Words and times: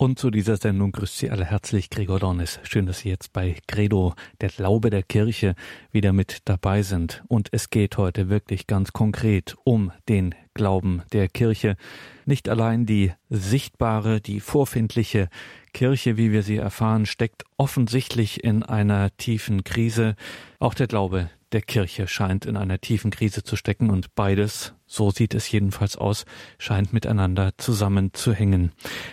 Und 0.00 0.18
zu 0.18 0.30
dieser 0.30 0.56
Sendung 0.56 0.92
grüßt 0.92 1.18
Sie 1.18 1.30
alle 1.30 1.44
herzlich 1.44 1.90
Gregor 1.90 2.18
Dornis. 2.18 2.58
Schön, 2.62 2.86
dass 2.86 3.00
Sie 3.00 3.10
jetzt 3.10 3.34
bei 3.34 3.56
Credo, 3.66 4.14
der 4.40 4.48
Glaube 4.48 4.88
der 4.88 5.02
Kirche, 5.02 5.54
wieder 5.92 6.14
mit 6.14 6.38
dabei 6.46 6.80
sind. 6.80 7.22
Und 7.28 7.50
es 7.52 7.68
geht 7.68 7.98
heute 7.98 8.30
wirklich 8.30 8.66
ganz 8.66 8.94
konkret 8.94 9.56
um 9.62 9.92
den 10.08 10.34
Glauben 10.54 11.02
der 11.12 11.28
Kirche. 11.28 11.76
Nicht 12.24 12.48
allein 12.48 12.86
die 12.86 13.12
sichtbare, 13.28 14.22
die 14.22 14.40
vorfindliche 14.40 15.28
Kirche, 15.74 16.16
wie 16.16 16.32
wir 16.32 16.44
sie 16.44 16.56
erfahren, 16.56 17.04
steckt 17.04 17.44
offensichtlich 17.58 18.42
in 18.42 18.62
einer 18.62 19.14
tiefen 19.18 19.64
Krise. 19.64 20.16
Auch 20.60 20.72
der 20.72 20.86
Glaube 20.86 21.28
der 21.52 21.62
Kirche 21.62 22.06
scheint 22.06 22.46
in 22.46 22.56
einer 22.56 22.80
tiefen 22.80 23.10
Krise 23.10 23.42
zu 23.42 23.56
stecken 23.56 23.90
und 23.90 24.14
beides, 24.14 24.74
so 24.86 25.10
sieht 25.10 25.34
es 25.34 25.50
jedenfalls 25.50 25.96
aus, 25.96 26.24
scheint 26.58 26.92
miteinander 26.92 27.52
zusammenzuhängen. 27.56 28.72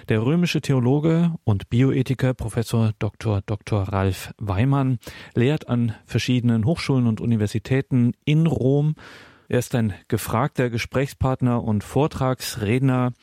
Der 0.09 0.23
römische 0.23 0.61
Theologe 0.61 1.33
und 1.43 1.69
Bioethiker 1.69 2.33
Professor 2.33 2.91
Dr. 2.99 3.41
Dr. 3.45 3.83
Ralf 3.83 4.33
Weimann 4.37 4.99
lehrt 5.33 5.67
an 5.67 5.95
verschiedenen 6.05 6.65
Hochschulen 6.65 7.07
und 7.07 7.21
Universitäten 7.21 8.13
in 8.25 8.47
Rom. 8.47 8.95
Er 9.49 9.59
ist 9.59 9.73
ein 9.75 9.93
gefragter 10.07 10.69
Gesprächspartner 10.69 11.63
und 11.63 11.83
Vortragsredner. 11.83 13.13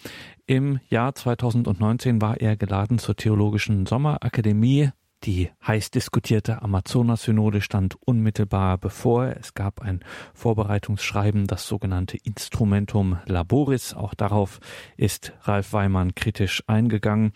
Im 0.47 0.81
Jahr 0.89 1.15
2019 1.15 2.21
war 2.21 2.41
er 2.41 2.57
geladen 2.57 2.99
zur 2.99 3.17
Theologischen 3.17 3.87
Sommerakademie 3.87 4.91
die 5.25 5.51
heiß 5.67 5.91
diskutierte 5.91 6.63
Amazonas-Synode 6.63 7.61
stand 7.61 7.97
unmittelbar 8.05 8.79
bevor. 8.79 9.27
Es 9.27 9.55
gab 9.55 9.81
ein 9.81 10.01
Vorbereitungsschreiben, 10.35 11.47
das 11.47 11.67
sogenannte 11.67 12.19
Instrumentum 12.19 13.19
Laboris. 13.27 13.95
Auch 13.95 14.15
darauf 14.15 14.61
ist 14.97 15.33
Ralf 15.43 15.73
Weimann 15.73 16.15
kritisch 16.15 16.63
eingegangen. 16.67 17.33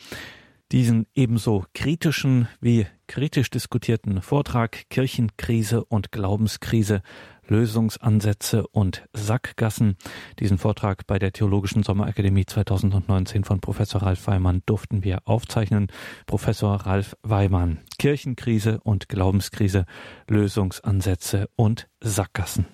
Diesen 0.70 1.06
ebenso 1.14 1.64
kritischen 1.72 2.46
wie 2.60 2.86
kritisch 3.06 3.48
diskutierten 3.48 4.20
Vortrag 4.20 4.90
Kirchenkrise 4.90 5.82
und 5.82 6.12
Glaubenskrise 6.12 7.00
Lösungsansätze 7.48 8.66
und 8.68 9.02
Sackgassen. 9.12 9.96
Diesen 10.38 10.58
Vortrag 10.58 11.06
bei 11.06 11.18
der 11.18 11.32
Theologischen 11.32 11.82
Sommerakademie 11.82 12.46
2019 12.46 13.44
von 13.44 13.60
Professor 13.60 14.02
Ralf 14.02 14.26
Weimann 14.26 14.62
durften 14.66 15.02
wir 15.02 15.20
aufzeichnen. 15.24 15.88
Professor 16.26 16.74
Ralf 16.74 17.16
Weimann, 17.22 17.80
Kirchenkrise 17.98 18.80
und 18.82 19.08
Glaubenskrise, 19.08 19.86
Lösungsansätze 20.28 21.48
und 21.56 21.88
Sackgassen. 22.00 22.66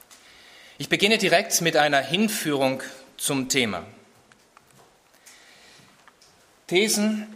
Ich 0.76 0.88
beginne 0.88 1.18
direkt 1.18 1.60
mit 1.60 1.76
einer 1.76 2.00
Hinführung 2.00 2.82
zum 3.16 3.48
Thema. 3.48 3.84
Thesen 6.66 7.26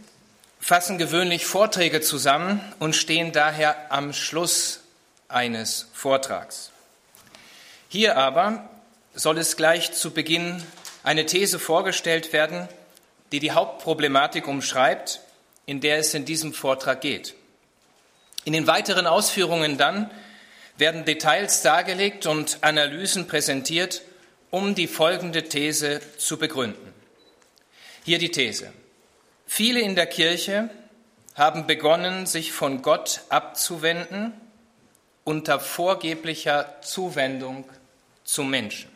fassen 0.58 0.98
gewöhnlich 0.98 1.46
Vorträge 1.46 2.00
zusammen 2.00 2.60
und 2.78 2.96
stehen 2.96 3.32
daher 3.32 3.92
am 3.92 4.12
Schluss 4.12 4.80
eines 5.28 5.88
Vortrags. 5.92 6.72
Hier 7.90 8.18
aber 8.18 8.68
soll 9.14 9.38
es 9.38 9.56
gleich 9.56 9.92
zu 9.92 10.10
Beginn 10.10 10.62
eine 11.04 11.24
These 11.24 11.58
vorgestellt 11.58 12.34
werden, 12.34 12.68
die 13.32 13.40
die 13.40 13.52
Hauptproblematik 13.52 14.46
umschreibt, 14.46 15.20
in 15.64 15.80
der 15.80 15.96
es 15.96 16.12
in 16.12 16.26
diesem 16.26 16.52
Vortrag 16.52 17.00
geht. 17.00 17.34
In 18.44 18.52
den 18.52 18.66
weiteren 18.66 19.06
Ausführungen 19.06 19.78
dann 19.78 20.10
werden 20.76 21.06
Details 21.06 21.62
dargelegt 21.62 22.26
und 22.26 22.58
Analysen 22.60 23.26
präsentiert, 23.26 24.02
um 24.50 24.74
die 24.74 24.86
folgende 24.86 25.44
These 25.44 26.00
zu 26.18 26.36
begründen. 26.36 26.92
Hier 28.04 28.18
die 28.18 28.30
These. 28.30 28.70
Viele 29.46 29.80
in 29.80 29.94
der 29.94 30.06
Kirche 30.06 30.68
haben 31.34 31.66
begonnen, 31.66 32.26
sich 32.26 32.52
von 32.52 32.82
Gott 32.82 33.22
abzuwenden 33.30 34.34
unter 35.24 35.60
vorgeblicher 35.60 36.76
Zuwendung 36.80 37.66
zum 38.28 38.50
Menschen. 38.50 38.90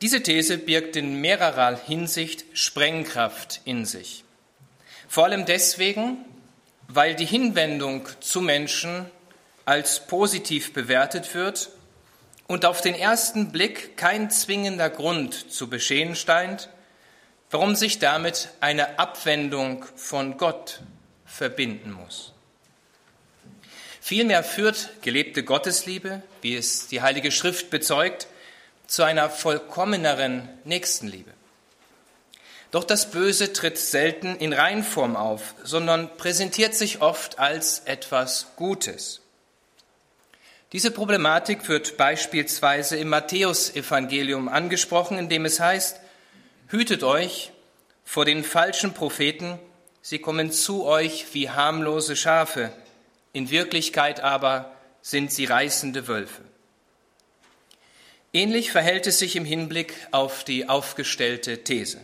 Diese 0.00 0.22
These 0.22 0.56
birgt 0.58 0.94
in 0.94 1.20
mehrerer 1.20 1.76
Hinsicht 1.76 2.44
Sprengkraft 2.52 3.60
in 3.64 3.84
sich. 3.84 4.22
Vor 5.08 5.24
allem 5.24 5.46
deswegen, 5.46 6.24
weil 6.86 7.16
die 7.16 7.26
Hinwendung 7.26 8.08
zu 8.20 8.40
Menschen 8.40 9.10
als 9.64 10.06
positiv 10.06 10.72
bewertet 10.72 11.34
wird 11.34 11.70
und 12.46 12.64
auf 12.64 12.80
den 12.82 12.94
ersten 12.94 13.50
Blick 13.50 13.96
kein 13.96 14.30
zwingender 14.30 14.90
Grund 14.90 15.52
zu 15.52 15.68
bestehen 15.68 16.14
scheint, 16.14 16.68
warum 17.50 17.74
sich 17.74 17.98
damit 17.98 18.50
eine 18.60 19.00
Abwendung 19.00 19.84
von 19.96 20.38
Gott 20.38 20.82
verbinden 21.26 21.90
muss. 21.90 22.32
Vielmehr 24.08 24.42
führt 24.42 25.02
gelebte 25.02 25.42
Gottesliebe, 25.42 26.22
wie 26.40 26.56
es 26.56 26.86
die 26.86 27.02
Heilige 27.02 27.30
Schrift 27.30 27.68
bezeugt, 27.68 28.26
zu 28.86 29.02
einer 29.02 29.28
vollkommeneren 29.28 30.48
Nächstenliebe. 30.64 31.30
Doch 32.70 32.84
das 32.84 33.10
Böse 33.10 33.52
tritt 33.52 33.76
selten 33.76 34.36
in 34.36 34.54
Reinform 34.54 35.14
auf, 35.14 35.54
sondern 35.62 36.08
präsentiert 36.16 36.74
sich 36.74 37.02
oft 37.02 37.38
als 37.38 37.80
etwas 37.80 38.46
Gutes. 38.56 39.20
Diese 40.72 40.90
Problematik 40.90 41.68
wird 41.68 41.98
beispielsweise 41.98 42.96
im 42.96 43.10
Matthäusevangelium 43.10 44.48
angesprochen, 44.48 45.18
in 45.18 45.28
dem 45.28 45.44
es 45.44 45.60
heißt, 45.60 46.00
Hütet 46.68 47.02
euch 47.02 47.52
vor 48.06 48.24
den 48.24 48.42
falschen 48.42 48.94
Propheten, 48.94 49.58
sie 50.00 50.18
kommen 50.18 50.50
zu 50.50 50.86
euch 50.86 51.26
wie 51.34 51.50
harmlose 51.50 52.16
Schafe, 52.16 52.72
in 53.32 53.50
Wirklichkeit 53.50 54.20
aber 54.20 54.72
sind 55.02 55.32
sie 55.32 55.44
reißende 55.44 56.08
Wölfe. 56.08 56.42
Ähnlich 58.32 58.72
verhält 58.72 59.06
es 59.06 59.18
sich 59.18 59.36
im 59.36 59.44
Hinblick 59.44 59.94
auf 60.10 60.44
die 60.44 60.68
aufgestellte 60.68 61.64
These. 61.64 62.00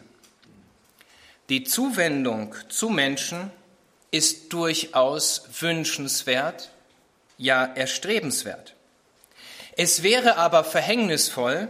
Die 1.50 1.64
Zuwendung 1.64 2.54
zu 2.70 2.88
Menschen 2.88 3.50
ist 4.10 4.52
durchaus 4.52 5.48
wünschenswert, 5.60 6.70
ja 7.36 7.64
erstrebenswert. 7.64 8.74
Es 9.76 10.02
wäre 10.02 10.36
aber 10.36 10.64
verhängnisvoll, 10.64 11.68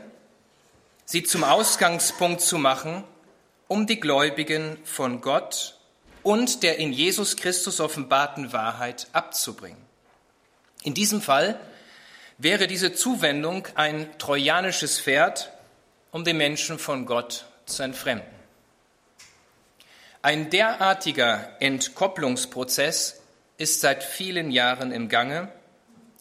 sie 1.05 1.25
zum 1.25 1.43
Ausgangspunkt 1.43 2.43
zu 2.43 2.59
machen, 2.59 3.03
um 3.67 3.87
die 3.87 3.99
Gläubigen 3.99 4.79
von 4.85 5.21
Gott 5.21 5.79
und 6.25 6.63
der 6.65 6.79
in 6.79 6.93
Jesus 6.93 7.37
Christus 7.37 7.79
offenbarten 7.79 8.53
Wahrheit 8.53 9.07
abzubringen. 9.13 9.81
In 10.83 10.95
diesem 10.95 11.23
Fall 11.23 11.61
wäre 12.39 12.67
diese 12.67 12.93
Zuwendung 12.93 13.69
ein 13.77 14.19
trojanisches 14.19 15.01
Pferd, 15.01 15.53
um 16.11 16.25
den 16.25 16.37
Menschen 16.37 16.79
von 16.79 17.07
Gott 17.07 17.47
zu 17.67 17.83
entfremden. 17.83 18.29
Ein 20.23 20.51
derartiger 20.51 21.51
Entkopplungsprozess 21.61 23.21
ist 23.57 23.81
seit 23.81 24.03
vielen 24.03 24.51
Jahren 24.51 24.91
im 24.91 25.09
Gange 25.09 25.49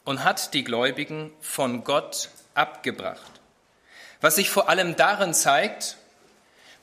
und 0.03 0.23
hat 0.23 0.53
die 0.53 0.63
Gläubigen 0.63 1.31
von 1.39 1.83
Gott 1.83 2.29
abgebracht. 2.53 3.31
Was 4.19 4.35
sich 4.35 4.49
vor 4.49 4.69
allem 4.69 4.95
darin 4.95 5.33
zeigt, 5.33 5.97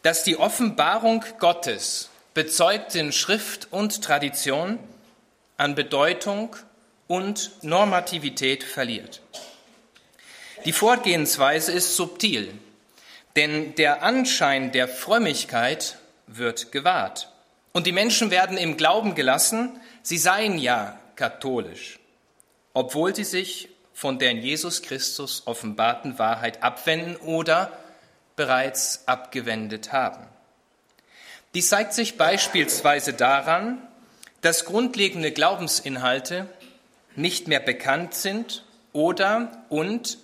dass 0.02 0.24
die 0.24 0.36
Offenbarung 0.36 1.24
Gottes 1.38 2.09
bezeugt 2.40 2.94
in 2.94 3.12
Schrift 3.12 3.68
und 3.70 4.02
Tradition 4.02 4.78
an 5.58 5.74
Bedeutung 5.74 6.56
und 7.06 7.50
Normativität 7.60 8.64
verliert. 8.64 9.20
Die 10.64 10.72
Vorgehensweise 10.72 11.70
ist 11.70 11.96
subtil, 11.96 12.50
denn 13.36 13.74
der 13.74 14.02
Anschein 14.02 14.72
der 14.72 14.88
Frömmigkeit 14.88 15.98
wird 16.28 16.72
gewahrt. 16.72 17.30
Und 17.72 17.86
die 17.86 17.92
Menschen 17.92 18.30
werden 18.30 18.56
im 18.56 18.78
Glauben 18.78 19.14
gelassen, 19.14 19.78
sie 20.00 20.16
seien 20.16 20.56
ja 20.56 20.98
katholisch, 21.16 21.98
obwohl 22.72 23.14
sie 23.14 23.24
sich 23.24 23.68
von 23.92 24.18
der 24.18 24.30
in 24.30 24.40
Jesus 24.40 24.80
Christus 24.80 25.42
offenbarten 25.44 26.18
Wahrheit 26.18 26.62
abwenden 26.62 27.16
oder 27.16 27.70
bereits 28.34 29.06
abgewendet 29.06 29.92
haben. 29.92 30.26
Dies 31.54 31.68
zeigt 31.68 31.94
sich 31.94 32.16
beispielsweise 32.16 33.12
daran, 33.12 33.78
dass 34.40 34.64
grundlegende 34.64 35.32
Glaubensinhalte 35.32 36.46
nicht 37.16 37.48
mehr 37.48 37.60
bekannt 37.60 38.14
sind 38.14 38.64
oder 38.92 39.64
und 39.68 40.18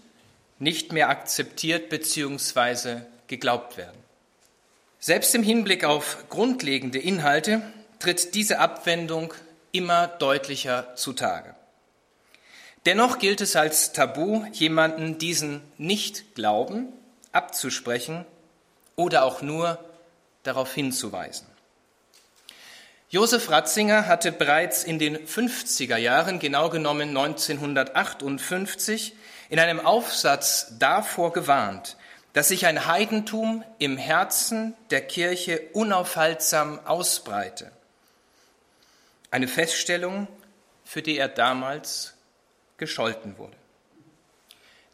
nicht 0.59 0.93
mehr 0.93 1.09
akzeptiert 1.09 1.89
bzw. 1.89 3.01
geglaubt 3.27 3.77
werden. 3.77 3.97
Selbst 5.01 5.35
im 5.35 5.43
Hinblick 5.43 5.85
auf 5.85 6.25
grundlegende 6.29 6.99
Inhalte 6.99 7.61
tritt 7.99 8.35
diese 8.35 8.59
Abwendung 8.59 9.35
immer 9.73 10.07
deutlicher 10.07 10.95
zutage. 10.97 11.55
Dennoch 12.87 13.19
gilt 13.19 13.41
es 13.41 13.57
als 13.57 13.93
Tabu, 13.93 14.45
jemanden 14.53 15.19
diesen 15.19 15.61
Nicht-Glauben 15.77 16.93
abzusprechen 17.33 18.25
oder 18.95 19.25
auch 19.25 19.43
nur 19.43 19.79
darauf 20.47 20.73
hinzuweisen. 20.73 21.47
Josef 23.09 23.51
Ratzinger 23.51 24.07
hatte 24.07 24.33
bereits 24.33 24.83
in 24.83 24.99
den 24.99 25.17
50er 25.17 25.97
Jahren, 25.97 26.39
genau 26.39 26.71
genommen 26.71 27.11
1958, 27.11 29.15
in 29.49 29.61
einem 29.61 29.79
Aufsatz 29.79 30.73
davor 30.79 31.33
gewarnt, 31.33 31.97
dass 32.33 32.49
sich 32.49 32.67
ein 32.67 32.87
Heidentum 32.87 33.65
im 33.79 33.97
Herzen 33.97 34.75
der 34.91 35.01
Kirche 35.01 35.63
unaufhaltsam 35.73 36.81
ausbreite. 36.85 37.71
Eine 39.31 39.49
Feststellung, 39.49 40.29
für 40.85 41.01
die 41.01 41.17
er 41.17 41.29
damals 41.29 42.15
gescholten 42.77 43.39
wurde. 43.39 43.57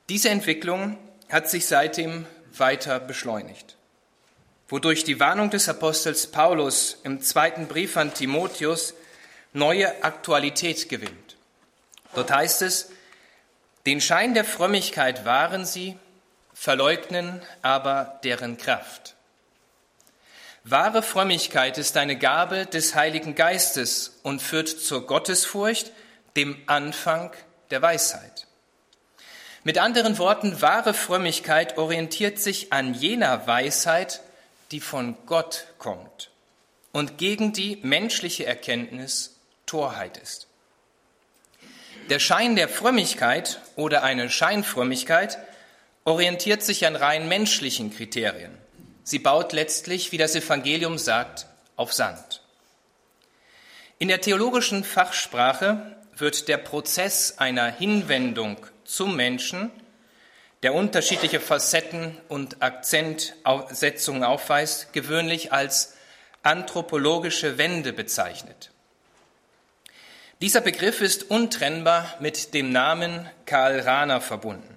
Diese 0.09 0.29
Entwicklung 0.29 0.99
hat 1.31 1.49
sich 1.49 1.67
seitdem 1.67 2.27
weiter 2.57 3.01
beschleunigt, 3.01 3.77
wodurch 4.73 5.05
die 5.05 5.21
Warnung 5.21 5.51
des 5.51 5.69
Apostels 5.69 6.29
Paulus 6.29 6.97
im 7.05 7.21
zweiten 7.21 7.69
Brief 7.69 7.99
an 7.99 8.15
Timotheus 8.15 8.95
neue 9.53 10.03
Aktualität 10.03 10.89
gewinnt. 10.89 11.37
Dort 12.15 12.33
heißt 12.33 12.63
es, 12.63 12.89
den 13.85 14.01
Schein 14.01 14.33
der 14.33 14.47
Frömmigkeit 14.47 15.27
wahren 15.27 15.67
sie, 15.67 15.99
verleugnen 16.55 17.43
aber 17.61 18.19
deren 18.25 18.57
Kraft. 18.57 19.15
Wahre 20.65 21.03
Frömmigkeit 21.03 21.77
ist 21.77 21.99
eine 21.99 22.17
Gabe 22.17 22.65
des 22.65 22.95
Heiligen 22.95 23.35
Geistes 23.35 24.21
und 24.23 24.41
führt 24.41 24.71
zur 24.71 25.07
Gottesfurcht, 25.07 25.93
dem 26.35 26.57
Anfang 26.67 27.31
der 27.71 27.83
Weisheit. 27.83 28.47
Mit 29.65 29.77
anderen 29.77 30.17
Worten, 30.17 30.63
wahre 30.63 30.95
Frömmigkeit 30.95 31.77
orientiert 31.77 32.39
sich 32.39 32.73
an 32.73 32.95
jener 32.95 33.47
Weisheit, 33.47 34.23
die 34.73 34.81
von 34.81 35.17
Gott 35.27 35.67
kommt 35.79 36.31
und 36.93 37.19
gegen 37.19 37.53
die 37.53 37.79
menschliche 37.83 38.47
Erkenntnis 38.47 39.37
Torheit 39.67 40.17
ist. 40.17 40.49
Der 42.11 42.19
Schein 42.19 42.57
der 42.57 42.69
Frömmigkeit 42.69 43.61
oder 43.77 44.03
eine 44.03 44.29
Scheinfrömmigkeit 44.29 45.39
orientiert 46.05 46.63
sich 46.63 46.87
an 46.87 46.97
rein 46.97 47.29
menschlichen 47.29 47.95
Kriterien. 47.95 48.59
Sie 49.05 49.19
baut 49.19 49.53
letztlich, 49.53 50.11
wie 50.11 50.19
das 50.19 50.35
Evangelium 50.35 50.99
sagt, 50.99 51.47
auf 51.77 51.93
Sand. 51.93 52.43
In 53.99 54.09
der 54.09 54.21
theologischen 54.21 54.85
Fachsprache 54.85 55.97
wird 56.17 56.49
der 56.49 56.59
Prozess 56.59 57.39
einer 57.39 57.67
Hinwendung 57.71 58.57
zum 58.85 59.17
Menschen, 59.17 59.71
der 60.63 60.75
unterschiedliche 60.75 61.41
Facetten 61.41 62.17
und 62.29 62.63
Akzentsetzungen 62.63 64.23
aufweist, 64.23 64.93
gewöhnlich 64.93 65.53
als 65.53 65.95
anthropologische 66.43 67.59
Wende 67.59 67.93
bezeichnet. 67.93 68.71
Dieser 70.41 70.61
Begriff 70.61 71.01
ist 71.01 71.31
untrennbar 71.31 72.17
mit 72.21 72.55
dem 72.55 72.73
Namen 72.73 73.29
Karl 73.47 73.81
Rahner 73.81 74.21
verbunden. 74.21 74.75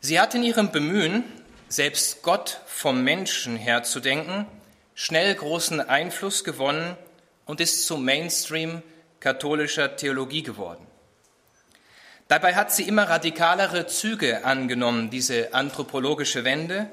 Sie 0.00 0.20
hat 0.20 0.34
in 0.34 0.42
ihrem 0.42 0.70
Bemühen, 0.70 1.24
selbst 1.68 2.22
Gott 2.22 2.60
vom 2.66 3.02
Menschen 3.02 3.56
her 3.56 3.82
zu 3.82 4.00
denken, 4.00 4.46
schnell 4.94 5.34
großen 5.34 5.80
Einfluss 5.80 6.44
gewonnen 6.44 6.96
und 7.46 7.60
ist 7.60 7.86
zum 7.86 8.04
Mainstream 8.04 8.82
katholischer 9.20 9.96
Theologie 9.96 10.42
geworden. 10.42 10.86
Dabei 12.32 12.54
hat 12.54 12.72
sie 12.72 12.84
immer 12.84 13.10
radikalere 13.10 13.86
Züge 13.86 14.46
angenommen, 14.46 15.10
diese 15.10 15.52
anthropologische 15.52 16.44
Wende, 16.44 16.88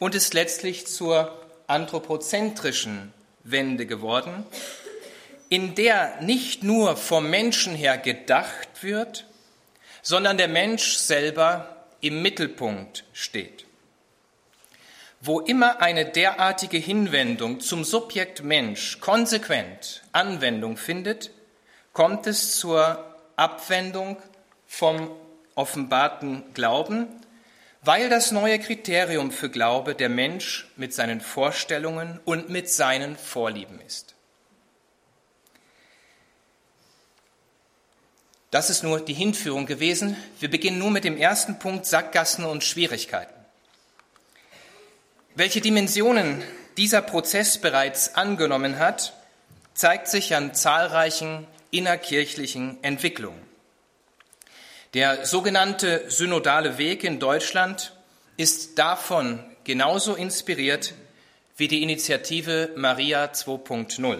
und 0.00 0.16
ist 0.16 0.34
letztlich 0.34 0.88
zur 0.88 1.40
anthropozentrischen 1.68 3.12
Wende 3.44 3.86
geworden, 3.86 4.44
in 5.48 5.76
der 5.76 6.20
nicht 6.22 6.64
nur 6.64 6.96
vom 6.96 7.30
Menschen 7.30 7.76
her 7.76 7.98
gedacht 7.98 8.82
wird, 8.82 9.26
sondern 10.02 10.38
der 10.38 10.48
Mensch 10.48 10.94
selber 10.94 11.86
im 12.00 12.20
Mittelpunkt 12.20 13.04
steht. 13.12 13.66
Wo 15.20 15.38
immer 15.38 15.80
eine 15.80 16.04
derartige 16.04 16.78
Hinwendung 16.78 17.60
zum 17.60 17.84
Subjekt 17.84 18.42
Mensch 18.42 18.98
konsequent 18.98 20.02
Anwendung 20.10 20.76
findet, 20.76 21.30
kommt 21.92 22.26
es 22.26 22.58
zur 22.58 23.04
Abwendung 23.36 24.16
vom 24.70 25.10
offenbarten 25.56 26.44
Glauben, 26.54 27.08
weil 27.82 28.08
das 28.08 28.30
neue 28.30 28.60
Kriterium 28.60 29.32
für 29.32 29.50
Glaube 29.50 29.96
der 29.96 30.08
Mensch 30.08 30.70
mit 30.76 30.94
seinen 30.94 31.20
Vorstellungen 31.20 32.20
und 32.24 32.50
mit 32.50 32.70
seinen 32.70 33.16
Vorlieben 33.16 33.80
ist. 33.80 34.14
Das 38.52 38.70
ist 38.70 38.84
nur 38.84 39.00
die 39.00 39.12
Hinführung 39.12 39.66
gewesen. 39.66 40.16
Wir 40.38 40.48
beginnen 40.48 40.78
nun 40.78 40.92
mit 40.92 41.02
dem 41.02 41.16
ersten 41.16 41.58
Punkt 41.58 41.84
Sackgassen 41.84 42.44
und 42.44 42.62
Schwierigkeiten. 42.62 43.34
Welche 45.34 45.60
Dimensionen 45.60 46.42
dieser 46.76 47.02
Prozess 47.02 47.58
bereits 47.58 48.14
angenommen 48.14 48.78
hat, 48.78 49.14
zeigt 49.74 50.06
sich 50.06 50.36
an 50.36 50.54
zahlreichen 50.54 51.46
innerkirchlichen 51.72 52.82
Entwicklungen. 52.82 53.49
Der 54.94 55.24
sogenannte 55.24 56.04
synodale 56.08 56.76
Weg 56.76 57.04
in 57.04 57.20
Deutschland 57.20 57.94
ist 58.36 58.76
davon 58.76 59.38
genauso 59.62 60.16
inspiriert 60.16 60.94
wie 61.56 61.68
die 61.68 61.84
Initiative 61.84 62.70
Maria 62.74 63.26
2.0, 63.26 64.18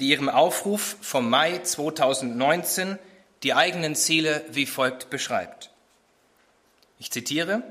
die 0.00 0.08
ihrem 0.08 0.30
Aufruf 0.30 0.96
vom 1.02 1.28
Mai 1.28 1.58
2019 1.58 2.98
die 3.42 3.52
eigenen 3.52 3.94
Ziele 3.94 4.42
wie 4.50 4.64
folgt 4.64 5.10
beschreibt. 5.10 5.68
Ich 6.98 7.10
zitiere, 7.10 7.62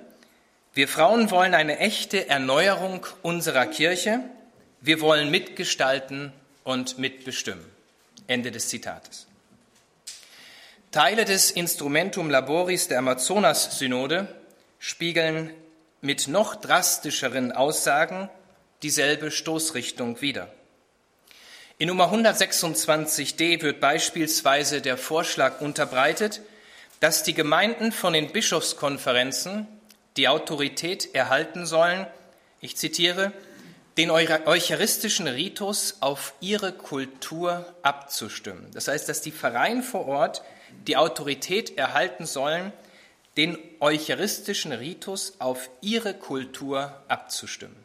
wir 0.75 0.87
Frauen 0.87 1.31
wollen 1.31 1.55
eine 1.55 1.79
echte 1.79 2.29
Erneuerung 2.29 3.07
unserer 3.23 3.65
Kirche. 3.65 4.19
Wir 4.79 5.01
wollen 5.01 5.31
mitgestalten 5.31 6.33
und 6.63 6.99
mitbestimmen. 6.99 7.65
Ende 8.27 8.51
des 8.51 8.67
Zitates. 8.69 9.25
Teile 10.95 11.25
des 11.25 11.51
Instrumentum 11.51 12.29
Laboris 12.29 12.87
der 12.87 12.99
Amazonas-Synode 12.99 14.33
spiegeln 14.79 15.53
mit 15.99 16.29
noch 16.29 16.55
drastischeren 16.55 17.51
Aussagen 17.51 18.29
dieselbe 18.81 19.29
Stoßrichtung 19.29 20.21
wider. 20.21 20.47
In 21.79 21.89
Nummer 21.89 22.13
126d 22.13 23.61
wird 23.61 23.81
beispielsweise 23.81 24.79
der 24.79 24.97
Vorschlag 24.97 25.59
unterbreitet, 25.59 26.39
dass 27.01 27.23
die 27.23 27.33
Gemeinden 27.33 27.91
von 27.91 28.13
den 28.13 28.31
Bischofskonferenzen 28.31 29.67
die 30.15 30.29
Autorität 30.29 31.13
erhalten 31.13 31.65
sollen, 31.65 32.07
ich 32.61 32.77
zitiere, 32.77 33.33
den 33.97 34.11
eucharistischen 34.11 35.27
Ritus 35.27 35.97
auf 35.99 36.35
ihre 36.39 36.71
Kultur 36.71 37.65
abzustimmen. 37.81 38.71
Das 38.73 38.87
heißt, 38.87 39.09
dass 39.09 39.19
die 39.19 39.33
Pfarreien 39.33 39.83
vor 39.83 40.07
Ort 40.07 40.41
die 40.87 40.97
Autorität 40.97 41.77
erhalten 41.77 42.25
sollen, 42.25 42.71
den 43.37 43.57
eucharistischen 43.79 44.71
Ritus 44.71 45.33
auf 45.39 45.69
ihre 45.81 46.13
Kultur 46.13 47.01
abzustimmen. 47.07 47.75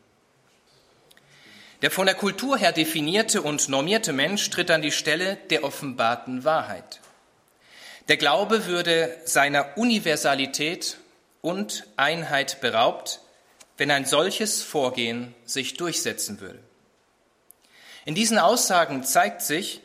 Der 1.83 1.91
von 1.91 2.07
der 2.07 2.15
Kultur 2.15 2.59
her 2.59 2.73
definierte 2.73 3.43
und 3.43 3.69
normierte 3.69 4.13
Mensch 4.13 4.51
tritt 4.51 4.71
an 4.71 4.83
die 4.83 4.93
Stelle 4.93 5.37
der 5.49 5.65
offenbarten 5.65 6.45
Wahrheit. 6.45 7.01
Der 8.09 8.17
Glaube 8.17 8.67
würde 8.67 9.17
seiner 9.25 9.79
Universalität 9.79 10.99
und 11.41 11.87
Einheit 11.97 12.61
beraubt, 12.61 13.21
wenn 13.79 13.91
ein 13.91 14.05
solches 14.05 14.63
Vorgehen 14.63 15.35
sich 15.47 15.75
durchsetzen 15.79 16.41
würde. 16.41 16.59
In 18.05 18.15
diesen 18.15 18.39
Aussagen 18.39 19.05
zeigt 19.05 19.41
sich, 19.41 19.81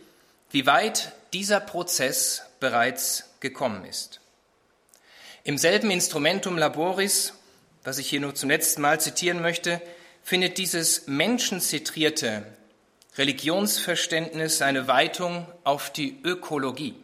wie 0.51 0.65
weit 0.65 1.13
dieser 1.33 1.59
Prozess 1.59 2.44
bereits 2.59 3.29
gekommen 3.39 3.85
ist. 3.85 4.19
Im 5.43 5.57
selben 5.57 5.91
Instrumentum 5.91 6.57
Laboris, 6.57 7.33
was 7.83 7.97
ich 7.97 8.09
hier 8.09 8.19
nur 8.19 8.33
zum 8.33 8.49
letzten 8.49 8.81
Mal 8.81 8.99
zitieren 8.99 9.41
möchte, 9.41 9.81
findet 10.23 10.57
dieses 10.57 11.07
menschenzentrierte 11.07 12.43
Religionsverständnis 13.17 14.61
eine 14.61 14.87
Weitung 14.87 15.47
auf 15.63 15.91
die 15.91 16.19
Ökologie. 16.23 16.95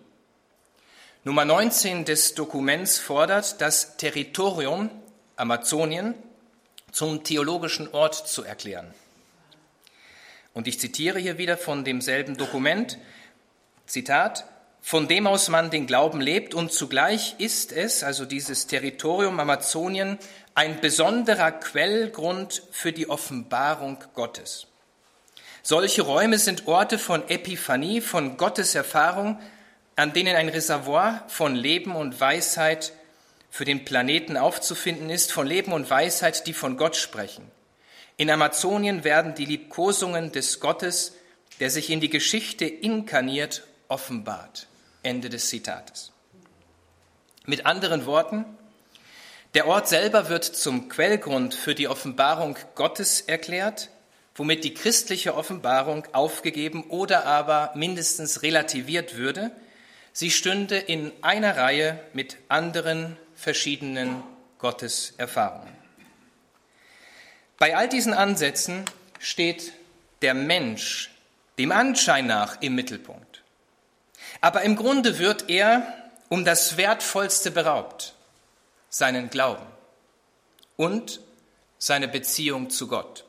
Nummer 1.23 1.45
19 1.45 2.03
des 2.03 2.33
Dokuments 2.33 2.97
fordert, 2.97 3.61
das 3.61 3.95
Territorium 3.97 4.89
Amazonien 5.35 6.15
zum 6.91 7.23
theologischen 7.23 7.87
Ort 7.93 8.15
zu 8.27 8.43
erklären. 8.43 8.93
Und 10.53 10.67
ich 10.67 10.79
zitiere 10.79 11.19
hier 11.19 11.37
wieder 11.37 11.57
von 11.57 11.85
demselben 11.85 12.37
Dokument, 12.37 12.97
Zitat, 13.85 14.45
von 14.81 15.07
dem 15.07 15.27
aus 15.27 15.47
man 15.47 15.69
den 15.69 15.87
Glauben 15.87 16.21
lebt 16.21 16.53
und 16.53 16.73
zugleich 16.73 17.35
ist 17.37 17.71
es, 17.71 18.03
also 18.03 18.25
dieses 18.25 18.67
Territorium 18.67 19.39
Amazonien, 19.39 20.17
ein 20.55 20.81
besonderer 20.81 21.51
Quellgrund 21.51 22.63
für 22.71 22.91
die 22.91 23.09
Offenbarung 23.09 24.03
Gottes. 24.15 24.67
Solche 25.63 26.01
Räume 26.01 26.39
sind 26.39 26.67
Orte 26.67 26.97
von 26.97 27.29
Epiphanie, 27.29 28.01
von 28.01 28.35
Gottes 28.37 28.73
Erfahrung, 28.73 29.39
an 29.95 30.13
denen 30.13 30.35
ein 30.35 30.49
Reservoir 30.49 31.23
von 31.27 31.55
Leben 31.55 31.95
und 31.95 32.19
Weisheit 32.19 32.93
für 33.51 33.65
den 33.65 33.85
Planeten 33.85 34.37
aufzufinden 34.37 35.09
ist, 35.09 35.31
von 35.31 35.45
Leben 35.45 35.73
und 35.73 35.89
Weisheit, 35.89 36.47
die 36.47 36.53
von 36.53 36.77
Gott 36.77 36.95
sprechen. 36.95 37.51
In 38.17 38.29
Amazonien 38.31 39.03
werden 39.03 39.35
die 39.35 39.45
Liebkosungen 39.45 40.31
des 40.31 40.59
Gottes, 40.59 41.13
der 41.59 41.69
sich 41.69 41.89
in 41.91 41.99
die 41.99 42.09
Geschichte 42.09 42.65
inkarniert, 42.65 43.63
offenbart. 43.87 44.67
Ende 45.03 45.29
des 45.29 45.49
Zitates. 45.49 46.11
Mit 47.45 47.65
anderen 47.65 48.05
Worten, 48.05 48.45
der 49.53 49.67
Ort 49.67 49.89
selber 49.89 50.29
wird 50.29 50.45
zum 50.45 50.89
Quellgrund 50.89 51.53
für 51.53 51.75
die 51.75 51.87
Offenbarung 51.87 52.57
Gottes 52.75 53.21
erklärt, 53.21 53.89
womit 54.35 54.63
die 54.63 54.73
christliche 54.73 55.35
Offenbarung 55.35 56.07
aufgegeben 56.13 56.83
oder 56.89 57.25
aber 57.25 57.71
mindestens 57.75 58.43
relativiert 58.43 59.17
würde. 59.17 59.51
Sie 60.13 60.31
stünde 60.31 60.77
in 60.77 61.11
einer 61.21 61.57
Reihe 61.57 61.99
mit 62.13 62.37
anderen 62.47 63.17
verschiedenen 63.35 64.23
Gotteserfahrungen. 64.59 65.73
Bei 67.57 67.75
all 67.75 67.89
diesen 67.89 68.13
Ansätzen 68.13 68.85
steht 69.19 69.73
der 70.21 70.33
Mensch 70.33 71.11
dem 71.57 71.71
Anschein 71.71 72.27
nach 72.27 72.61
im 72.61 72.75
Mittelpunkt. 72.75 73.30
Aber 74.41 74.63
im 74.63 74.75
Grunde 74.75 75.19
wird 75.19 75.49
er 75.49 75.93
um 76.29 76.43
das 76.43 76.77
Wertvollste 76.77 77.51
beraubt, 77.51 78.15
seinen 78.89 79.29
Glauben 79.29 79.65
und 80.77 81.21
seine 81.77 82.07
Beziehung 82.07 82.69
zu 82.69 82.87
Gott. 82.87 83.23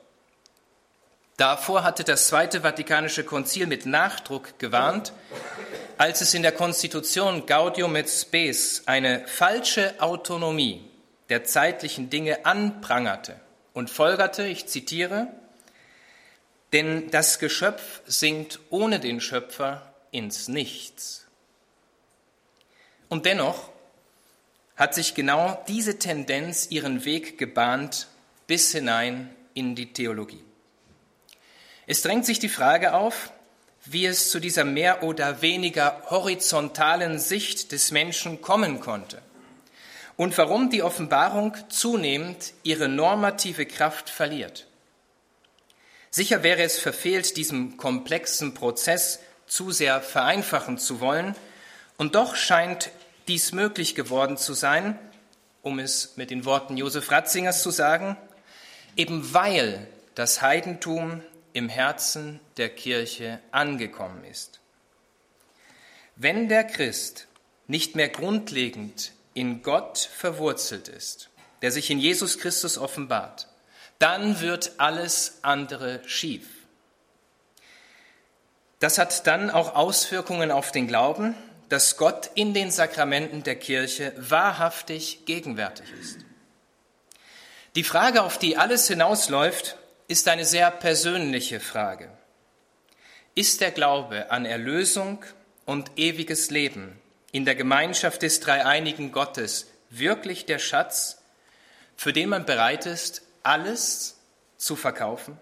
Davor 1.36 1.84
hatte 1.84 2.04
das 2.04 2.28
Zweite 2.28 2.62
Vatikanische 2.62 3.24
Konzil 3.24 3.66
mit 3.66 3.86
Nachdruck 3.86 4.58
gewarnt, 4.58 5.12
als 5.98 6.20
es 6.20 6.34
in 6.34 6.42
der 6.42 6.52
Konstitution 6.52 7.46
Gaudium 7.46 7.96
et 7.96 8.08
Spes 8.08 8.82
eine 8.86 9.26
falsche 9.26 9.94
Autonomie 10.00 10.88
der 11.28 11.44
zeitlichen 11.44 12.10
Dinge 12.10 12.44
anprangerte 12.44 13.36
und 13.72 13.90
folgerte, 13.90 14.46
ich 14.46 14.66
zitiere, 14.66 15.28
denn 16.72 17.10
das 17.10 17.38
Geschöpf 17.38 18.00
sinkt 18.06 18.60
ohne 18.70 19.00
den 19.00 19.20
Schöpfer 19.20 19.91
ins 20.12 20.46
Nichts. 20.46 21.26
Und 23.08 23.26
dennoch 23.26 23.70
hat 24.76 24.94
sich 24.94 25.14
genau 25.14 25.62
diese 25.68 25.98
Tendenz 25.98 26.68
ihren 26.70 27.04
Weg 27.04 27.36
gebahnt 27.38 28.06
bis 28.46 28.72
hinein 28.72 29.34
in 29.54 29.74
die 29.74 29.92
Theologie. 29.92 30.42
Es 31.86 32.02
drängt 32.02 32.24
sich 32.24 32.38
die 32.38 32.48
Frage 32.48 32.94
auf, 32.94 33.32
wie 33.84 34.06
es 34.06 34.30
zu 34.30 34.38
dieser 34.38 34.64
mehr 34.64 35.02
oder 35.02 35.42
weniger 35.42 36.02
horizontalen 36.08 37.18
Sicht 37.18 37.72
des 37.72 37.90
Menschen 37.90 38.40
kommen 38.40 38.80
konnte 38.80 39.20
und 40.16 40.36
warum 40.38 40.70
die 40.70 40.82
Offenbarung 40.82 41.56
zunehmend 41.68 42.52
ihre 42.62 42.88
normative 42.88 43.66
Kraft 43.66 44.08
verliert. 44.08 44.66
Sicher 46.10 46.42
wäre 46.42 46.62
es 46.62 46.78
verfehlt, 46.78 47.36
diesem 47.36 47.76
komplexen 47.76 48.54
Prozess 48.54 49.18
zu 49.52 49.70
sehr 49.70 50.00
vereinfachen 50.00 50.78
zu 50.78 51.00
wollen, 51.00 51.36
und 51.98 52.14
doch 52.14 52.36
scheint 52.36 52.90
dies 53.28 53.52
möglich 53.52 53.94
geworden 53.94 54.38
zu 54.38 54.54
sein, 54.54 54.98
um 55.60 55.78
es 55.78 56.16
mit 56.16 56.30
den 56.30 56.46
Worten 56.46 56.78
Josef 56.78 57.10
Ratzingers 57.10 57.62
zu 57.62 57.70
sagen, 57.70 58.16
eben 58.96 59.34
weil 59.34 59.86
das 60.14 60.40
Heidentum 60.40 61.22
im 61.52 61.68
Herzen 61.68 62.40
der 62.56 62.70
Kirche 62.70 63.40
angekommen 63.50 64.24
ist. 64.24 64.60
Wenn 66.16 66.48
der 66.48 66.64
Christ 66.64 67.26
nicht 67.66 67.94
mehr 67.94 68.08
grundlegend 68.08 69.12
in 69.34 69.62
Gott 69.62 69.98
verwurzelt 69.98 70.88
ist, 70.88 71.28
der 71.60 71.70
sich 71.70 71.90
in 71.90 71.98
Jesus 71.98 72.38
Christus 72.38 72.78
offenbart, 72.78 73.48
dann 73.98 74.40
wird 74.40 74.72
alles 74.78 75.40
andere 75.42 76.00
schief. 76.06 76.51
Das 78.82 78.98
hat 78.98 79.28
dann 79.28 79.48
auch 79.48 79.76
Auswirkungen 79.76 80.50
auf 80.50 80.72
den 80.72 80.88
Glauben, 80.88 81.36
dass 81.68 81.96
Gott 81.96 82.30
in 82.34 82.52
den 82.52 82.72
Sakramenten 82.72 83.44
der 83.44 83.54
Kirche 83.54 84.12
wahrhaftig 84.16 85.24
gegenwärtig 85.24 85.86
ist. 86.00 86.18
Die 87.76 87.84
Frage, 87.84 88.24
auf 88.24 88.38
die 88.38 88.56
alles 88.56 88.88
hinausläuft, 88.88 89.76
ist 90.08 90.26
eine 90.26 90.44
sehr 90.44 90.72
persönliche 90.72 91.60
Frage. 91.60 92.10
Ist 93.36 93.60
der 93.60 93.70
Glaube 93.70 94.32
an 94.32 94.46
Erlösung 94.46 95.24
und 95.64 95.92
ewiges 95.94 96.50
Leben 96.50 97.00
in 97.30 97.44
der 97.44 97.54
Gemeinschaft 97.54 98.22
des 98.22 98.40
dreieinigen 98.40 99.12
Gottes 99.12 99.68
wirklich 99.90 100.44
der 100.44 100.58
Schatz, 100.58 101.22
für 101.94 102.12
den 102.12 102.30
man 102.30 102.46
bereit 102.46 102.86
ist, 102.86 103.22
alles 103.44 104.16
zu 104.56 104.74
verkaufen? 104.74 105.38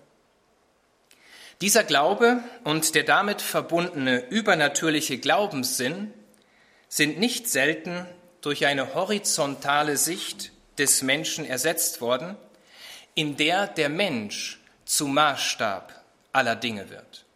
Dieser 1.61 1.85
Glaube 1.85 2.43
und 2.65 2.95
der 2.95 3.03
damit 3.03 3.43
verbundene 3.43 4.27
übernatürliche 4.31 5.19
Glaubenssinn 5.19 6.15
sind 6.89 7.19
nicht 7.19 7.49
selten 7.49 8.07
durch 8.41 8.65
eine 8.65 8.95
horizontale 8.95 9.99
Sicht 9.99 10.53
des 10.79 11.03
Menschen 11.03 11.45
ersetzt 11.45 12.01
worden, 12.01 12.37
in 13.15 13.37
der 13.37 13.67
der 13.67 13.91
Mensch 13.91 14.59
zum 14.87 15.13
Maßstab 15.13 15.93
aller 16.33 16.57
Dinge 16.57 16.89
wird. 16.89 17.27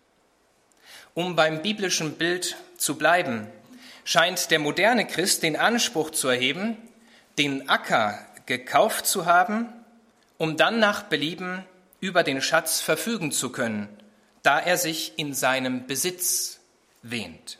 Um 1.12 1.36
beim 1.36 1.60
biblischen 1.60 2.16
Bild 2.16 2.56
zu 2.78 2.96
bleiben, 2.96 3.46
scheint 4.04 4.50
der 4.50 4.58
moderne 4.58 5.06
Christ 5.06 5.42
den 5.42 5.56
Anspruch 5.56 6.10
zu 6.10 6.28
erheben, 6.28 6.78
den 7.36 7.68
Acker 7.68 8.18
gekauft 8.46 9.06
zu 9.06 9.26
haben, 9.26 9.68
um 10.38 10.56
dann 10.56 10.78
nach 10.78 11.02
Belieben 11.02 11.66
über 12.00 12.22
den 12.22 12.40
Schatz 12.40 12.80
verfügen 12.80 13.30
zu 13.30 13.50
können, 13.52 13.88
da 14.44 14.60
er 14.60 14.76
sich 14.76 15.14
in 15.16 15.34
seinem 15.34 15.88
Besitz 15.88 16.60
wähnt. 17.02 17.58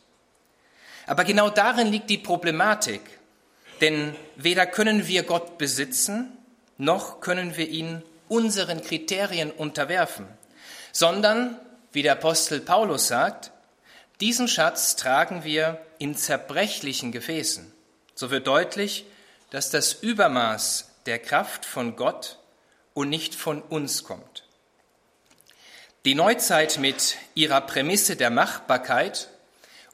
Aber 1.07 1.25
genau 1.25 1.51
darin 1.51 1.89
liegt 1.89 2.11
die 2.11 2.19
Problematik, 2.19 3.01
denn 3.81 4.15
weder 4.37 4.67
können 4.67 5.09
wir 5.09 5.25
Gott 5.25 5.59
besitzen, 5.59 6.37
noch 6.79 7.21
können 7.21 7.57
wir 7.57 7.69
ihn 7.69 8.03
unseren 8.29 8.83
Kriterien 8.83 9.51
unterwerfen, 9.51 10.27
sondern, 10.93 11.59
wie 11.93 12.03
der 12.03 12.13
Apostel 12.13 12.61
Paulus 12.61 13.09
sagt, 13.09 13.51
diesen 14.21 14.47
Schatz 14.47 14.97
tragen 14.97 15.43
wir 15.43 15.81
in 15.99 16.17
zerbrechlichen 16.17 17.13
Gefäßen. 17.13 17.73
So 18.15 18.31
wird 18.31 18.47
deutlich, 18.47 19.07
dass 19.51 19.71
das 19.71 19.93
Übermaß 19.95 20.91
der 21.07 21.19
Kraft 21.19 21.65
von 21.65 21.97
Gott 21.97 22.39
und 22.93 23.09
nicht 23.09 23.35
von 23.35 23.63
uns 23.63 24.05
kommt. 24.05 24.34
Die 26.05 26.15
Neuzeit 26.15 26.79
mit 26.79 27.17
ihrer 27.35 27.63
Prämisse 27.63 28.15
der 28.15 28.29
Machbarkeit 28.29 29.31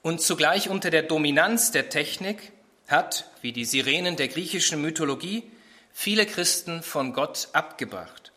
und 0.02 0.20
zugleich 0.20 0.68
unter 0.68 0.90
der 0.90 1.04
Dominanz 1.04 1.70
der 1.70 1.88
Technik 1.88 2.50
hat, 2.88 3.30
wie 3.42 3.52
die 3.52 3.64
Sirenen 3.64 4.16
der 4.16 4.26
griechischen 4.26 4.82
Mythologie, 4.82 5.44
viele 5.92 6.26
Christen 6.26 6.82
von 6.82 7.12
Gott 7.12 7.46
abgebracht. 7.52 8.32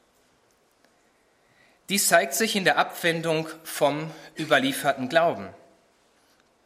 Dies 1.90 2.08
zeigt 2.10 2.36
sich 2.36 2.56
in 2.56 2.64
der 2.64 2.78
Abwendung 2.78 3.50
vom 3.64 4.12
überlieferten 4.38 5.10
Glauben, 5.10 5.50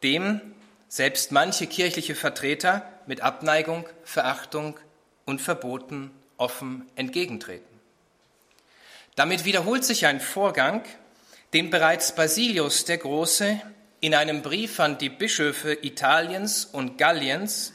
dem 0.02 0.42
selbst 0.88 1.32
manche 1.32 1.66
kirchliche 1.66 2.16
Vertreter 2.16 2.86
mit 3.06 3.22
Abneigung, 3.22 3.88
Verachtung 4.04 4.78
und 5.24 5.40
Verboten 5.40 6.10
offen 6.36 6.86
entgegentreten. 6.96 7.77
Damit 9.18 9.44
wiederholt 9.44 9.84
sich 9.84 10.06
ein 10.06 10.20
Vorgang, 10.20 10.84
den 11.52 11.70
bereits 11.70 12.14
Basilius 12.14 12.84
der 12.84 12.98
Große 12.98 13.60
in 13.98 14.14
einem 14.14 14.42
Brief 14.42 14.78
an 14.78 14.96
die 14.96 15.08
Bischöfe 15.08 15.72
Italiens 15.72 16.64
und 16.66 16.98
Galliens 16.98 17.72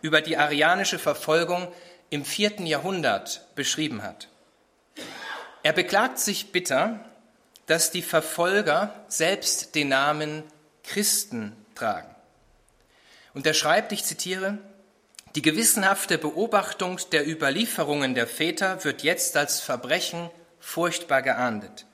über 0.00 0.22
die 0.22 0.38
arianische 0.38 0.98
Verfolgung 0.98 1.68
im 2.08 2.24
vierten 2.24 2.64
Jahrhundert 2.64 3.46
beschrieben 3.54 4.02
hat. 4.02 4.28
Er 5.62 5.74
beklagt 5.74 6.18
sich 6.18 6.50
bitter, 6.50 7.04
dass 7.66 7.90
die 7.90 8.00
Verfolger 8.00 8.94
selbst 9.06 9.74
den 9.74 9.88
Namen 9.88 10.44
Christen 10.82 11.54
tragen. 11.74 12.08
Und 13.34 13.46
er 13.46 13.52
schreibt, 13.52 13.92
ich 13.92 14.02
zitiere, 14.02 14.56
die 15.34 15.42
gewissenhafte 15.42 16.16
Beobachtung 16.16 16.98
der 17.12 17.28
Überlieferungen 17.28 18.14
der 18.14 18.26
Väter 18.26 18.82
wird 18.82 19.02
jetzt 19.02 19.36
als 19.36 19.60
Verbrechen 19.60 20.30
furchtbar 20.66 21.22
geahndet. 21.22 21.86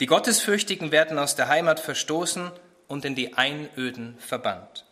Die 0.00 0.06
Gottesfürchtigen 0.06 0.90
werden 0.90 1.20
aus 1.20 1.36
der 1.36 1.46
Heimat 1.46 1.78
verstoßen 1.78 2.50
und 2.88 3.04
in 3.04 3.14
die 3.14 3.34
Einöden 3.34 4.18
verbannt. 4.18 4.84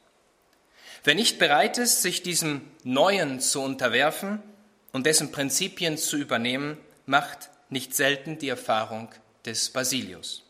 Wer 1.03 1.17
nicht 1.17 1.41
bereit 1.41 1.77
ist, 1.77 2.03
sich 2.03 2.23
diesem 2.23 2.61
Neuen 2.85 3.41
zu 3.41 3.63
unterwerfen 3.63 4.41
und 4.93 5.07
dessen 5.07 5.33
Prinzipien 5.33 5.99
zu 5.99 6.17
übernehmen, 6.17 6.79
macht 7.05 7.51
nicht 7.69 7.97
selten 7.97 8.39
die 8.39 8.49
Erfahrung 8.49 9.11
des 9.45 9.71
Basilius. 9.71 10.45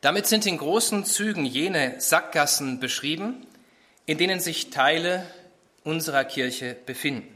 Damit 0.00 0.26
sind 0.26 0.44
in 0.44 0.58
großen 0.58 1.04
Zügen 1.04 1.44
jene 1.44 2.00
Sackgassen 2.00 2.80
beschrieben, 2.80 3.46
in 4.06 4.18
denen 4.18 4.40
sich 4.40 4.70
Teile 4.70 5.24
unserer 5.84 6.24
Kirche 6.24 6.76
befinden. 6.84 7.35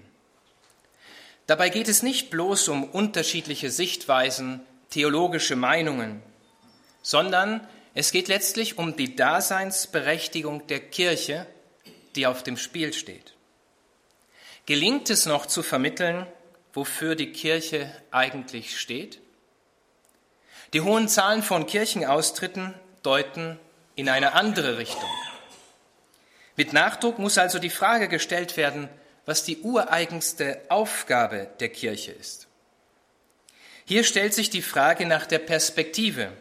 Dabei 1.50 1.68
geht 1.68 1.88
es 1.88 2.04
nicht 2.04 2.30
bloß 2.30 2.68
um 2.68 2.84
unterschiedliche 2.84 3.72
Sichtweisen, 3.72 4.60
theologische 4.88 5.56
Meinungen, 5.56 6.22
sondern 7.02 7.66
es 7.92 8.12
geht 8.12 8.28
letztlich 8.28 8.78
um 8.78 8.94
die 8.94 9.16
Daseinsberechtigung 9.16 10.68
der 10.68 10.78
Kirche, 10.78 11.48
die 12.14 12.28
auf 12.28 12.44
dem 12.44 12.56
Spiel 12.56 12.92
steht. 12.92 13.34
Gelingt 14.64 15.10
es 15.10 15.26
noch 15.26 15.44
zu 15.44 15.64
vermitteln, 15.64 16.24
wofür 16.72 17.16
die 17.16 17.32
Kirche 17.32 17.92
eigentlich 18.12 18.78
steht? 18.78 19.18
Die 20.72 20.82
hohen 20.82 21.08
Zahlen 21.08 21.42
von 21.42 21.66
Kirchenaustritten 21.66 22.74
deuten 23.02 23.58
in 23.96 24.08
eine 24.08 24.34
andere 24.34 24.78
Richtung. 24.78 25.10
Mit 26.54 26.72
Nachdruck 26.72 27.18
muss 27.18 27.38
also 27.38 27.58
die 27.58 27.70
Frage 27.70 28.06
gestellt 28.06 28.56
werden, 28.56 28.88
was 29.26 29.44
die 29.44 29.58
ureigenste 29.58 30.60
Aufgabe 30.68 31.48
der 31.60 31.68
Kirche 31.68 32.12
ist. 32.12 32.48
Hier 33.84 34.04
stellt 34.04 34.34
sich 34.34 34.50
die 34.50 34.62
Frage 34.62 35.06
nach 35.06 35.26
der 35.26 35.40
Perspektive, 35.40 36.32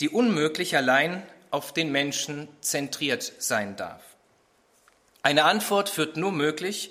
die 0.00 0.08
unmöglich 0.08 0.76
allein 0.76 1.22
auf 1.50 1.72
den 1.72 1.92
Menschen 1.92 2.48
zentriert 2.60 3.32
sein 3.38 3.76
darf. 3.76 4.02
Eine 5.22 5.44
Antwort 5.44 5.96
wird 5.98 6.16
nur 6.16 6.32
möglich, 6.32 6.90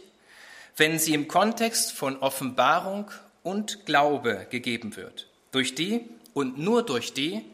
wenn 0.78 1.00
sie 1.00 1.14
im 1.14 1.28
Kontext 1.28 1.92
von 1.92 2.18
Offenbarung 2.18 3.12
und 3.44 3.86
Glaube 3.86 4.48
gegeben 4.50 4.96
wird, 4.96 5.28
durch 5.52 5.76
die 5.76 6.10
und 6.34 6.58
nur 6.58 6.84
durch 6.84 7.14
die 7.14 7.46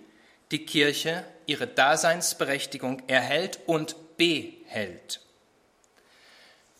die 0.52 0.66
Kirche 0.66 1.26
ihre 1.46 1.68
Daseinsberechtigung 1.68 3.02
erhält 3.08 3.60
und 3.66 3.96
behält. 4.18 5.22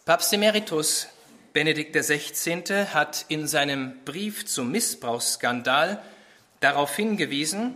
Papst 0.08 0.32
Emeritus 0.32 1.10
Benedikt 1.52 1.94
XVI. 1.94 2.86
hat 2.94 3.26
in 3.28 3.46
seinem 3.46 4.06
Brief 4.06 4.46
zum 4.46 4.72
Missbrauchsskandal 4.72 6.02
darauf 6.62 6.96
hingewiesen, 6.96 7.76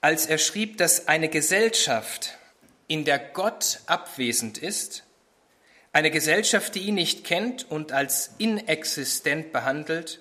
als 0.00 0.26
er 0.26 0.38
schrieb, 0.38 0.76
dass 0.76 1.06
eine 1.06 1.28
Gesellschaft, 1.28 2.36
in 2.88 3.04
der 3.04 3.20
Gott 3.20 3.78
abwesend 3.86 4.58
ist, 4.58 5.04
eine 5.92 6.10
Gesellschaft, 6.10 6.74
die 6.74 6.80
ihn 6.80 6.96
nicht 6.96 7.22
kennt 7.22 7.70
und 7.70 7.92
als 7.92 8.32
inexistent 8.38 9.52
behandelt, 9.52 10.18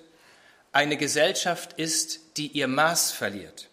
eine 0.73 0.97
Gesellschaft 0.97 1.73
ist, 1.73 2.37
die 2.37 2.49
ihr 2.49 2.67
Maß 2.67 3.13
verliert. 3.13 3.71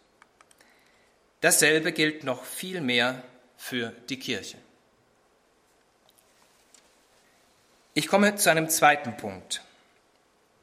Dasselbe 1.42 1.92
gilt 1.92 2.25
noch 2.25 2.46
viel 2.46 2.80
mehr 2.80 3.23
für 3.58 3.92
die 4.08 4.18
Kirche. 4.18 4.56
Ich 7.96 8.08
komme 8.08 8.34
zu 8.34 8.50
einem 8.50 8.68
zweiten 8.68 9.16
Punkt 9.16 9.62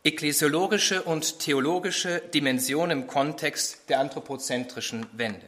ekklesiologische 0.04 1.04
und 1.04 1.40
theologische 1.40 2.20
Dimension 2.20 2.92
im 2.92 3.08
Kontext 3.08 3.88
der 3.88 4.00
anthropozentrischen 4.00 5.06
Wende. 5.14 5.46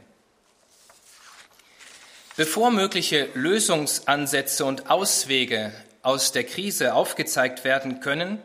Bevor 2.38 2.72
mögliche 2.72 3.30
Lösungsansätze 3.34 4.64
und 4.64 4.90
Auswege 4.90 5.74
aus 6.04 6.32
der 6.32 6.44
Krise 6.44 6.94
aufgezeigt 6.94 7.64
werden 7.64 8.00
können, 8.00 8.40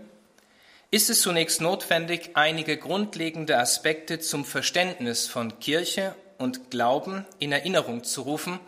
ist 0.90 1.10
es 1.10 1.20
zunächst 1.20 1.60
notwendig, 1.60 2.30
einige 2.34 2.76
grundlegende 2.76 3.58
Aspekte 3.58 4.18
zum 4.18 4.44
Verständnis 4.46 5.28
von 5.28 5.60
Kirche 5.60 6.14
und 6.38 6.70
Glauben 6.70 7.26
in 7.38 7.52
Erinnerung 7.52 8.02
zu 8.02 8.22
rufen, 8.22 8.58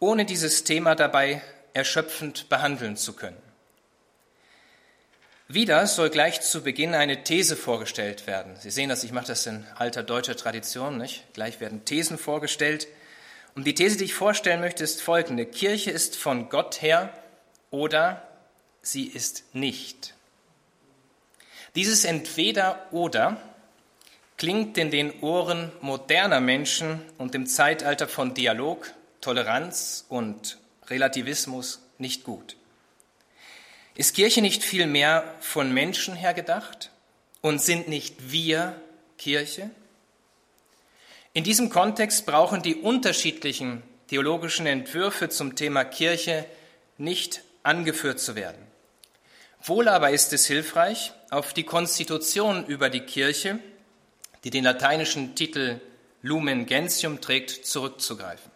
ohne 0.00 0.24
dieses 0.24 0.64
Thema 0.64 0.94
dabei 0.94 1.42
erschöpfend 1.74 2.48
behandeln 2.48 2.96
zu 2.96 3.12
können. 3.12 3.51
Wieder 5.52 5.86
soll 5.86 6.08
gleich 6.08 6.40
zu 6.40 6.62
Beginn 6.62 6.94
eine 6.94 7.24
These 7.24 7.56
vorgestellt 7.56 8.26
werden. 8.26 8.56
Sie 8.58 8.70
sehen 8.70 8.88
das, 8.88 9.04
ich 9.04 9.12
mache 9.12 9.26
das 9.26 9.46
in 9.46 9.66
alter 9.76 10.02
deutscher 10.02 10.34
Tradition, 10.34 10.96
nicht? 10.96 11.24
Gleich 11.34 11.60
werden 11.60 11.84
Thesen 11.84 12.16
vorgestellt. 12.16 12.88
Und 13.54 13.66
die 13.66 13.74
These, 13.74 13.98
die 13.98 14.04
ich 14.04 14.14
vorstellen 14.14 14.60
möchte, 14.60 14.82
ist 14.82 15.02
folgende. 15.02 15.44
Kirche 15.44 15.90
ist 15.90 16.16
von 16.16 16.48
Gott 16.48 16.80
her 16.80 17.12
oder 17.70 18.26
sie 18.80 19.04
ist 19.04 19.44
nicht. 19.54 20.14
Dieses 21.74 22.06
entweder 22.06 22.86
oder 22.90 23.36
klingt 24.38 24.78
in 24.78 24.90
den 24.90 25.20
Ohren 25.20 25.70
moderner 25.82 26.40
Menschen 26.40 27.02
und 27.18 27.34
im 27.34 27.46
Zeitalter 27.46 28.08
von 28.08 28.32
Dialog, 28.32 28.90
Toleranz 29.20 30.06
und 30.08 30.56
Relativismus 30.86 31.82
nicht 31.98 32.24
gut. 32.24 32.56
Ist 33.94 34.14
Kirche 34.14 34.40
nicht 34.40 34.64
viel 34.64 34.86
mehr 34.86 35.34
von 35.40 35.72
Menschen 35.72 36.14
her 36.14 36.32
gedacht 36.32 36.90
und 37.42 37.60
sind 37.60 37.88
nicht 37.88 38.32
wir 38.32 38.80
Kirche? 39.18 39.70
In 41.34 41.44
diesem 41.44 41.68
Kontext 41.68 42.24
brauchen 42.24 42.62
die 42.62 42.76
unterschiedlichen 42.76 43.82
theologischen 44.08 44.66
Entwürfe 44.66 45.28
zum 45.28 45.56
Thema 45.56 45.84
Kirche 45.84 46.46
nicht 46.96 47.42
angeführt 47.62 48.18
zu 48.18 48.34
werden. 48.34 48.66
Wohl 49.62 49.88
aber 49.88 50.10
ist 50.10 50.32
es 50.32 50.46
hilfreich, 50.46 51.12
auf 51.30 51.52
die 51.52 51.64
Konstitution 51.64 52.66
über 52.66 52.90
die 52.90 53.00
Kirche, 53.00 53.58
die 54.44 54.50
den 54.50 54.64
lateinischen 54.64 55.34
Titel 55.34 55.80
Lumen 56.22 56.66
Gentium 56.66 57.20
trägt, 57.20 57.66
zurückzugreifen. 57.66 58.50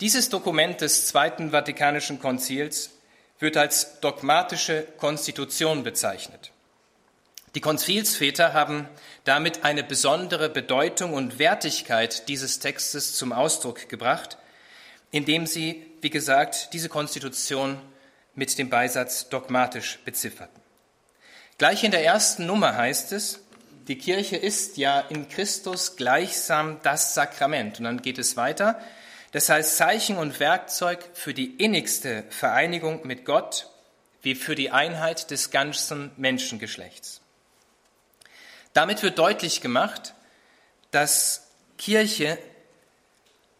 Dieses 0.00 0.28
Dokument 0.28 0.80
des 0.80 1.06
Zweiten 1.06 1.50
Vatikanischen 1.50 2.18
Konzils 2.18 2.90
wird 3.38 3.56
als 3.56 4.00
dogmatische 4.00 4.86
Konstitution 4.98 5.82
bezeichnet. 5.82 6.52
Die 7.54 7.60
Konzilsväter 7.60 8.52
haben 8.52 8.88
damit 9.24 9.64
eine 9.64 9.82
besondere 9.82 10.48
Bedeutung 10.48 11.14
und 11.14 11.38
Wertigkeit 11.38 12.28
dieses 12.28 12.58
Textes 12.58 13.14
zum 13.14 13.32
Ausdruck 13.32 13.88
gebracht, 13.88 14.36
indem 15.10 15.46
sie, 15.46 15.86
wie 16.02 16.10
gesagt, 16.10 16.74
diese 16.74 16.88
Konstitution 16.88 17.80
mit 18.34 18.58
dem 18.58 18.68
Beisatz 18.68 19.28
dogmatisch 19.30 19.98
bezifferten. 20.04 20.60
Gleich 21.58 21.84
in 21.84 21.90
der 21.90 22.04
ersten 22.04 22.44
Nummer 22.44 22.76
heißt 22.76 23.12
es, 23.12 23.40
die 23.88 23.96
Kirche 23.96 24.36
ist 24.36 24.76
ja 24.76 25.00
in 25.00 25.28
Christus 25.28 25.96
gleichsam 25.96 26.80
das 26.82 27.14
Sakrament. 27.14 27.78
Und 27.78 27.84
dann 27.84 28.02
geht 28.02 28.18
es 28.18 28.36
weiter. 28.36 28.80
Das 29.32 29.48
heißt 29.48 29.76
Zeichen 29.76 30.16
und 30.18 30.40
Werkzeug 30.40 31.04
für 31.14 31.34
die 31.34 31.56
innigste 31.56 32.24
Vereinigung 32.30 33.06
mit 33.06 33.24
Gott 33.24 33.68
wie 34.22 34.34
für 34.34 34.54
die 34.54 34.70
Einheit 34.70 35.30
des 35.30 35.50
ganzen 35.50 36.10
Menschengeschlechts. 36.16 37.20
Damit 38.72 39.02
wird 39.02 39.18
deutlich 39.18 39.60
gemacht, 39.60 40.14
dass 40.90 41.48
Kirche 41.78 42.38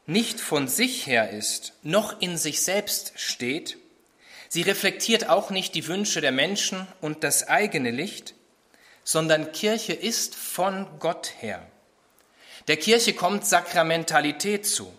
nicht 0.06 0.40
von 0.40 0.68
sich 0.68 1.06
her 1.06 1.30
ist, 1.30 1.72
noch 1.82 2.20
in 2.20 2.36
sich 2.36 2.62
selbst 2.62 3.12
steht. 3.16 3.76
Sie 4.48 4.62
reflektiert 4.62 5.28
auch 5.28 5.50
nicht 5.50 5.74
die 5.74 5.86
Wünsche 5.88 6.20
der 6.20 6.32
Menschen 6.32 6.86
und 7.00 7.24
das 7.24 7.48
eigene 7.48 7.90
Licht, 7.90 8.34
sondern 9.04 9.52
Kirche 9.52 9.92
ist 9.92 10.34
von 10.34 10.86
Gott 10.98 11.32
her. 11.40 11.66
Der 12.68 12.76
Kirche 12.76 13.12
kommt 13.12 13.46
Sakramentalität 13.46 14.66
zu 14.66 14.92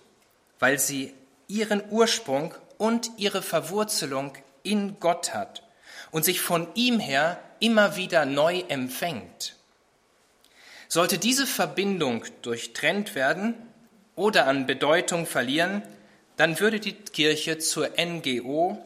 weil 0.60 0.80
sie 0.80 1.14
ihren 1.48 1.84
Ursprung 1.90 2.54
und 2.78 3.12
ihre 3.18 3.42
Verwurzelung 3.42 4.34
in 4.64 5.00
Gott 5.00 5.34
hat 5.34 5.64
und 6.12 6.26
sich 6.26 6.42
von 6.42 6.68
ihm 6.76 7.00
her 7.00 7.40
immer 7.60 7.96
wieder 7.96 8.26
neu 8.26 8.64
empfängt. 8.68 9.56
Sollte 10.88 11.18
diese 11.18 11.46
Verbindung 11.46 12.24
durchtrennt 12.42 13.16
werden 13.16 13.56
oder 14.16 14.48
an 14.48 14.66
Bedeutung 14.66 15.26
verlieren, 15.26 15.82
dann 16.38 16.60
würde 16.60 16.80
die 16.80 16.94
Kirche 16.94 17.58
zur 17.58 17.90
NGO 17.98 18.78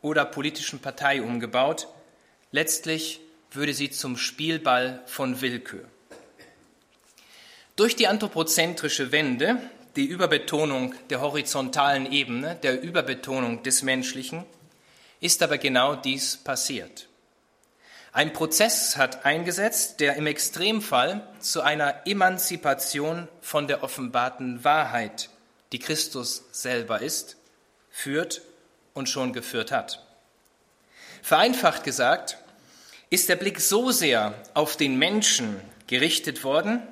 oder 0.00 0.24
politischen 0.24 0.78
Partei 0.78 1.22
umgebaut. 1.22 1.88
Letztlich 2.52 3.20
würde 3.50 3.74
sie 3.74 3.90
zum 3.90 4.16
Spielball 4.16 5.02
von 5.06 5.40
Willkür. 5.40 5.84
Durch 7.76 7.96
die 7.96 8.06
anthropozentrische 8.06 9.12
Wende 9.12 9.58
die 9.96 10.06
Überbetonung 10.06 10.94
der 11.10 11.20
horizontalen 11.20 12.10
Ebene, 12.10 12.56
der 12.56 12.82
Überbetonung 12.82 13.62
des 13.62 13.82
Menschlichen, 13.82 14.44
ist 15.20 15.42
aber 15.42 15.58
genau 15.58 15.94
dies 15.94 16.36
passiert. 16.36 17.08
Ein 18.12 18.32
Prozess 18.32 18.96
hat 18.96 19.24
eingesetzt, 19.24 20.00
der 20.00 20.16
im 20.16 20.26
Extremfall 20.26 21.26
zu 21.38 21.60
einer 21.60 22.06
Emanzipation 22.06 23.28
von 23.40 23.68
der 23.68 23.84
offenbarten 23.84 24.64
Wahrheit, 24.64 25.30
die 25.72 25.78
Christus 25.78 26.44
selber 26.50 27.00
ist, 27.02 27.36
führt 27.90 28.42
und 28.94 29.08
schon 29.08 29.32
geführt 29.32 29.70
hat. 29.70 30.04
Vereinfacht 31.22 31.84
gesagt, 31.84 32.38
ist 33.10 33.28
der 33.28 33.36
Blick 33.36 33.60
so 33.60 33.90
sehr 33.92 34.34
auf 34.54 34.76
den 34.76 34.98
Menschen 34.98 35.60
gerichtet 35.86 36.42
worden, 36.42 36.82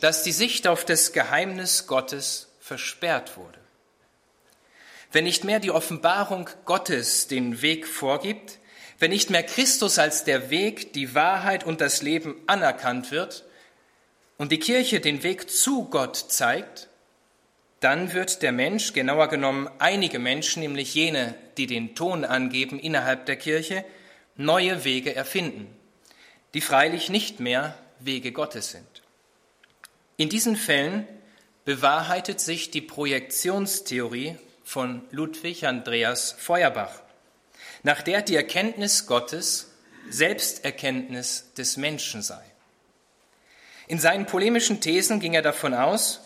dass 0.00 0.22
die 0.22 0.32
Sicht 0.32 0.66
auf 0.66 0.84
das 0.84 1.12
Geheimnis 1.12 1.86
Gottes 1.86 2.48
versperrt 2.60 3.36
wurde. 3.36 3.58
Wenn 5.10 5.24
nicht 5.24 5.44
mehr 5.44 5.58
die 5.58 5.70
Offenbarung 5.70 6.50
Gottes 6.64 7.28
den 7.28 7.62
Weg 7.62 7.86
vorgibt, 7.86 8.58
wenn 8.98 9.10
nicht 9.10 9.30
mehr 9.30 9.42
Christus 9.42 9.98
als 9.98 10.24
der 10.24 10.50
Weg, 10.50 10.92
die 10.92 11.14
Wahrheit 11.14 11.64
und 11.64 11.80
das 11.80 12.02
Leben 12.02 12.34
anerkannt 12.46 13.10
wird 13.10 13.44
und 14.36 14.52
die 14.52 14.58
Kirche 14.58 15.00
den 15.00 15.22
Weg 15.22 15.48
zu 15.50 15.88
Gott 15.88 16.16
zeigt, 16.16 16.88
dann 17.80 18.12
wird 18.12 18.42
der 18.42 18.52
Mensch, 18.52 18.92
genauer 18.92 19.28
genommen 19.28 19.70
einige 19.78 20.18
Menschen, 20.18 20.60
nämlich 20.60 20.94
jene, 20.94 21.34
die 21.56 21.66
den 21.66 21.94
Ton 21.94 22.24
angeben 22.24 22.78
innerhalb 22.80 23.26
der 23.26 23.36
Kirche, 23.36 23.84
neue 24.36 24.84
Wege 24.84 25.14
erfinden, 25.14 25.68
die 26.54 26.60
freilich 26.60 27.08
nicht 27.08 27.38
mehr 27.40 27.78
Wege 28.00 28.32
Gottes 28.32 28.72
sind. 28.72 28.97
In 30.18 30.28
diesen 30.28 30.56
Fällen 30.56 31.06
bewahrheitet 31.64 32.40
sich 32.40 32.72
die 32.72 32.80
Projektionstheorie 32.80 34.36
von 34.64 35.02
Ludwig 35.12 35.64
Andreas 35.64 36.32
Feuerbach, 36.32 37.02
nach 37.84 38.02
der 38.02 38.22
die 38.22 38.34
Erkenntnis 38.34 39.06
Gottes 39.06 39.70
Selbsterkenntnis 40.10 41.52
des 41.56 41.76
Menschen 41.76 42.22
sei. 42.22 42.42
In 43.86 44.00
seinen 44.00 44.26
polemischen 44.26 44.80
Thesen 44.80 45.20
ging 45.20 45.34
er 45.34 45.42
davon 45.42 45.72
aus, 45.72 46.20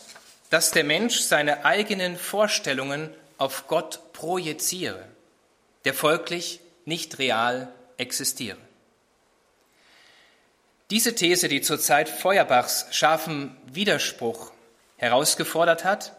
dass 0.49 0.71
der 0.71 0.83
Mensch 0.83 1.19
seine 1.19 1.63
eigenen 1.63 2.17
Vorstellungen 2.17 3.13
auf 3.37 3.67
Gott 3.67 4.11
projiziere, 4.11 5.05
der 5.85 5.93
folglich 5.93 6.61
nicht 6.85 7.19
real 7.19 7.71
existiere. 7.97 8.57
Diese 10.93 11.15
These, 11.15 11.47
die 11.47 11.61
zur 11.61 11.79
Zeit 11.79 12.07
Feuerbachs 12.07 12.85
scharfen 12.91 13.57
Widerspruch 13.65 14.51
herausgefordert 14.97 15.83
hat, 15.83 16.15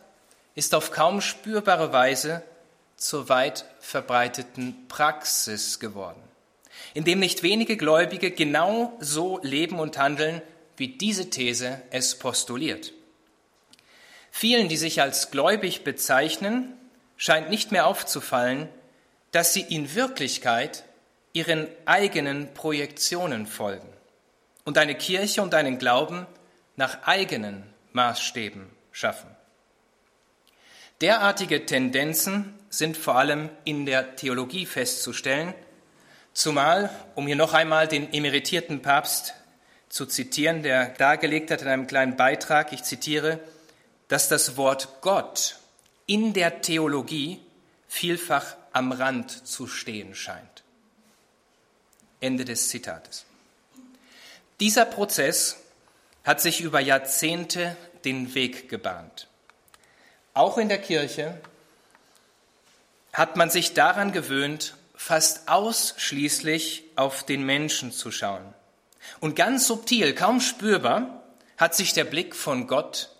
ist 0.56 0.74
auf 0.74 0.90
kaum 0.90 1.20
spürbare 1.20 1.92
Weise 1.92 2.42
zur 2.96 3.28
weit 3.28 3.66
verbreiteten 3.78 4.88
Praxis 4.88 5.78
geworden, 5.78 6.20
indem 6.92 7.20
nicht 7.20 7.44
wenige 7.44 7.76
Gläubige 7.76 8.32
genau 8.32 8.96
so 8.98 9.38
leben 9.44 9.78
und 9.78 9.96
handeln, 9.96 10.42
wie 10.76 10.88
diese 10.88 11.30
These 11.30 11.80
es 11.92 12.18
postuliert. 12.18 12.92
Vielen, 14.32 14.68
die 14.68 14.76
sich 14.76 15.00
als 15.00 15.30
gläubig 15.30 15.84
bezeichnen, 15.84 16.72
scheint 17.16 17.48
nicht 17.48 17.70
mehr 17.70 17.86
aufzufallen, 17.86 18.68
dass 19.30 19.52
sie 19.52 19.62
in 19.62 19.94
Wirklichkeit 19.94 20.82
ihren 21.32 21.68
eigenen 21.86 22.52
Projektionen 22.54 23.46
folgen 23.46 23.93
und 24.64 24.78
eine 24.78 24.94
Kirche 24.94 25.42
und 25.42 25.54
einen 25.54 25.78
Glauben 25.78 26.26
nach 26.76 27.02
eigenen 27.04 27.64
Maßstäben 27.92 28.68
schaffen. 28.92 29.30
Derartige 31.00 31.66
Tendenzen 31.66 32.54
sind 32.70 32.96
vor 32.96 33.16
allem 33.16 33.50
in 33.64 33.86
der 33.86 34.16
Theologie 34.16 34.66
festzustellen, 34.66 35.54
zumal, 36.32 36.90
um 37.14 37.26
hier 37.26 37.36
noch 37.36 37.52
einmal 37.52 37.88
den 37.88 38.12
emeritierten 38.12 38.82
Papst 38.82 39.34
zu 39.88 40.06
zitieren, 40.06 40.62
der 40.62 40.88
dargelegt 40.88 41.50
hat 41.50 41.62
in 41.62 41.68
einem 41.68 41.86
kleinen 41.86 42.16
Beitrag, 42.16 42.72
ich 42.72 42.82
zitiere, 42.82 43.38
dass 44.08 44.28
das 44.28 44.56
Wort 44.56 45.00
Gott 45.00 45.56
in 46.06 46.32
der 46.32 46.62
Theologie 46.62 47.40
vielfach 47.86 48.56
am 48.72 48.92
Rand 48.92 49.46
zu 49.46 49.66
stehen 49.66 50.14
scheint. 50.14 50.64
Ende 52.20 52.44
des 52.44 52.68
Zitates. 52.68 53.24
Dieser 54.60 54.84
Prozess 54.84 55.56
hat 56.24 56.40
sich 56.40 56.60
über 56.60 56.80
Jahrzehnte 56.80 57.76
den 58.04 58.34
Weg 58.34 58.68
gebahnt. 58.68 59.28
Auch 60.32 60.58
in 60.58 60.68
der 60.68 60.80
Kirche 60.80 61.40
hat 63.12 63.36
man 63.36 63.50
sich 63.50 63.74
daran 63.74 64.12
gewöhnt, 64.12 64.74
fast 64.94 65.48
ausschließlich 65.48 66.84
auf 66.96 67.24
den 67.24 67.44
Menschen 67.44 67.92
zu 67.92 68.10
schauen. 68.10 68.54
Und 69.20 69.36
ganz 69.36 69.66
subtil, 69.66 70.14
kaum 70.14 70.40
spürbar, 70.40 71.22
hat 71.56 71.74
sich 71.74 71.92
der 71.92 72.04
Blick 72.04 72.34
von 72.34 72.66
Gott 72.66 73.10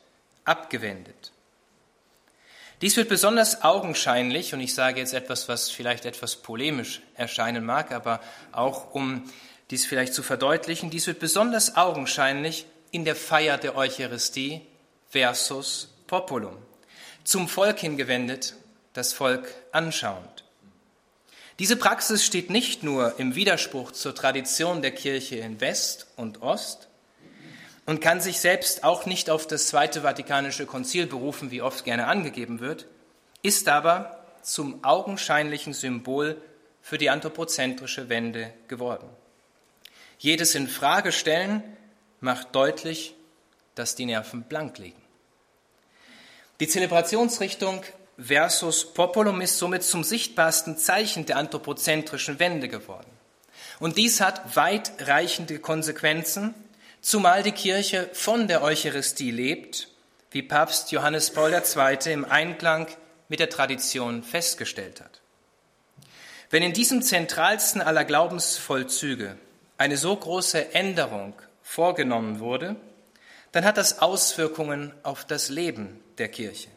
abgewendet. 0.44 1.33
Dies 2.81 2.97
wird 2.97 3.09
besonders 3.09 3.62
augenscheinlich, 3.62 4.53
und 4.53 4.61
ich 4.61 4.75
sage 4.75 5.01
jetzt 5.01 5.14
etwas, 5.14 5.49
was 5.49 5.70
vielleicht 5.70 6.05
etwas 6.05 6.37
polemisch 6.37 7.01
erscheinen 7.14 7.64
mag, 7.64 7.92
aber 7.92 8.20
auch 8.53 8.92
um 8.94 9.31
dies 9.75 9.87
vielleicht 9.87 10.15
zu 10.15 10.23
verdeutlichen, 10.23 10.89
dies 10.89 11.09
wird 11.09 11.19
besonders 11.19 11.77
augenscheinlich 11.77 12.65
in 12.93 13.05
der 13.05 13.17
Feier 13.17 13.59
der 13.59 13.77
Eucharistie 13.77 14.61
versus 15.11 15.93
Populum. 16.07 16.57
Zum 17.25 17.49
Volk 17.49 17.81
hingewendet, 17.81 18.55
das 18.93 19.13
Volk 19.13 19.53
anschauend. 19.73 20.45
Diese 21.59 21.75
Praxis 21.75 22.25
steht 22.25 22.51
nicht 22.51 22.85
nur 22.85 23.19
im 23.19 23.35
Widerspruch 23.35 23.91
zur 23.91 24.15
Tradition 24.15 24.81
der 24.81 24.93
Kirche 24.93 25.39
in 25.39 25.61
West 25.61 26.07
und 26.15 26.41
Ost, 26.41 26.87
und 27.85 28.01
kann 28.01 28.21
sich 28.21 28.39
selbst 28.39 28.85
auch 28.85 29.07
nicht 29.07 29.29
auf 29.29 29.49
das 29.49 29.67
Zweite 29.67 30.03
Vatikanische 30.03 30.67
Konzil 30.67 31.07
berufen, 31.07 31.51
wie 31.51 31.63
oft 31.63 31.85
gerne 31.85 32.07
angegeben 32.07 32.61
wird, 32.61 32.87
ist 33.43 33.67
aber 33.69 34.25
zum 34.41 34.85
augenscheinlichen 34.85 35.73
Symbol 35.73 36.41
für 36.81 36.97
die 36.97 37.11
anthropozentrische 37.11 38.09
Wende 38.09 38.55
geworden. 38.69 39.09
Jedes 40.25 40.55
Infragestellen 40.55 41.63
macht 42.21 42.55
deutlich, 42.55 43.15
dass 43.75 43.95
die 43.95 44.07
Nerven 44.07 44.45
blank 44.45 44.79
liegen. 44.79 45.03
Die 46.61 46.67
Zelebrationsrichtung 46.67 47.83
versus 48.17 48.95
Populum 48.95 49.43
ist 49.43 49.59
somit 49.59 49.83
zum 49.83 50.03
sichtbarsten 50.03 50.79
Zeichen 50.79 51.27
der 51.27 51.37
anthropozentrischen 51.37 52.39
Wende 52.39 52.69
geworden. 52.69 53.11
Und 53.81 53.99
dies 53.99 54.23
hat 54.23 54.57
weitreichende 54.57 55.59
Konsequenzen 55.59 56.55
zumal 57.03 57.43
die 57.43 57.53
Kirche 57.53 58.09
von 58.15 58.49
der 58.49 58.63
Eucharistie 58.63 59.31
lebt, 59.31 59.89
wie 60.31 60.41
Papst 60.41 60.91
Johannes 60.91 61.35
Paul 61.35 61.53
II. 61.53 62.11
im 62.11 62.25
Einklang 62.25 62.87
mit 63.29 63.41
der 63.41 63.51
Tradition 63.51 64.23
festgestellt 64.23 65.03
hat. 65.03 65.21
Wenn 66.49 66.63
in 66.63 66.73
diesem 66.73 67.03
zentralsten 67.03 67.83
aller 67.83 68.07
Glaubensvollzüge 68.07 69.37
eine 69.79 69.97
so 69.97 70.15
große 70.15 70.75
Änderung 70.75 71.35
vorgenommen 71.63 72.41
wurde, 72.41 72.77
dann 73.53 73.65
hat 73.65 73.77
das 73.77 74.01
Auswirkungen 74.01 74.93
auf 75.03 75.25
das 75.25 75.49
Leben 75.49 76.01
der 76.19 76.29
Kirche. 76.29 76.69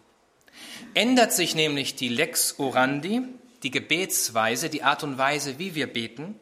Ändert 0.94 1.34
sich 1.34 1.56
nämlich 1.56 1.96
die 1.96 2.10
Lex 2.10 2.60
Orandi, 2.60 3.22
die 3.64 3.72
Gebetsweise, 3.72 4.70
die 4.70 4.84
Art 4.84 5.04
und 5.04 5.18
Weise, 5.18 5.60
wie 5.60 5.76
wir 5.76 5.92
beten, 5.92 6.40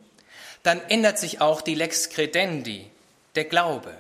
dann 0.64 0.82
ändert 0.90 1.20
sich 1.20 1.42
auch 1.42 1.62
die 1.62 1.76
Lex 1.76 2.10
Credendi, 2.10 2.90
der 3.36 3.46
Glaube. 3.46 3.94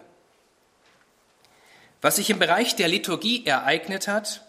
Was 2.01 2.17
sich 2.17 2.29
im 2.29 2.39
Bereich 2.39 2.75
der 2.75 2.87
Liturgie 2.87 3.45
ereignet 3.45 4.07
hat, 4.07 4.45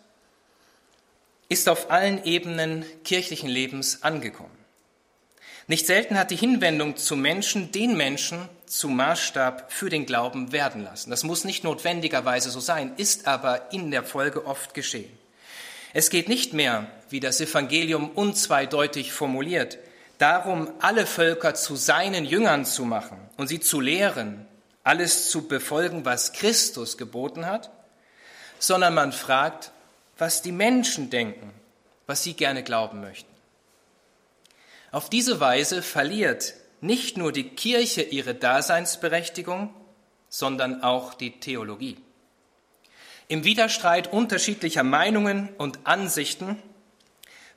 ist 1.48 1.68
auf 1.68 1.90
allen 1.90 2.24
Ebenen 2.24 2.84
kirchlichen 3.04 3.48
Lebens 3.48 4.02
angekommen. 4.02 4.55
Nicht 5.66 5.86
selten 5.86 6.18
hat 6.18 6.30
die 6.30 6.36
Hinwendung 6.36 6.96
zu 6.96 7.16
Menschen 7.16 7.72
den 7.72 7.96
Menschen 7.96 8.48
zum 8.66 8.96
Maßstab 8.96 9.72
für 9.72 9.90
den 9.90 10.06
Glauben 10.06 10.52
werden 10.52 10.84
lassen. 10.84 11.10
Das 11.10 11.24
muss 11.24 11.44
nicht 11.44 11.64
notwendigerweise 11.64 12.50
so 12.50 12.60
sein, 12.60 12.92
ist 12.96 13.26
aber 13.26 13.72
in 13.72 13.90
der 13.90 14.04
Folge 14.04 14.46
oft 14.46 14.74
geschehen. 14.74 15.10
Es 15.92 16.10
geht 16.10 16.28
nicht 16.28 16.52
mehr, 16.52 16.86
wie 17.10 17.20
das 17.20 17.40
Evangelium 17.40 18.10
unzweideutig 18.10 19.12
formuliert, 19.12 19.78
darum, 20.18 20.70
alle 20.80 21.06
Völker 21.06 21.54
zu 21.54 21.74
seinen 21.76 22.24
Jüngern 22.24 22.64
zu 22.64 22.84
machen 22.84 23.18
und 23.36 23.48
sie 23.48 23.60
zu 23.60 23.80
lehren 23.80 24.46
alles 24.86 25.30
zu 25.30 25.48
befolgen, 25.48 26.04
was 26.04 26.32
Christus 26.32 26.96
geboten 26.96 27.44
hat, 27.44 27.70
sondern 28.60 28.94
man 28.94 29.10
fragt, 29.10 29.72
was 30.16 30.42
die 30.42 30.52
Menschen 30.52 31.10
denken, 31.10 31.52
was 32.06 32.22
sie 32.22 32.34
gerne 32.34 32.62
glauben 32.62 33.00
möchten. 33.00 33.35
Auf 34.92 35.10
diese 35.10 35.40
Weise 35.40 35.82
verliert 35.82 36.54
nicht 36.80 37.16
nur 37.16 37.32
die 37.32 37.50
Kirche 37.50 38.02
ihre 38.02 38.34
Daseinsberechtigung, 38.34 39.74
sondern 40.28 40.82
auch 40.82 41.14
die 41.14 41.40
Theologie. 41.40 41.96
Im 43.28 43.44
Widerstreit 43.44 44.12
unterschiedlicher 44.12 44.84
Meinungen 44.84 45.48
und 45.58 45.80
Ansichten 45.84 46.62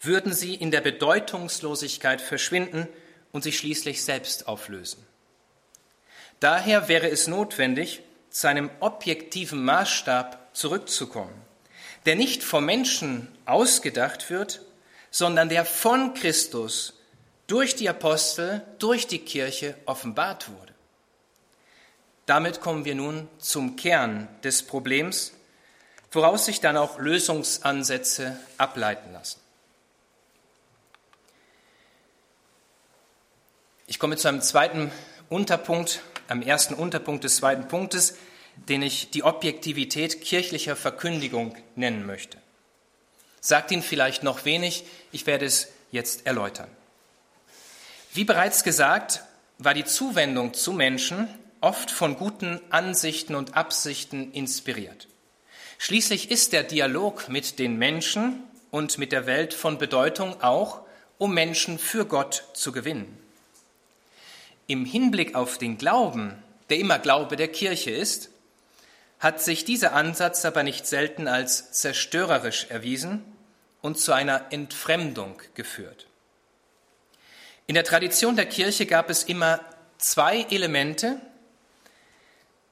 würden 0.01 0.33
sie 0.33 0.55
in 0.55 0.71
der 0.71 0.81
Bedeutungslosigkeit 0.81 2.21
verschwinden 2.21 2.87
und 3.31 3.43
sich 3.43 3.57
schließlich 3.57 4.03
selbst 4.03 4.47
auflösen. 4.47 5.05
Daher 6.39 6.87
wäre 6.87 7.09
es 7.09 7.27
notwendig, 7.27 8.01
zu 8.29 8.47
einem 8.47 8.69
objektiven 8.79 9.63
Maßstab 9.63 10.55
zurückzukommen, 10.55 11.33
der 12.05 12.15
nicht 12.15 12.43
vom 12.43 12.65
Menschen 12.65 13.27
ausgedacht 13.45 14.29
wird, 14.29 14.61
sondern 15.11 15.49
der 15.49 15.65
von 15.65 16.13
Christus 16.13 16.98
durch 17.49 17.75
die 17.75 17.89
Apostel, 17.89 18.61
durch 18.77 19.07
die 19.07 19.19
Kirche 19.19 19.75
offenbart 19.85 20.49
wurde. 20.49 20.73
Damit 22.27 22.61
kommen 22.61 22.85
wir 22.85 22.93
nun 22.93 23.27
zum 23.39 23.75
Kern 23.75 24.27
des 24.43 24.61
Problems, 24.61 25.33
woraus 26.11 26.45
sich 26.45 26.61
dann 26.61 26.77
auch 26.77 26.99
Lösungsansätze 26.99 28.39
ableiten 28.59 29.11
lassen. 29.11 29.39
Ich 33.87 33.97
komme 33.97 34.15
zu 34.15 34.27
einem 34.27 34.41
zweiten 34.41 34.91
Unterpunkt, 35.29 36.01
am 36.27 36.43
ersten 36.43 36.75
Unterpunkt 36.75 37.23
des 37.23 37.37
zweiten 37.37 37.67
Punktes, 37.67 38.15
den 38.55 38.83
ich 38.83 39.09
die 39.09 39.23
Objektivität 39.23 40.21
kirchlicher 40.21 40.75
Verkündigung 40.75 41.55
nennen 41.75 42.05
möchte. 42.05 42.37
Sagt 43.41 43.71
Ihnen 43.71 43.81
vielleicht 43.81 44.21
noch 44.21 44.45
wenig, 44.45 44.85
ich 45.11 45.25
werde 45.25 45.45
es 45.45 45.69
jetzt 45.89 46.27
erläutern. 46.27 46.69
Wie 48.11 48.23
bereits 48.23 48.63
gesagt, 48.63 49.23
war 49.59 49.73
die 49.73 49.85
Zuwendung 49.85 50.53
zu 50.55 50.73
Menschen 50.73 51.27
oft 51.61 51.91
von 51.91 52.15
guten 52.15 52.59
Ansichten 52.71 53.35
und 53.35 53.55
Absichten 53.55 54.31
inspiriert. 54.31 55.07
Schließlich 55.77 56.31
ist 56.31 56.53
der 56.53 56.63
Dialog 56.63 57.29
mit 57.29 57.59
den 57.59 57.77
Menschen 57.77 58.43
und 58.71 58.97
mit 58.97 59.11
der 59.11 59.27
Welt 59.27 59.53
von 59.53 59.77
Bedeutung 59.77 60.41
auch, 60.41 60.81
um 61.17 61.33
Menschen 61.33 61.77
für 61.77 62.05
Gott 62.05 62.45
zu 62.53 62.71
gewinnen. 62.71 63.17
Im 64.67 64.85
Hinblick 64.85 65.35
auf 65.35 65.57
den 65.57 65.77
Glauben, 65.77 66.41
der 66.69 66.77
immer 66.77 66.99
Glaube 66.99 67.35
der 67.35 67.47
Kirche 67.49 67.91
ist, 67.91 68.29
hat 69.19 69.41
sich 69.41 69.65
dieser 69.65 69.93
Ansatz 69.93 70.45
aber 70.45 70.63
nicht 70.63 70.87
selten 70.87 71.27
als 71.27 71.71
zerstörerisch 71.73 72.67
erwiesen 72.69 73.23
und 73.81 73.99
zu 73.99 74.13
einer 74.13 74.51
Entfremdung 74.51 75.41
geführt. 75.53 76.08
In 77.69 77.75
der 77.75 77.83
Tradition 77.83 78.35
der 78.35 78.47
Kirche 78.47 78.87
gab 78.87 79.11
es 79.11 79.21
immer 79.21 79.59
zwei 79.99 80.41
Elemente, 80.49 81.21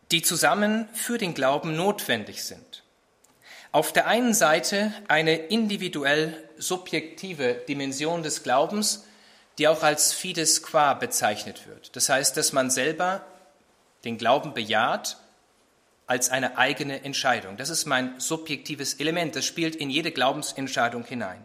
die 0.10 0.24
zusammen 0.24 0.90
für 0.92 1.20
den 1.20 1.36
Glauben 1.36 1.76
notwendig 1.76 2.44
sind. 2.44 2.82
Auf 3.72 3.94
der 3.94 4.08
einen 4.08 4.34
Seite 4.34 4.92
eine 5.08 5.36
individuell 5.36 6.50
subjektive 6.58 7.62
Dimension 7.70 8.24
des 8.24 8.42
Glaubens, 8.42 9.04
die 9.60 9.68
auch 9.68 9.84
als 9.84 10.14
fides 10.14 10.64
qua 10.64 10.96
bezeichnet 10.96 11.68
wird. 11.68 11.96
Das 11.96 12.10
heißt, 12.10 12.36
dass 12.36 12.52
man 12.52 12.72
selber 12.72 13.24
den 14.04 14.18
Glauben 14.18 14.56
bejaht 14.56 15.18
als 16.08 16.32
eine 16.32 16.58
eigene 16.58 17.04
Entscheidung. 17.04 17.56
Das 17.56 17.70
ist 17.70 17.86
mein 17.86 18.20
subjektives 18.20 18.96
Element. 18.96 19.36
Das 19.36 19.46
spielt 19.46 19.76
in 19.76 19.92
jede 19.92 20.12
Glaubensentscheidung 20.12 21.04
hinein. 21.04 21.44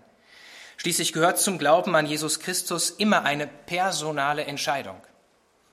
Schließlich 0.83 1.13
gehört 1.13 1.39
zum 1.39 1.59
Glauben 1.59 1.95
an 1.95 2.07
Jesus 2.07 2.41
Christus 2.41 2.91
immer 2.91 3.23
eine 3.23 3.47
personale 3.47 4.47
Entscheidung. 4.47 5.01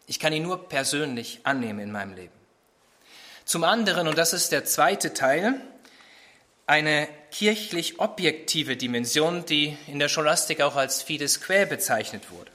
Ich 0.06 0.20
kann 0.20 0.34
ihn 0.34 0.44
nur 0.44 0.70
persönlich 0.70 1.40
annehmen 1.46 1.80
in 1.80 1.92
meinem 1.92 2.14
Leben. 2.14 2.34
Zum 3.44 3.64
anderen, 3.64 4.08
und 4.08 4.20
das 4.20 4.34
ist 4.34 4.52
der 4.52 4.66
zweite 4.66 5.16
Teil, 5.16 5.60
eine 6.68 7.08
kirchlich 7.32 8.00
objektive 8.00 8.78
Dimension, 8.78 9.48
die 9.48 9.76
in 9.88 9.98
der 9.98 10.10
Scholastik 10.10 10.62
auch 10.62 10.76
als 10.76 11.02
fides 11.02 11.42
quae 11.42 11.66
bezeichnet 11.66 12.30
wurde. 12.30 12.52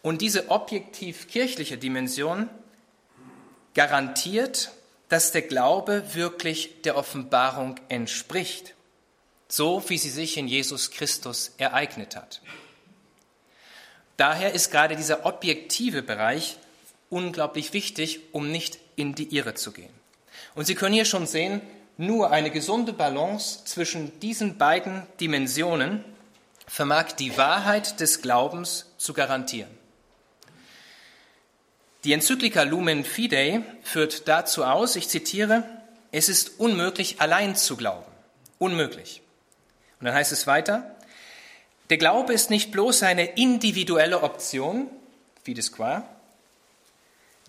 Und 0.00 0.20
diese 0.20 0.48
objektiv 0.48 1.26
kirchliche 1.26 1.76
Dimension 1.76 2.48
garantiert, 3.74 4.70
dass 5.08 5.32
der 5.32 5.42
Glaube 5.42 6.14
wirklich 6.14 6.82
der 6.82 6.96
Offenbarung 6.96 7.80
entspricht, 7.88 8.74
so 9.52 9.84
wie 9.88 9.98
sie 9.98 10.08
sich 10.08 10.38
in 10.38 10.48
Jesus 10.48 10.90
Christus 10.90 11.52
ereignet 11.58 12.16
hat. 12.16 12.40
Daher 14.16 14.54
ist 14.54 14.70
gerade 14.70 14.96
dieser 14.96 15.26
objektive 15.26 16.02
Bereich 16.02 16.56
unglaublich 17.10 17.74
wichtig, 17.74 18.20
um 18.32 18.50
nicht 18.50 18.78
in 18.96 19.14
die 19.14 19.36
Irre 19.36 19.52
zu 19.52 19.72
gehen. 19.72 19.92
Und 20.54 20.64
Sie 20.64 20.74
können 20.74 20.94
hier 20.94 21.04
schon 21.04 21.26
sehen, 21.26 21.60
nur 21.98 22.30
eine 22.30 22.50
gesunde 22.50 22.94
Balance 22.94 23.66
zwischen 23.66 24.18
diesen 24.20 24.56
beiden 24.56 25.06
Dimensionen 25.20 26.02
vermag 26.66 27.12
die 27.12 27.36
Wahrheit 27.36 28.00
des 28.00 28.22
Glaubens 28.22 28.86
zu 28.96 29.12
garantieren. 29.12 29.70
Die 32.04 32.14
Enzyklika 32.14 32.62
Lumen 32.62 33.04
Fidei 33.04 33.62
führt 33.82 34.28
dazu 34.28 34.64
aus, 34.64 34.96
ich 34.96 35.08
zitiere, 35.08 35.64
es 36.10 36.30
ist 36.30 36.58
unmöglich, 36.58 37.20
allein 37.20 37.54
zu 37.54 37.76
glauben. 37.76 38.10
Unmöglich. 38.58 39.21
Und 40.02 40.06
dann 40.06 40.14
heißt 40.14 40.32
es 40.32 40.48
weiter, 40.48 40.96
der 41.88 41.96
Glaube 41.96 42.32
ist 42.32 42.50
nicht 42.50 42.72
bloß 42.72 43.04
eine 43.04 43.36
individuelle 43.36 44.24
Option, 44.24 44.90
fides 45.44 45.70
qua, 45.70 46.02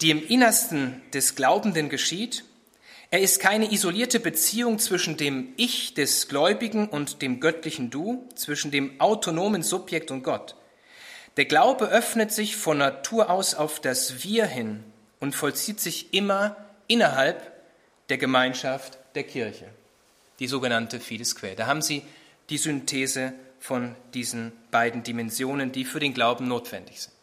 die 0.01 0.11
im 0.11 0.23
Innersten 0.23 1.01
des 1.15 1.33
Glaubenden 1.33 1.89
geschieht. 1.89 2.43
Er 3.09 3.21
ist 3.21 3.39
keine 3.39 3.71
isolierte 3.71 4.19
Beziehung 4.19 4.77
zwischen 4.77 5.17
dem 5.17 5.51
Ich 5.57 5.95
des 5.95 6.27
Gläubigen 6.27 6.87
und 6.87 7.23
dem 7.23 7.39
göttlichen 7.39 7.89
Du, 7.89 8.29
zwischen 8.35 8.69
dem 8.69 9.01
autonomen 9.01 9.63
Subjekt 9.63 10.11
und 10.11 10.21
Gott. 10.21 10.53
Der 11.37 11.45
Glaube 11.45 11.87
öffnet 11.87 12.31
sich 12.31 12.55
von 12.55 12.77
Natur 12.77 13.31
aus 13.31 13.55
auf 13.55 13.79
das 13.79 14.23
Wir 14.23 14.45
hin 14.45 14.83
und 15.19 15.35
vollzieht 15.35 15.79
sich 15.79 16.13
immer 16.13 16.55
innerhalb 16.85 17.51
der 18.09 18.19
Gemeinschaft 18.19 18.99
der 19.15 19.23
Kirche, 19.23 19.65
die 20.37 20.47
sogenannte 20.47 20.99
Fides 20.99 21.35
Quae. 21.35 21.55
Da 21.55 21.65
haben 21.65 21.81
Sie 21.81 22.03
die 22.49 22.57
Synthese 22.57 23.33
von 23.59 23.95
diesen 24.13 24.51
beiden 24.71 25.03
Dimensionen, 25.03 25.71
die 25.71 25.85
für 25.85 25.99
den 25.99 26.13
Glauben 26.13 26.47
notwendig 26.47 27.01
sind. 27.01 27.13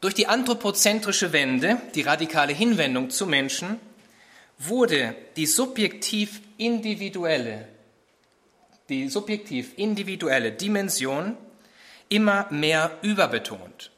Durch 0.00 0.14
die 0.14 0.28
anthropozentrische 0.28 1.32
Wende, 1.32 1.80
die 1.94 2.02
radikale 2.02 2.52
Hinwendung 2.52 3.10
zu 3.10 3.26
Menschen, 3.26 3.80
wurde 4.58 5.16
die 5.36 5.46
subjektiv 5.46 6.40
individuelle, 6.58 7.66
die 8.88 9.08
subjektiv 9.08 9.72
individuelle 9.76 10.52
Dimension 10.52 11.36
immer 12.08 12.46
mehr 12.50 12.96
überbetont, 13.02 13.90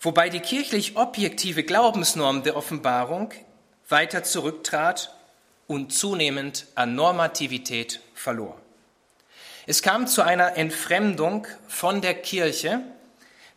wobei 0.00 0.28
die 0.28 0.40
kirchlich 0.40 0.96
objektive 0.96 1.64
Glaubensnorm 1.64 2.42
der 2.44 2.56
Offenbarung 2.56 3.32
weiter 3.88 4.22
zurücktrat 4.22 5.14
und 5.66 5.92
zunehmend 5.92 6.66
an 6.74 6.94
Normativität 6.94 8.00
verlor. 8.14 8.60
Es 9.70 9.82
kam 9.82 10.06
zu 10.06 10.22
einer 10.22 10.56
Entfremdung 10.56 11.46
von 11.68 12.00
der 12.00 12.14
Kirche, 12.14 12.80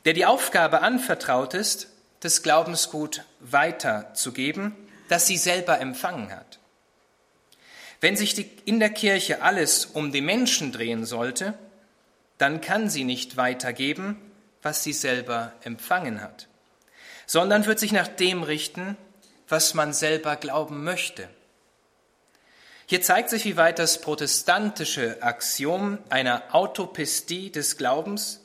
der 0.04 0.12
die 0.12 0.26
Aufgabe 0.26 0.82
anvertraut 0.82 1.54
ist, 1.54 1.88
das 2.20 2.44
Glaubensgut 2.44 3.24
weiterzugeben, 3.40 4.76
das 5.08 5.26
sie 5.26 5.38
selber 5.38 5.80
empfangen 5.80 6.34
hat. 6.34 6.60
Wenn 8.02 8.18
sich 8.18 8.34
die, 8.34 8.52
in 8.66 8.82
der 8.82 8.90
Kirche 8.90 9.42
alles 9.42 9.86
um 9.86 10.12
den 10.12 10.26
Menschen 10.26 10.74
drehen 10.74 11.06
sollte, 11.06 11.54
dann 12.38 12.60
kann 12.60 12.90
sie 12.90 13.06
nicht 13.06 13.38
weitergeben, 13.38 14.18
was 14.62 14.84
sie 14.84 14.92
selber 14.92 15.54
empfangen 15.64 16.22
hat, 16.22 16.50
sondern 17.26 17.66
wird 17.66 17.80
sich 17.80 17.94
nach 17.94 18.10
dem 18.10 18.44
richten, 18.44 18.98
was 19.48 19.76
man 19.76 19.94
selber 19.94 20.36
glauben 20.36 20.84
möchte. 20.84 21.30
Hier 22.92 23.02
zeigt 23.02 23.30
sich, 23.30 23.46
wie 23.46 23.56
weit 23.56 23.80
das 23.80 24.02
protestantische 24.02 25.24
Axiom 25.24 26.00
einer 26.10 26.54
Autopistie 26.54 27.50
des 27.50 27.78
Glaubens, 27.78 28.42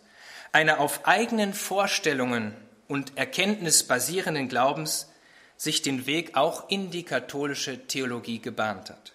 einer 0.53 0.79
auf 0.79 1.05
eigenen 1.05 1.53
Vorstellungen 1.53 2.55
und 2.87 3.19
Erkenntnis 3.19 3.83
basierenden 3.83 4.49
Glaubens, 4.49 5.11
sich 5.57 5.83
den 5.83 6.07
Weg 6.07 6.37
auch 6.37 6.71
in 6.71 6.93
die 6.93 7.03
katholische 7.03 7.89
Theologie 7.89 8.39
gebahnt 8.39 8.91
hat. 8.91 9.15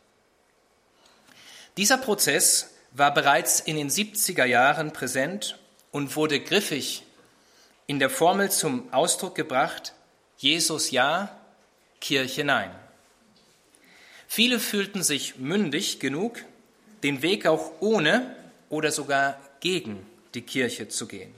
Dieser 1.78 1.98
Prozess 1.98 2.72
war 2.91 3.13
bereits 3.13 3.62
in 3.62 3.78
den 3.78 3.89
70er 3.89 4.44
Jahren 4.44 4.91
präsent 4.91 5.58
und 5.91 6.17
wurde 6.17 6.41
griffig 6.41 7.04
in 7.88 8.00
der 8.00 8.10
Formel 8.10 8.52
zum 8.52 8.91
Ausdruck 8.91 9.36
gebracht, 9.36 9.94
Jesus 10.36 10.91
ja, 10.91 11.34
Kirche 12.02 12.44
nein. 12.44 12.81
Viele 14.34 14.62
fühlten 14.62 15.04
sich 15.04 15.39
mündig 15.39 16.00
genug, 16.00 16.46
den 17.04 17.22
Weg 17.22 17.46
auch 17.46 17.70
ohne 17.82 18.34
oder 18.70 18.89
sogar 18.89 19.38
gegen 19.60 20.06
die 20.36 20.41
Kirche 20.41 20.88
zu 20.88 21.06
gehen. 21.06 21.36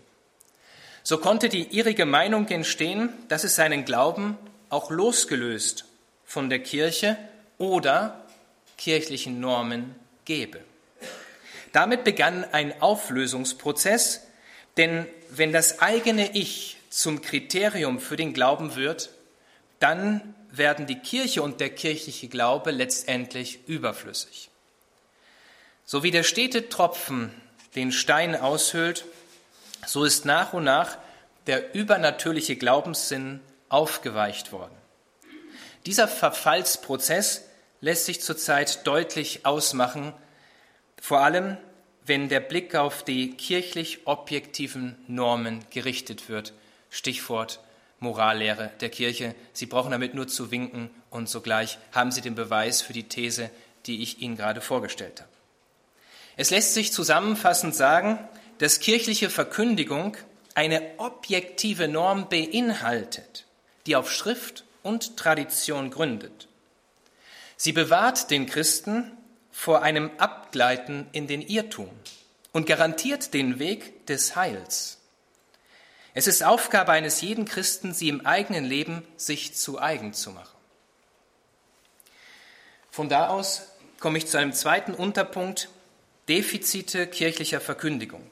So 1.01 1.17
konnte 1.17 1.49
die 1.49 1.75
irrige 1.75 2.05
Meinung 2.05 2.47
entstehen, 2.49 3.09
dass 3.29 3.45
es 3.45 3.55
seinen 3.55 3.83
Glauben 3.83 4.37
auch 4.69 4.91
losgelöst 4.91 5.85
von 6.23 6.51
der 6.51 6.59
Kirche 6.59 7.17
oder 7.57 8.27
kirchlichen 8.77 9.39
Normen 9.39 9.95
gebe. 10.25 10.59
Damit 11.71 12.03
begann 12.03 12.45
ein 12.51 12.79
Auflösungsprozess, 12.79 14.21
denn 14.77 15.07
wenn 15.31 15.51
das 15.51 15.79
eigene 15.79 16.35
Ich 16.35 16.77
zum 16.91 17.23
Kriterium 17.23 17.99
für 17.99 18.17
den 18.17 18.33
Glauben 18.33 18.75
wird, 18.75 19.09
dann 19.79 20.35
werden 20.55 20.85
die 20.85 20.99
Kirche 20.99 21.41
und 21.41 21.59
der 21.59 21.71
kirchliche 21.71 22.27
Glaube 22.27 22.69
letztendlich 22.69 23.67
überflüssig. 23.67 24.51
So 25.83 26.03
wie 26.03 26.11
der 26.11 26.21
stete 26.21 26.69
Tropfen 26.69 27.33
den 27.75 27.91
Stein 27.91 28.35
aushöhlt, 28.35 29.03
so 29.85 30.03
ist 30.03 30.25
nach 30.25 30.53
und 30.53 30.63
nach 30.63 30.97
der 31.47 31.73
übernatürliche 31.73 32.55
Glaubenssinn 32.55 33.41
aufgeweicht 33.67 34.51
worden. 34.51 34.75
Dieser 35.87 36.07
Verfallsprozess 36.07 37.45
lässt 37.81 38.05
sich 38.05 38.21
zurzeit 38.21 38.85
deutlich 38.85 39.47
ausmachen, 39.47 40.13
vor 41.01 41.21
allem 41.21 41.57
wenn 42.05 42.29
der 42.29 42.41
Blick 42.41 42.75
auf 42.75 43.03
die 43.03 43.35
kirchlich 43.35 44.05
objektiven 44.05 45.03
Normen 45.07 45.65
gerichtet 45.71 46.29
wird. 46.29 46.53
Stichwort 46.91 47.59
Morallehre 48.03 48.71
der 48.81 48.89
Kirche. 48.89 49.33
Sie 49.53 49.65
brauchen 49.65 49.91
damit 49.91 50.13
nur 50.13 50.27
zu 50.27 50.51
winken 50.51 50.91
und 51.09 51.27
sogleich 51.27 51.79
haben 51.91 52.11
Sie 52.11 52.21
den 52.21 52.35
Beweis 52.35 52.81
für 52.81 52.93
die 52.93 53.07
These, 53.07 53.49
die 53.87 54.03
ich 54.03 54.21
Ihnen 54.21 54.37
gerade 54.37 54.61
vorgestellt 54.61 55.21
habe. 55.21 55.29
Es 56.35 56.51
lässt 56.51 56.73
sich 56.73 56.91
zusammenfassend 56.93 57.73
sagen, 57.73 58.19
dass 58.59 58.79
kirchliche 58.79 59.29
Verkündigung 59.29 60.17
eine 60.55 60.81
objektive 60.97 61.87
Norm 61.87 62.29
beinhaltet, 62.29 63.45
die 63.87 63.95
auf 63.95 64.11
Schrift 64.11 64.65
und 64.83 65.17
Tradition 65.17 65.89
gründet. 65.89 66.47
Sie 67.57 67.71
bewahrt 67.71 68.29
den 68.29 68.45
Christen 68.45 69.11
vor 69.51 69.81
einem 69.81 70.11
Abgleiten 70.17 71.07
in 71.11 71.27
den 71.27 71.41
Irrtum 71.41 71.89
und 72.51 72.65
garantiert 72.65 73.33
den 73.33 73.59
Weg 73.59 74.05
des 74.07 74.35
Heils. 74.35 74.99
Es 76.13 76.27
ist 76.27 76.43
Aufgabe 76.43 76.91
eines 76.91 77.21
jeden 77.21 77.45
Christen, 77.45 77.93
sie 77.93 78.09
im 78.09 78.25
eigenen 78.25 78.65
Leben 78.65 79.05
sich 79.17 79.55
zu 79.55 79.81
eigen 79.81 80.13
zu 80.13 80.31
machen. 80.31 80.55
Von 82.91 83.09
da 83.09 83.29
aus 83.29 83.69
komme 83.99 84.19
ich 84.19 84.27
zu 84.27 84.37
einem 84.37 84.53
zweiten 84.53 84.93
Unterpunkt, 84.93 85.69
Defizite 86.29 87.07
kirchlicher 87.07 87.59
Verkündigung. 87.59 88.29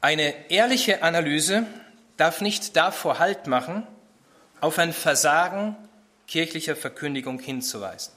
Eine 0.00 0.50
ehrliche 0.50 1.02
Analyse 1.02 1.66
darf 2.16 2.40
nicht 2.40 2.76
davor 2.76 3.18
Halt 3.18 3.46
machen, 3.46 3.86
auf 4.60 4.78
ein 4.78 4.92
Versagen 4.92 5.76
kirchlicher 6.26 6.76
Verkündigung 6.76 7.38
hinzuweisen. 7.38 8.12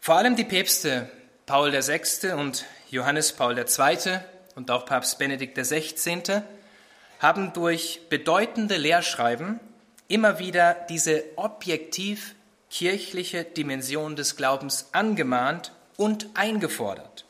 Vor 0.00 0.16
allem 0.16 0.36
die 0.36 0.44
Päpste 0.44 1.10
Paul 1.46 1.72
VI. 1.72 2.32
und 2.32 2.64
Johannes 2.90 3.32
Paul 3.32 3.58
II. 3.58 4.20
Und 4.56 4.70
auch 4.70 4.86
Papst 4.86 5.18
Benedikt 5.18 5.56
XVI. 5.56 6.42
haben 7.20 7.52
durch 7.52 8.00
bedeutende 8.08 8.76
Lehrschreiben 8.76 9.60
immer 10.08 10.40
wieder 10.40 10.74
diese 10.88 11.22
objektiv 11.36 12.34
kirchliche 12.70 13.44
Dimension 13.44 14.16
des 14.16 14.36
Glaubens 14.36 14.88
angemahnt 14.92 15.72
und 15.96 16.28
eingefordert, 16.34 17.24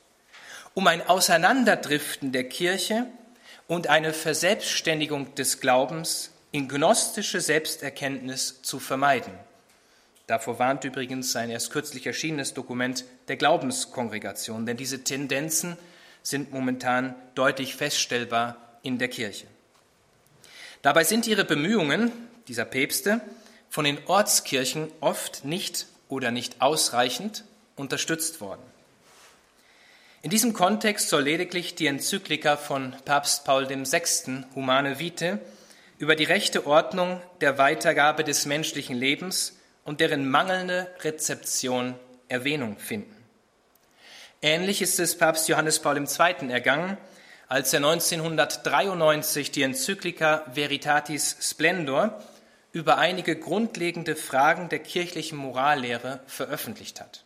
um 0.72 0.86
ein 0.86 1.06
Auseinanderdriften 1.06 2.32
der 2.32 2.48
Kirche 2.48 3.06
und 3.68 3.88
eine 3.88 4.12
Verselbstständigung 4.12 5.34
des 5.34 5.60
Glaubens 5.60 6.32
in 6.52 6.68
gnostische 6.68 7.40
Selbsterkenntnis 7.40 8.62
zu 8.62 8.78
vermeiden. 8.78 9.32
Davor 10.26 10.58
warnt 10.58 10.84
übrigens 10.84 11.32
sein 11.32 11.50
erst 11.50 11.70
kürzlich 11.70 12.06
erschienenes 12.06 12.54
Dokument 12.54 13.04
der 13.28 13.36
Glaubenskongregation, 13.36 14.66
denn 14.66 14.76
diese 14.76 15.04
Tendenzen 15.04 15.76
sind 16.26 16.52
momentan 16.52 17.14
deutlich 17.36 17.76
feststellbar 17.76 18.56
in 18.82 18.98
der 18.98 19.06
Kirche. 19.06 19.46
Dabei 20.82 21.04
sind 21.04 21.28
ihre 21.28 21.44
Bemühungen 21.44 22.10
dieser 22.48 22.64
Päpste 22.64 23.20
von 23.70 23.84
den 23.84 23.98
Ortskirchen 24.06 24.90
oft 25.00 25.44
nicht 25.44 25.86
oder 26.08 26.32
nicht 26.32 26.60
ausreichend 26.60 27.44
unterstützt 27.76 28.40
worden. 28.40 28.62
In 30.22 30.30
diesem 30.30 30.52
Kontext 30.52 31.10
soll 31.10 31.22
lediglich 31.22 31.76
die 31.76 31.86
Enzyklika 31.86 32.56
von 32.56 32.96
Papst 33.04 33.44
Paul 33.44 33.68
VI. 33.68 34.44
Humane 34.56 34.98
Vitae 34.98 35.38
über 35.98 36.16
die 36.16 36.24
rechte 36.24 36.66
Ordnung 36.66 37.22
der 37.40 37.56
Weitergabe 37.56 38.24
des 38.24 38.46
menschlichen 38.46 38.96
Lebens 38.96 39.60
und 39.84 40.00
deren 40.00 40.28
mangelnde 40.28 40.92
Rezeption 41.02 41.94
Erwähnung 42.26 42.78
finden. 42.78 43.15
Ähnlich 44.42 44.82
ist 44.82 45.00
es 45.00 45.16
Papst 45.16 45.48
Johannes 45.48 45.80
Paul 45.80 45.96
II. 45.96 46.50
ergangen, 46.50 46.98
als 47.48 47.72
er 47.72 47.78
1993 47.78 49.50
die 49.50 49.62
Enzyklika 49.62 50.44
Veritatis 50.52 51.36
Splendor 51.40 52.22
über 52.72 52.98
einige 52.98 53.36
grundlegende 53.36 54.14
Fragen 54.14 54.68
der 54.68 54.80
kirchlichen 54.80 55.38
Morallehre 55.38 56.20
veröffentlicht 56.26 57.00
hat. 57.00 57.24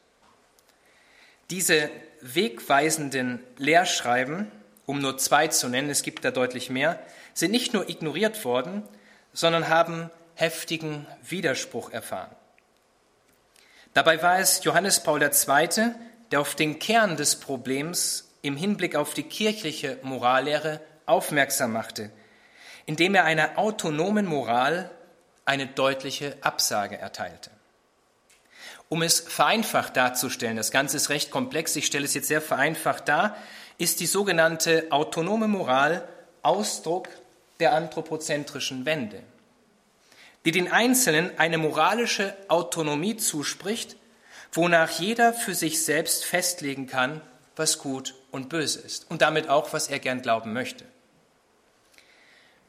Diese 1.50 1.90
wegweisenden 2.20 3.40
Lehrschreiben, 3.56 4.52
um 4.86 5.00
nur 5.00 5.18
zwei 5.18 5.48
zu 5.48 5.68
nennen, 5.68 5.90
es 5.90 6.02
gibt 6.02 6.24
da 6.24 6.30
deutlich 6.30 6.70
mehr, 6.70 7.00
sind 7.34 7.50
nicht 7.50 7.72
nur 7.72 7.88
ignoriert 7.88 8.44
worden, 8.44 8.84
sondern 9.32 9.68
haben 9.68 10.10
heftigen 10.36 11.06
Widerspruch 11.28 11.90
erfahren. 11.90 12.30
Dabei 13.94 14.22
war 14.22 14.38
es 14.38 14.62
Johannes 14.62 15.02
Paul 15.02 15.20
II., 15.20 15.94
der 16.30 16.40
auf 16.40 16.54
den 16.54 16.78
Kern 16.78 17.16
des 17.16 17.36
Problems 17.36 18.28
im 18.42 18.56
Hinblick 18.56 18.96
auf 18.96 19.14
die 19.14 19.24
kirchliche 19.24 19.98
Morallehre 20.02 20.80
aufmerksam 21.06 21.72
machte, 21.72 22.10
indem 22.86 23.14
er 23.14 23.24
einer 23.24 23.58
autonomen 23.58 24.26
Moral 24.26 24.90
eine 25.44 25.66
deutliche 25.66 26.36
Absage 26.40 26.96
erteilte. 26.96 27.50
Um 28.88 29.02
es 29.02 29.20
vereinfacht 29.20 29.96
darzustellen, 29.96 30.56
das 30.56 30.70
Ganze 30.70 30.96
ist 30.96 31.10
recht 31.10 31.30
komplex, 31.30 31.76
ich 31.76 31.86
stelle 31.86 32.04
es 32.04 32.14
jetzt 32.14 32.28
sehr 32.28 32.42
vereinfacht 32.42 33.08
dar, 33.08 33.36
ist 33.78 34.00
die 34.00 34.06
sogenannte 34.06 34.86
autonome 34.90 35.48
Moral 35.48 36.06
Ausdruck 36.42 37.08
der 37.60 37.72
anthropozentrischen 37.74 38.86
Wende, 38.86 39.22
die 40.44 40.50
den 40.50 40.72
Einzelnen 40.72 41.38
eine 41.38 41.58
moralische 41.58 42.34
Autonomie 42.48 43.16
zuspricht, 43.16 43.96
wonach 44.52 44.90
jeder 44.98 45.32
für 45.32 45.54
sich 45.54 45.84
selbst 45.84 46.24
festlegen 46.24 46.86
kann, 46.86 47.20
was 47.56 47.78
gut 47.78 48.14
und 48.30 48.48
böse 48.48 48.80
ist 48.80 49.10
und 49.10 49.22
damit 49.22 49.48
auch, 49.48 49.72
was 49.72 49.88
er 49.88 49.98
gern 49.98 50.22
glauben 50.22 50.52
möchte. 50.52 50.84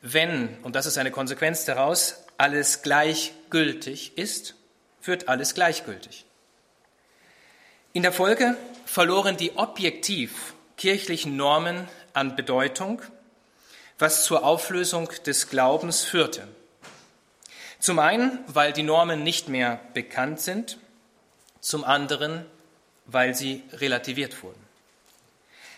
Wenn, 0.01 0.57
und 0.63 0.75
das 0.75 0.85
ist 0.85 0.97
eine 0.97 1.11
Konsequenz 1.11 1.65
daraus, 1.65 2.23
alles 2.37 2.81
gleichgültig 2.81 4.17
ist, 4.17 4.55
wird 5.03 5.29
alles 5.29 5.53
gleichgültig. 5.53 6.25
In 7.93 8.03
der 8.03 8.11
Folge 8.11 8.57
verloren 8.85 9.37
die 9.37 9.57
objektiv 9.57 10.53
kirchlichen 10.77 11.35
Normen 11.35 11.87
an 12.13 12.35
Bedeutung, 12.35 13.01
was 13.99 14.25
zur 14.25 14.43
Auflösung 14.43 15.09
des 15.25 15.49
Glaubens 15.49 16.03
führte. 16.03 16.47
Zum 17.79 17.99
einen, 17.99 18.39
weil 18.47 18.73
die 18.73 18.83
Normen 18.83 19.23
nicht 19.23 19.47
mehr 19.47 19.79
bekannt 19.93 20.39
sind, 20.39 20.77
zum 21.61 21.83
anderen, 21.83 22.45
weil 23.05 23.35
sie 23.35 23.63
relativiert 23.73 24.43
wurden. 24.43 24.59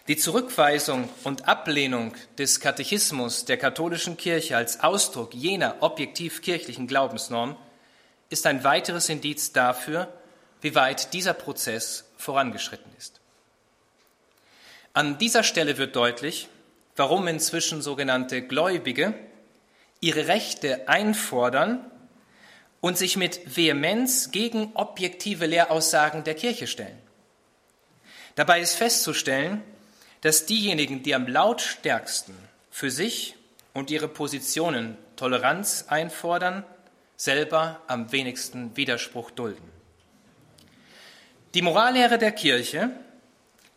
Die 0.08 0.18
Zurückweisung 0.18 1.08
und 1.24 1.48
Ablehnung 1.48 2.14
des 2.38 2.60
Katechismus 2.60 3.46
der 3.46 3.58
katholischen 3.58 4.18
Kirche 4.18 4.58
als 4.58 4.82
Ausdruck 4.82 5.34
jener 5.34 5.78
objektiv 5.82 6.42
kirchlichen 6.42 6.88
Glaubensnorm 6.88 7.56
ist 8.30 8.46
ein 8.46 8.64
weiteres 8.64 9.08
Indiz 9.08 9.54
dafür, 9.54 10.12
wie 10.62 10.76
weit 10.76 11.14
dieser 11.14 11.34
Prozess 11.34 12.06
vorangeschritten 12.18 12.92
ist. 12.98 13.22
An 14.94 15.18
dieser 15.18 15.44
Stelle 15.44 15.78
wird 15.78 15.96
deutlich, 15.96 16.50
warum 16.96 17.28
inzwischen 17.28 17.82
sogenannte 17.82 18.42
Gläubige 18.42 19.14
ihre 20.02 20.28
Rechte 20.28 20.90
einfordern 20.90 21.90
und 22.84 22.98
sich 22.98 23.16
mit 23.16 23.40
Vehemenz 23.56 24.32
gegen 24.32 24.72
objektive 24.74 25.46
Lehraussagen 25.46 26.26
der 26.26 26.34
Kirche 26.34 26.68
stellen. 26.68 27.00
Dabei 28.36 28.60
ist 28.60 28.76
festzustellen, 28.76 29.64
dass 30.20 30.46
diejenigen, 30.46 31.02
die 31.02 31.16
am 31.16 31.26
lautstärksten 31.26 32.36
für 32.70 32.92
sich 32.92 33.36
und 33.74 33.90
ihre 33.90 34.10
Positionen 34.10 34.98
Toleranz 35.16 35.86
einfordern, 35.88 36.66
selber 37.16 37.80
am 37.88 38.12
wenigsten 38.12 38.76
Widerspruch 38.76 39.32
dulden. 39.32 39.64
Die 41.54 41.62
Morallehre 41.62 42.18
der 42.18 42.34
Kirche, 42.34 42.90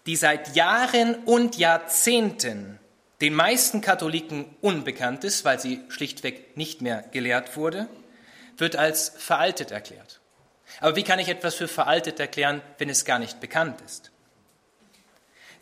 die 0.07 0.17
seit 0.17 0.57
Jahren 0.57 1.15
und 1.27 1.59
Jahrzehnten 1.59 2.81
den 3.21 3.35
meisten 3.35 3.83
Katholiken 3.83 4.47
unbekannt 4.63 5.23
ist, 5.23 5.45
weil 5.45 5.61
sie 5.61 5.83
schlichtweg 5.91 6.57
nicht 6.57 6.83
mehr 6.83 7.05
gelehrt 7.13 7.57
wurde, 7.57 7.89
wird 8.57 8.77
als 8.77 9.11
veraltet 9.17 9.71
erklärt. 9.71 10.21
Aber 10.81 10.97
wie 10.97 11.05
kann 11.05 11.19
ich 11.19 11.29
etwas 11.29 11.55
für 11.55 11.69
veraltet 11.69 12.21
erklären, 12.21 12.63
wenn 12.79 12.89
es 12.89 13.05
gar 13.05 13.19
nicht 13.19 13.41
bekannt 13.41 13.81
ist? 13.83 14.11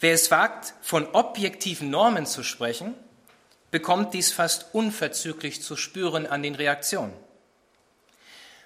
Wer 0.01 0.13
es 0.13 0.31
wagt, 0.31 0.75
von 0.83 1.07
objektiven 1.15 1.91
Normen 1.91 2.27
zu 2.27 2.43
sprechen, 2.43 2.95
bekommt 3.71 4.15
dies 4.15 4.33
fast 4.33 4.75
unverzüglich 4.75 5.63
zu 5.63 5.77
spüren 5.77 6.27
an 6.27 6.43
den 6.43 6.55
Reaktionen. 6.55 7.15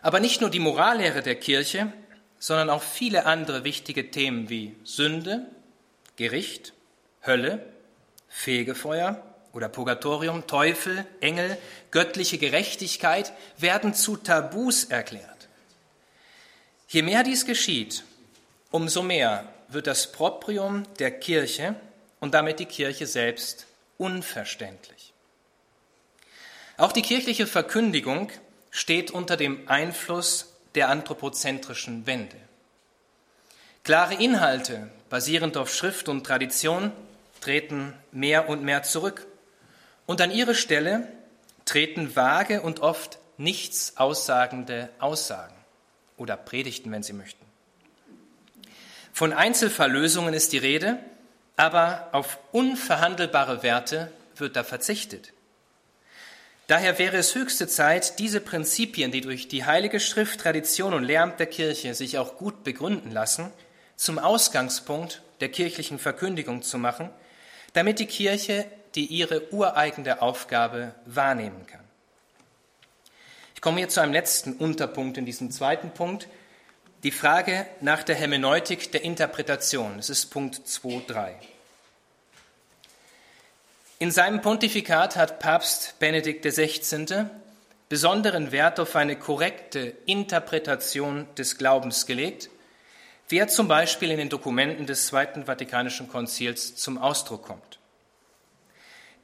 Aber 0.03 0.21
nicht 0.21 0.41
nur 0.41 0.51
die 0.51 0.59
Morallehre 0.59 1.23
der 1.23 1.37
Kirche, 1.37 1.93
sondern 2.39 2.71
auch 2.71 2.83
viele 2.83 3.27
andere 3.27 3.65
wichtige 3.65 4.11
Themen 4.11 4.49
wie 4.49 4.77
Sünde, 4.85 5.47
Gericht, 6.17 6.73
Hölle, 7.25 7.65
Fegefeuer 8.29 9.23
oder 9.53 9.69
Purgatorium, 9.69 10.47
Teufel, 10.47 11.07
Engel, 11.21 11.57
göttliche 11.91 12.39
Gerechtigkeit 12.39 13.33
werden 13.57 13.95
zu 13.95 14.17
Tabus 14.17 14.85
erklärt. 14.85 15.49
Je 16.89 17.03
mehr 17.03 17.23
dies 17.23 17.45
geschieht, 17.45 18.05
umso 18.71 19.03
mehr 19.03 19.53
wird 19.69 19.87
das 19.87 20.13
Proprium 20.13 20.85
der 20.99 21.11
Kirche 21.11 21.75
und 22.21 22.35
damit 22.35 22.59
die 22.61 22.67
Kirche 22.67 23.07
selbst 23.07 23.67
unverständlich. 23.99 25.13
Auch 26.77 26.93
die 26.93 27.03
kirchliche 27.03 27.47
Verkündigung 27.47 28.31
steht 28.71 29.11
unter 29.11 29.37
dem 29.37 29.69
Einfluss 29.69 30.55
der 30.75 30.89
anthropozentrischen 30.89 32.07
Wende. 32.07 32.37
Klare 33.83 34.15
Inhalte, 34.15 34.89
basierend 35.11 35.57
auf 35.57 35.75
Schrift 35.75 36.09
und 36.09 36.25
Tradition, 36.25 36.93
treten 37.41 37.95
mehr 38.13 38.49
und 38.49 38.63
mehr 38.63 38.83
zurück. 38.83 39.27
Und 40.09 40.23
an 40.23 40.31
ihre 40.31 40.55
Stelle 40.55 41.07
treten 41.67 42.17
vage 42.17 42.63
und 42.63 42.81
oft 42.81 43.19
nichts 43.37 43.99
aussagende 43.99 44.89
Aussagen 45.01 45.55
oder 46.17 46.39
Predigten, 46.39 46.91
wenn 46.91 47.03
Sie 47.03 47.13
möchten. 47.13 47.45
Von 49.13 49.35
Einzelverlösungen 49.35 50.33
ist 50.33 50.55
die 50.55 50.59
Rede, 50.59 50.99
aber 51.57 52.09
auf 52.13 52.39
unverhandelbare 52.53 53.63
Werte 53.63 54.11
wird 54.35 54.57
da 54.57 54.65
verzichtet. 54.65 55.35
Daher 56.69 56.99
wäre 56.99 57.19
es 57.19 57.35
höchste 57.35 57.69
Zeit, 57.69 58.19
diese 58.19 58.41
Prinzipien, 58.41 59.13
die 59.13 59.21
durch 59.21 59.47
die 59.47 59.67
Heilige 59.67 60.01
Schrift, 60.01 60.41
Tradition 60.41 60.95
und 60.95 61.05
Lehramt 61.05 61.39
der 61.39 61.49
Kirche 61.49 61.95
sich 61.95 62.17
auch 62.17 62.39
gut 62.39 62.65
begründen 62.65 63.11
lassen, 63.11 63.53
zum 63.97 64.19
Ausgangspunkt 64.19 65.21
der 65.41 65.51
kirchlichen 65.51 65.99
Verkündigung 65.99 66.63
zu 66.63 66.79
machen, 66.79 67.11
damit 67.75 67.99
die 67.99 68.07
Kirche 68.07 68.65
die 68.95 69.07
ihre 69.07 69.53
ureigene 69.53 70.23
Aufgabe 70.23 70.95
wahrnehmen 71.07 71.67
kann. 71.67 71.85
Ich 73.55 73.61
komme 73.61 73.79
hier 73.79 73.89
zu 73.89 74.01
einem 74.01 74.13
letzten 74.13 74.53
Unterpunkt 74.55 75.19
in 75.19 75.27
diesem 75.27 75.51
zweiten 75.51 75.91
Punkt, 75.91 76.29
die 77.03 77.11
Frage 77.11 77.67
nach 77.81 78.03
der 78.03 78.15
Hermeneutik 78.15 78.93
der 78.93 79.03
Interpretation. 79.03 79.97
Das 79.97 80.11
ist 80.11 80.27
Punkt 80.27 80.61
2.3. 80.67 81.33
In 84.01 84.13
seinem 84.13 84.43
Pontifikat 84.43 85.17
hat 85.17 85.41
Papst 85.41 85.99
Benedikt 85.99 86.45
XVI. 86.45 87.27
besonderen 87.89 88.53
Wert 88.53 88.79
auf 88.79 88.95
eine 88.95 89.17
korrekte 89.17 89.93
Interpretation 90.07 91.27
des 91.37 91.59
Glaubens 91.59 92.07
gelegt, 92.07 92.51
wie 93.29 93.39
er 93.39 93.49
zum 93.49 93.67
Beispiel 93.67 94.13
in 94.13 94.19
den 94.19 94.29
Dokumenten 94.29 94.87
des 94.87 95.09
Zweiten 95.09 95.47
Vatikanischen 95.47 96.09
Konzils 96.09 96.77
zum 96.77 96.97
Ausdruck 96.97 97.43
kommt. 97.43 97.68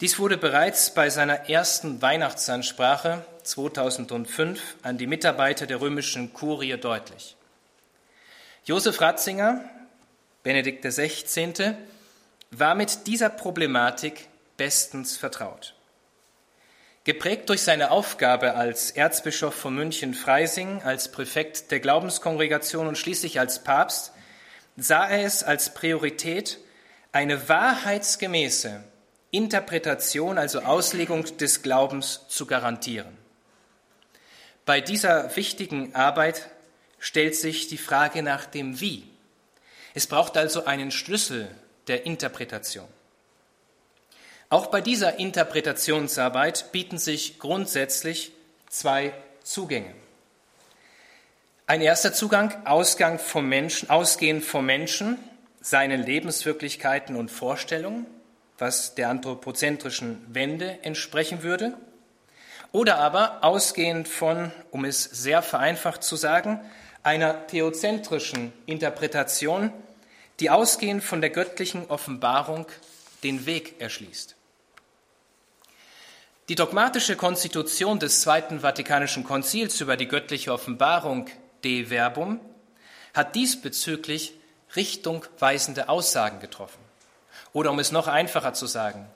Dies 0.00 0.18
wurde 0.18 0.36
bereits 0.36 0.92
bei 0.92 1.08
seiner 1.08 1.48
ersten 1.48 2.02
Weihnachtsansprache 2.02 3.24
2005 3.44 4.60
an 4.82 4.98
die 4.98 5.06
Mitarbeiter 5.06 5.66
der 5.66 5.80
römischen 5.80 6.32
Kurie 6.32 6.76
deutlich. 6.76 7.36
Josef 8.64 9.00
Ratzinger, 9.00 9.64
Benedikt 10.42 10.84
XVI., 10.84 11.76
war 12.50 12.74
mit 12.74 13.06
dieser 13.06 13.28
Problematik 13.28 14.28
bestens 14.56 15.16
vertraut. 15.16 15.74
Geprägt 17.04 17.48
durch 17.48 17.62
seine 17.62 17.92
Aufgabe 17.92 18.54
als 18.54 18.90
Erzbischof 18.90 19.54
von 19.54 19.76
München-Freising, 19.76 20.82
als 20.82 21.12
Präfekt 21.12 21.70
der 21.70 21.78
Glaubenskongregation 21.78 22.88
und 22.88 22.98
schließlich 22.98 23.38
als 23.38 23.62
Papst, 23.62 24.12
sah 24.76 25.06
er 25.06 25.24
es 25.24 25.44
als 25.44 25.72
Priorität, 25.72 26.58
eine 27.12 27.48
wahrheitsgemäße 27.48 28.82
Interpretation, 29.34 30.38
also 30.38 30.60
Auslegung 30.60 31.24
des 31.38 31.62
Glaubens 31.62 32.20
zu 32.28 32.46
garantieren. 32.46 33.16
Bei 34.64 34.80
dieser 34.80 35.34
wichtigen 35.36 35.94
Arbeit 35.94 36.48
stellt 36.98 37.36
sich 37.36 37.68
die 37.68 37.78
Frage 37.78 38.22
nach 38.22 38.46
dem 38.46 38.80
Wie. 38.80 39.04
Es 39.92 40.06
braucht 40.06 40.36
also 40.36 40.64
einen 40.64 40.90
Schlüssel 40.90 41.48
der 41.86 42.06
Interpretation. 42.06 42.88
Auch 44.48 44.66
bei 44.68 44.80
dieser 44.80 45.18
Interpretationsarbeit 45.18 46.72
bieten 46.72 46.98
sich 46.98 47.38
grundsätzlich 47.38 48.32
zwei 48.68 49.12
Zugänge. 49.42 49.94
Ein 51.66 51.80
erster 51.80 52.12
Zugang, 52.12 52.66
Ausgang 52.66 53.18
vom 53.18 53.48
Menschen, 53.48 53.90
ausgehend 53.90 54.44
vom 54.44 54.66
Menschen, 54.66 55.18
seinen 55.60 56.02
Lebenswirklichkeiten 56.02 57.16
und 57.16 57.30
Vorstellungen, 57.30 58.06
was 58.58 58.94
der 58.94 59.08
anthropozentrischen 59.08 60.24
Wende 60.28 60.78
entsprechen 60.82 61.42
würde. 61.42 61.76
Oder 62.72 62.98
aber 62.98 63.44
ausgehend 63.44 64.08
von, 64.08 64.52
um 64.70 64.84
es 64.84 65.04
sehr 65.04 65.42
vereinfacht 65.42 66.02
zu 66.02 66.16
sagen, 66.16 66.60
einer 67.02 67.46
theozentrischen 67.46 68.52
Interpretation, 68.66 69.72
die 70.40 70.50
ausgehend 70.50 71.04
von 71.04 71.20
der 71.20 71.30
göttlichen 71.30 71.86
Offenbarung 71.88 72.66
den 73.22 73.46
Weg 73.46 73.80
erschließt. 73.80 74.34
Die 76.48 76.56
dogmatische 76.56 77.16
Konstitution 77.16 77.98
des 77.98 78.20
Zweiten 78.20 78.60
Vatikanischen 78.60 79.24
Konzils 79.24 79.80
über 79.80 79.96
die 79.96 80.08
göttliche 80.08 80.52
Offenbarung 80.52 81.28
De 81.62 81.86
Verbum 81.86 82.38
hat 83.14 83.34
diesbezüglich 83.34 84.34
richtungweisende 84.76 85.88
Aussagen 85.88 86.40
getroffen. 86.40 86.83
Oder 87.54 87.70
um 87.70 87.78
es 87.78 87.92
noch 87.92 88.08
einfacher 88.08 88.52
zu 88.52 88.66
sagen, 88.66 89.06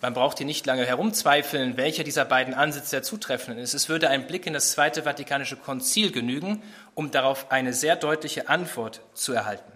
man 0.00 0.14
braucht 0.14 0.38
hier 0.38 0.46
nicht 0.46 0.66
lange 0.66 0.84
herumzweifeln, 0.84 1.76
welcher 1.76 2.02
dieser 2.02 2.24
beiden 2.24 2.54
Ansätze 2.54 2.96
der 2.96 3.02
zutreffende 3.04 3.62
ist. 3.62 3.72
Es 3.72 3.88
würde 3.88 4.08
ein 4.08 4.26
Blick 4.26 4.48
in 4.48 4.52
das 4.52 4.72
Zweite 4.72 5.04
Vatikanische 5.04 5.56
Konzil 5.56 6.10
genügen, 6.10 6.60
um 6.96 7.12
darauf 7.12 7.52
eine 7.52 7.72
sehr 7.72 7.94
deutliche 7.94 8.48
Antwort 8.48 9.00
zu 9.14 9.32
erhalten. 9.32 9.70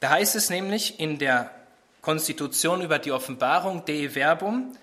Da 0.00 0.08
heißt 0.10 0.34
es 0.34 0.48
nämlich 0.48 0.98
in 0.98 1.18
der 1.18 1.50
Konstitution 2.00 2.80
über 2.80 2.98
die 2.98 3.12
Offenbarung 3.12 3.84
Dei 3.84 4.08
Verbum, 4.14 4.74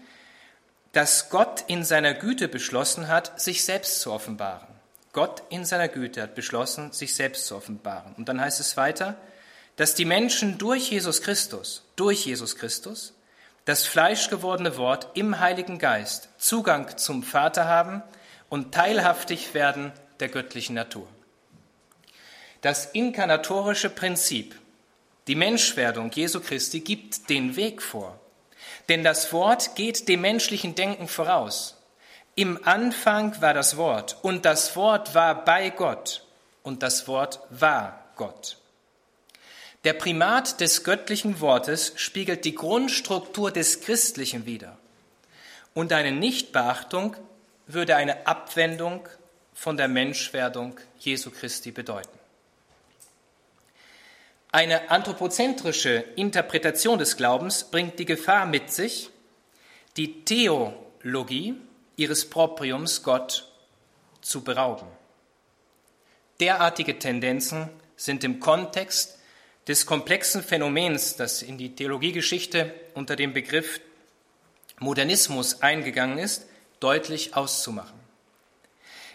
dass 0.91 1.29
Gott 1.29 1.63
in 1.67 1.83
seiner 1.83 2.13
Güte 2.13 2.47
beschlossen 2.47 3.07
hat, 3.07 3.41
sich 3.41 3.63
selbst 3.63 4.01
zu 4.01 4.11
offenbaren. 4.11 4.67
Gott 5.13 5.41
in 5.49 5.65
seiner 5.65 5.87
Güte 5.87 6.21
hat 6.21 6.35
beschlossen, 6.35 6.91
sich 6.91 7.15
selbst 7.15 7.47
zu 7.47 7.55
offenbaren. 7.55 8.13
Und 8.15 8.29
dann 8.29 8.39
heißt 8.39 8.59
es 8.59 8.77
weiter, 8.77 9.15
dass 9.75 9.95
die 9.95 10.05
Menschen 10.05 10.57
durch 10.57 10.91
Jesus 10.91 11.21
Christus, 11.21 11.83
durch 11.95 12.25
Jesus 12.25 12.55
Christus, 12.55 13.13
das 13.65 13.85
fleischgewordene 13.85 14.77
Wort 14.77 15.07
im 15.13 15.39
Heiligen 15.39 15.79
Geist 15.79 16.29
Zugang 16.37 16.97
zum 16.97 17.23
Vater 17.23 17.65
haben 17.65 18.01
und 18.49 18.73
teilhaftig 18.73 19.53
werden 19.53 19.91
der 20.19 20.29
göttlichen 20.29 20.75
Natur. 20.75 21.07
Das 22.61 22.85
inkarnatorische 22.87 23.89
Prinzip, 23.89 24.55
die 25.27 25.35
Menschwerdung 25.35 26.11
Jesu 26.11 26.39
Christi, 26.39 26.81
gibt 26.81 27.29
den 27.29 27.55
Weg 27.55 27.81
vor 27.81 28.19
denn 28.89 29.03
das 29.03 29.31
Wort 29.31 29.75
geht 29.75 30.07
dem 30.07 30.21
menschlichen 30.21 30.75
Denken 30.75 31.07
voraus. 31.07 31.77
Im 32.35 32.59
Anfang 32.65 33.41
war 33.41 33.53
das 33.53 33.77
Wort 33.77 34.17
und 34.21 34.45
das 34.45 34.75
Wort 34.75 35.15
war 35.15 35.45
bei 35.45 35.69
Gott 35.69 36.25
und 36.63 36.81
das 36.83 37.07
Wort 37.07 37.39
war 37.49 38.05
Gott. 38.15 38.57
Der 39.83 39.93
Primat 39.93 40.61
des 40.61 40.83
göttlichen 40.83 41.39
Wortes 41.39 41.93
spiegelt 41.95 42.45
die 42.45 42.53
Grundstruktur 42.53 43.51
des 43.51 43.81
Christlichen 43.81 44.45
wider. 44.45 44.77
Und 45.73 45.91
eine 45.91 46.11
Nichtbeachtung 46.11 47.15
würde 47.65 47.95
eine 47.95 48.27
Abwendung 48.27 49.07
von 49.53 49.77
der 49.77 49.87
Menschwerdung 49.87 50.79
Jesu 50.99 51.31
Christi 51.31 51.71
bedeuten. 51.71 52.19
Eine 54.51 54.91
anthropozentrische 54.91 56.03
Interpretation 56.15 56.99
des 56.99 57.15
Glaubens 57.17 57.63
bringt 57.63 57.97
die 57.97 58.05
Gefahr 58.05 58.45
mit 58.45 58.71
sich, 58.71 59.09
die 59.97 60.25
Theologie 60.25 61.55
ihres 61.95 62.29
Propriums 62.29 63.01
Gott 63.01 63.47
zu 64.21 64.43
berauben. 64.43 64.87
Derartige 66.39 66.99
Tendenzen 66.99 67.69
sind 67.95 68.23
im 68.23 68.39
Kontext 68.39 69.17
des 69.67 69.85
komplexen 69.85 70.43
Phänomens, 70.43 71.15
das 71.15 71.41
in 71.41 71.57
die 71.57 71.75
Theologiegeschichte 71.75 72.73
unter 72.93 73.15
dem 73.15 73.33
Begriff 73.33 73.79
Modernismus 74.79 75.61
eingegangen 75.61 76.17
ist, 76.17 76.47
deutlich 76.79 77.35
auszumachen. 77.35 77.99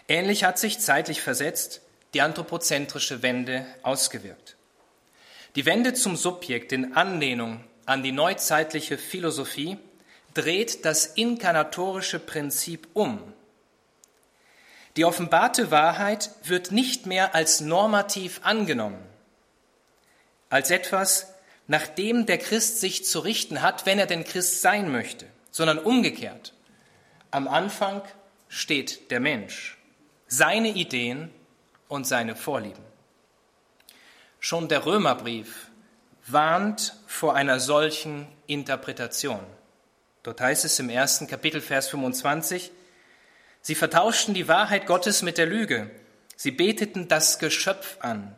Ähnlich 0.07 0.45
hat 0.45 0.57
sich 0.57 0.79
zeitlich 0.79 1.21
versetzt 1.21 1.81
die 2.13 2.21
anthropozentrische 2.21 3.21
Wende 3.21 3.65
ausgewirkt. 3.83 4.55
Die 5.55 5.65
Wende 5.65 5.93
zum 5.93 6.15
Subjekt 6.15 6.71
in 6.71 6.95
Anlehnung 6.95 7.63
an 7.85 8.03
die 8.03 8.11
neuzeitliche 8.11 8.97
Philosophie 8.97 9.77
dreht 10.33 10.85
das 10.85 11.05
inkarnatorische 11.07 12.19
Prinzip 12.19 12.87
um. 12.93 13.33
Die 14.95 15.05
offenbarte 15.05 15.71
Wahrheit 15.71 16.31
wird 16.43 16.71
nicht 16.71 17.05
mehr 17.05 17.35
als 17.35 17.59
normativ 17.59 18.39
angenommen, 18.43 19.03
als 20.49 20.71
etwas, 20.71 21.33
nach 21.67 21.87
dem 21.87 22.25
der 22.25 22.37
Christ 22.37 22.79
sich 22.79 23.05
zu 23.05 23.19
richten 23.19 23.61
hat, 23.61 23.85
wenn 23.85 23.99
er 23.99 24.05
denn 24.05 24.23
Christ 24.23 24.61
sein 24.61 24.91
möchte, 24.91 25.25
sondern 25.51 25.79
umgekehrt. 25.79 26.53
Am 27.31 27.47
Anfang 27.47 28.01
steht 28.47 29.11
der 29.11 29.19
Mensch, 29.19 29.77
seine 30.27 30.69
Ideen 30.69 31.29
und 31.89 32.07
seine 32.07 32.35
Vorlieben. 32.35 32.83
Schon 34.39 34.69
der 34.69 34.85
Römerbrief 34.85 35.69
warnt 36.25 36.95
vor 37.05 37.35
einer 37.35 37.59
solchen 37.59 38.27
Interpretation. 38.45 39.41
Dort 40.23 40.39
heißt 40.39 40.65
es 40.65 40.79
im 40.79 40.89
ersten 40.89 41.27
Kapitel, 41.27 41.61
Vers 41.61 41.89
25, 41.89 42.71
Sie 43.61 43.75
vertauschten 43.75 44.33
die 44.33 44.47
Wahrheit 44.47 44.85
Gottes 44.85 45.21
mit 45.21 45.37
der 45.37 45.45
Lüge. 45.45 45.91
Sie 46.37 46.51
beteten 46.51 47.09
das 47.09 47.39
Geschöpf 47.39 47.97
an 47.99 48.33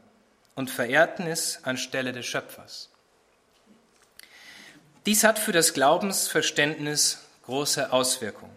und 0.60 0.70
verehrten 0.70 1.26
es 1.26 1.64
anstelle 1.64 2.12
des 2.12 2.26
Schöpfers. 2.26 2.89
Dies 5.05 5.24
hat 5.24 5.39
für 5.39 5.53
das 5.53 5.74
Glaubensverständnis 5.74 7.24
große 7.45 7.93
Auswirkungen. 7.93 8.51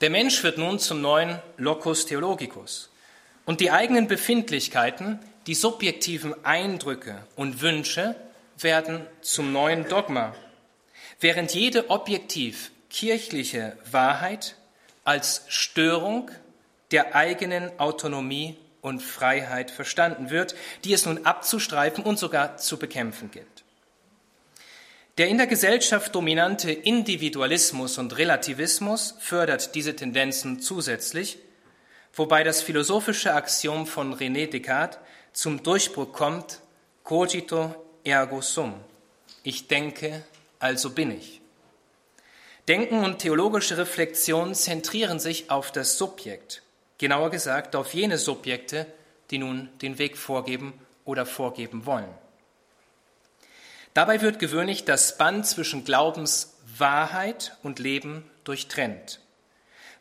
Der 0.00 0.10
Mensch 0.10 0.44
wird 0.44 0.58
nun 0.58 0.78
zum 0.78 1.00
neuen 1.00 1.40
Locus 1.56 2.06
Theologicus 2.06 2.88
und 3.46 3.58
die 3.58 3.72
eigenen 3.72 4.06
Befindlichkeiten, 4.06 5.18
die 5.48 5.56
subjektiven 5.56 6.44
Eindrücke 6.44 7.20
und 7.34 7.62
Wünsche 7.62 8.14
werden 8.56 9.04
zum 9.22 9.52
neuen 9.52 9.88
Dogma, 9.88 10.36
während 11.18 11.52
jede 11.52 11.90
objektiv 11.90 12.70
kirchliche 12.90 13.76
Wahrheit 13.90 14.54
als 15.02 15.46
Störung 15.48 16.30
der 16.92 17.16
eigenen 17.16 17.76
Autonomie 17.80 18.56
und 18.86 19.02
Freiheit 19.02 19.72
verstanden 19.72 20.30
wird, 20.30 20.54
die 20.84 20.92
es 20.92 21.06
nun 21.06 21.26
abzustreifen 21.26 22.04
und 22.04 22.20
sogar 22.20 22.56
zu 22.56 22.78
bekämpfen 22.78 23.32
gilt. 23.32 23.64
Der 25.18 25.26
in 25.26 25.38
der 25.38 25.48
Gesellschaft 25.48 26.14
dominante 26.14 26.70
Individualismus 26.70 27.98
und 27.98 28.16
Relativismus 28.16 29.16
fördert 29.18 29.74
diese 29.74 29.96
Tendenzen 29.96 30.60
zusätzlich, 30.60 31.38
wobei 32.14 32.44
das 32.44 32.62
philosophische 32.62 33.34
Axiom 33.34 33.88
von 33.88 34.14
René 34.14 34.48
Descartes 34.48 35.00
zum 35.32 35.64
Durchbruch 35.64 36.12
kommt, 36.12 36.60
cogito 37.02 37.74
ergo 38.04 38.40
sum. 38.40 38.74
Ich 39.42 39.66
denke, 39.66 40.22
also 40.60 40.90
bin 40.90 41.10
ich. 41.10 41.40
Denken 42.68 43.02
und 43.04 43.18
theologische 43.18 43.78
Reflexion 43.78 44.54
zentrieren 44.54 45.18
sich 45.18 45.50
auf 45.50 45.72
das 45.72 45.98
Subjekt, 45.98 46.62
genauer 46.98 47.30
gesagt 47.30 47.76
auf 47.76 47.94
jene 47.94 48.18
Subjekte, 48.18 48.86
die 49.30 49.38
nun 49.38 49.68
den 49.82 49.98
Weg 49.98 50.16
vorgeben 50.16 50.72
oder 51.04 51.26
vorgeben 51.26 51.86
wollen. 51.86 52.12
Dabei 53.94 54.20
wird 54.20 54.38
gewöhnlich 54.38 54.84
das 54.84 55.16
Band 55.16 55.46
zwischen 55.46 55.84
Glaubenswahrheit 55.84 57.56
und 57.62 57.78
Leben 57.78 58.30
durchtrennt, 58.44 59.20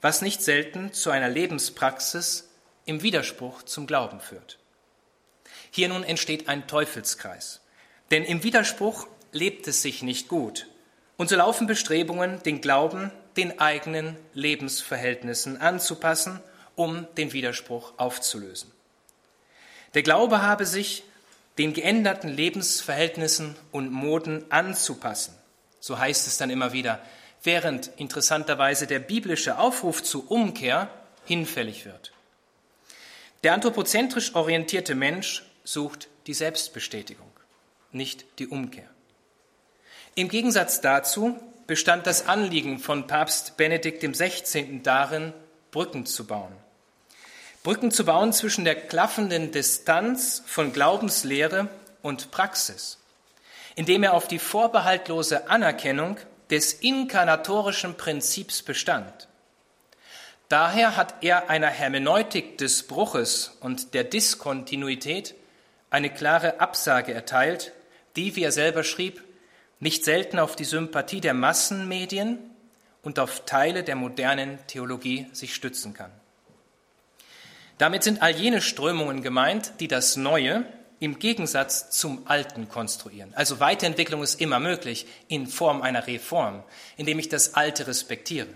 was 0.01 0.21
nicht 0.21 0.41
selten 0.41 0.91
zu 0.91 1.11
einer 1.11 1.29
Lebenspraxis 1.29 2.49
im 2.85 3.01
Widerspruch 3.01 3.63
zum 3.63 3.87
Glauben 3.87 4.19
führt. 4.19 4.57
Hier 5.71 5.89
nun 5.89 6.03
entsteht 6.03 6.49
ein 6.49 6.67
Teufelskreis, 6.67 7.61
denn 8.11 8.23
im 8.23 8.43
Widerspruch 8.43 9.07
lebt 9.31 9.67
es 9.67 9.81
sich 9.81 10.03
nicht 10.03 10.27
gut, 10.27 10.67
und 11.17 11.29
so 11.29 11.37
laufen 11.37 11.65
Bestrebungen, 11.65 12.43
den 12.43 12.59
Glauben 12.59 13.11
den 13.37 13.59
eigenen 13.59 14.17
Lebensverhältnissen 14.33 15.61
anzupassen, 15.61 16.41
um 16.75 17.07
den 17.17 17.33
Widerspruch 17.33 17.93
aufzulösen. 17.97 18.71
Der 19.93 20.03
Glaube 20.03 20.41
habe 20.41 20.65
sich 20.65 21.03
den 21.57 21.73
geänderten 21.73 22.29
Lebensverhältnissen 22.29 23.55
und 23.71 23.91
Moden 23.91 24.45
anzupassen. 24.51 25.33
So 25.79 25.97
heißt 25.97 26.27
es 26.27 26.37
dann 26.37 26.49
immer 26.49 26.73
wieder, 26.73 27.01
während 27.43 27.91
interessanterweise 27.97 28.87
der 28.87 28.99
biblische 28.99 29.57
Aufruf 29.57 30.03
zur 30.03 30.29
Umkehr 30.29 30.89
hinfällig 31.25 31.85
wird. 31.85 32.11
Der 33.43 33.53
anthropozentrisch 33.53 34.35
orientierte 34.35 34.95
Mensch 34.95 35.43
sucht 35.63 36.09
die 36.27 36.33
Selbstbestätigung, 36.33 37.31
nicht 37.91 38.25
die 38.39 38.47
Umkehr. 38.47 38.89
Im 40.15 40.29
Gegensatz 40.29 40.81
dazu 40.81 41.39
bestand 41.67 42.07
das 42.07 42.27
Anliegen 42.27 42.79
von 42.79 43.07
Papst 43.07 43.57
Benedikt 43.57 44.01
XVI. 44.01 44.81
darin, 44.81 45.33
Brücken 45.71 46.05
zu 46.05 46.25
bauen. 46.25 46.53
Brücken 47.65 47.89
zu 47.89 48.05
bauen 48.05 48.31
zwischen 48.31 48.63
der 48.63 48.75
klaffenden 48.75 49.51
Distanz 49.51 50.43
von 50.45 50.71
Glaubenslehre 50.71 51.67
und 52.03 52.29
Praxis, 52.29 52.99
indem 53.73 54.03
er 54.03 54.13
auf 54.13 54.27
die 54.27 54.37
vorbehaltlose 54.37 55.49
Anerkennung 55.49 56.17
des 56.51 56.73
inkarnatorischen 56.73 57.97
Prinzips 57.97 58.61
bestand. 58.61 59.27
Daher 60.47 60.95
hat 60.95 61.15
er 61.23 61.49
einer 61.49 61.69
Hermeneutik 61.71 62.59
des 62.59 62.83
Bruches 62.83 63.57
und 63.61 63.95
der 63.95 64.03
Diskontinuität 64.03 65.33
eine 65.89 66.11
klare 66.11 66.59
Absage 66.59 67.15
erteilt, 67.15 67.71
die, 68.15 68.35
wie 68.35 68.43
er 68.43 68.51
selber 68.51 68.83
schrieb, 68.83 69.23
nicht 69.79 70.05
selten 70.05 70.37
auf 70.37 70.55
die 70.55 70.65
Sympathie 70.65 71.19
der 71.19 71.33
Massenmedien 71.33 72.37
und 73.01 73.17
auf 73.17 73.43
Teile 73.45 73.83
der 73.83 73.95
modernen 73.95 74.59
Theologie 74.67 75.25
sich 75.31 75.55
stützen 75.55 75.95
kann. 75.95 76.11
Damit 77.77 78.03
sind 78.03 78.21
all 78.21 78.35
jene 78.35 78.61
Strömungen 78.61 79.21
gemeint, 79.21 79.73
die 79.79 79.87
das 79.87 80.15
Neue 80.15 80.65
im 80.99 81.19
Gegensatz 81.19 81.89
zum 81.89 82.23
Alten 82.25 82.69
konstruieren. 82.69 83.33
Also 83.35 83.59
Weiterentwicklung 83.59 84.23
ist 84.23 84.39
immer 84.39 84.59
möglich 84.59 85.07
in 85.27 85.47
Form 85.47 85.81
einer 85.81 86.07
Reform, 86.07 86.63
indem 86.95 87.19
ich 87.19 87.27
das 87.27 87.53
Alte 87.55 87.87
respektiere. 87.87 88.47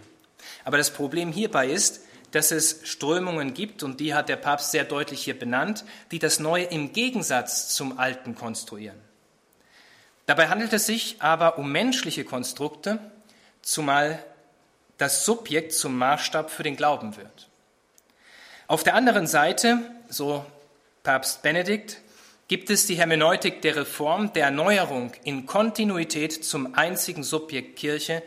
Aber 0.63 0.77
das 0.77 0.91
Problem 0.91 1.33
hierbei 1.33 1.67
ist, 1.67 2.01
dass 2.31 2.51
es 2.51 2.81
Strömungen 2.83 3.53
gibt, 3.53 3.83
und 3.83 3.99
die 3.99 4.13
hat 4.13 4.29
der 4.29 4.35
Papst 4.35 4.71
sehr 4.71 4.83
deutlich 4.83 5.23
hier 5.23 5.37
benannt, 5.37 5.83
die 6.11 6.19
das 6.19 6.39
Neue 6.39 6.65
im 6.65 6.93
Gegensatz 6.93 7.69
zum 7.75 7.97
Alten 7.99 8.35
konstruieren. 8.35 8.99
Dabei 10.27 10.47
handelt 10.47 10.71
es 10.73 10.85
sich 10.85 11.17
aber 11.19 11.57
um 11.57 11.71
menschliche 11.71 12.23
Konstrukte, 12.23 12.99
zumal 13.61 14.23
das 14.97 15.25
Subjekt 15.25 15.73
zum 15.73 15.97
Maßstab 15.97 16.51
für 16.51 16.63
den 16.63 16.75
Glauben 16.75 17.17
wird. 17.17 17.48
Auf 18.69 18.83
der 18.83 18.93
anderen 18.93 19.25
Seite, 19.25 19.79
so 20.09 20.45
Papst 21.01 21.41
Benedikt, 21.41 22.01
gibt 22.47 22.69
es 22.69 22.85
die 22.85 22.93
Hermeneutik 22.93 23.63
der 23.63 23.77
Reform, 23.77 24.31
der 24.33 24.45
Erneuerung 24.45 25.11
in 25.23 25.47
Kontinuität 25.47 26.45
zum 26.45 26.75
einzigen 26.75 27.23
Subjekt 27.23 27.77
Kirche, 27.79 28.21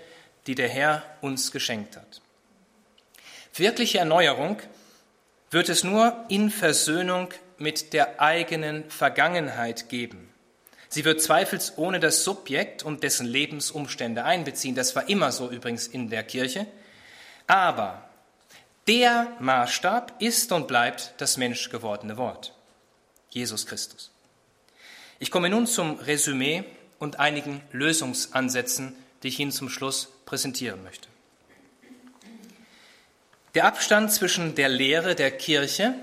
die 0.49 0.57
der 0.57 0.69
Herr 0.69 1.05
uns 1.21 1.53
geschenkt 1.53 1.97
hat. 1.97 2.21
Wirkliche 3.55 4.01
Erneuerung 4.01 4.59
wird 5.53 5.69
es 5.69 5.85
nur 5.85 6.25
in 6.29 6.51
Versöhnung 6.51 7.29
mit 7.59 7.93
der 7.93 8.21
eigenen 8.21 8.91
Vergangenheit 8.91 9.89
geben. 9.91 10.29
Sie 10.89 11.05
wird 11.05 11.23
zweifelsohne 11.23 12.01
das 12.01 12.25
Subjekt 12.25 12.83
und 12.83 13.05
dessen 13.05 13.29
Lebensumstände 13.29 14.25
einbeziehen. 14.25 14.75
Das 14.75 14.97
war 14.97 15.09
immer 15.09 15.31
so 15.31 15.49
übrigens 15.53 15.87
in 15.87 16.11
der 16.11 16.25
Kirche. 16.25 16.67
Aber 17.47 18.09
der 18.87 19.37
Maßstab 19.39 20.21
ist 20.21 20.51
und 20.53 20.69
bleibt 20.69 21.15
das 21.19 21.37
menschgewordene 21.37 22.17
Wort, 22.17 22.53
Jesus 23.31 23.67
Christus. 23.67 24.11
Ich 25.19 25.31
komme 25.31 25.49
nun 25.49 25.67
zum 25.67 25.99
Resümee 26.01 26.65
und 26.99 27.21
einigen 27.21 27.63
Lösungsansätzen, 27.71 28.97
die 29.23 29.29
ich 29.29 29.39
Ihnen 29.39 29.53
zum 29.53 29.69
Schluss 29.69 30.09
präsentieren 30.27 30.83
möchte. 30.83 31.09
Der 33.55 33.67
Abstand 33.67 34.13
zwischen 34.13 34.55
der 34.55 34.69
Lehre 34.69 35.15
der 35.15 35.31
Kirche, 35.31 35.95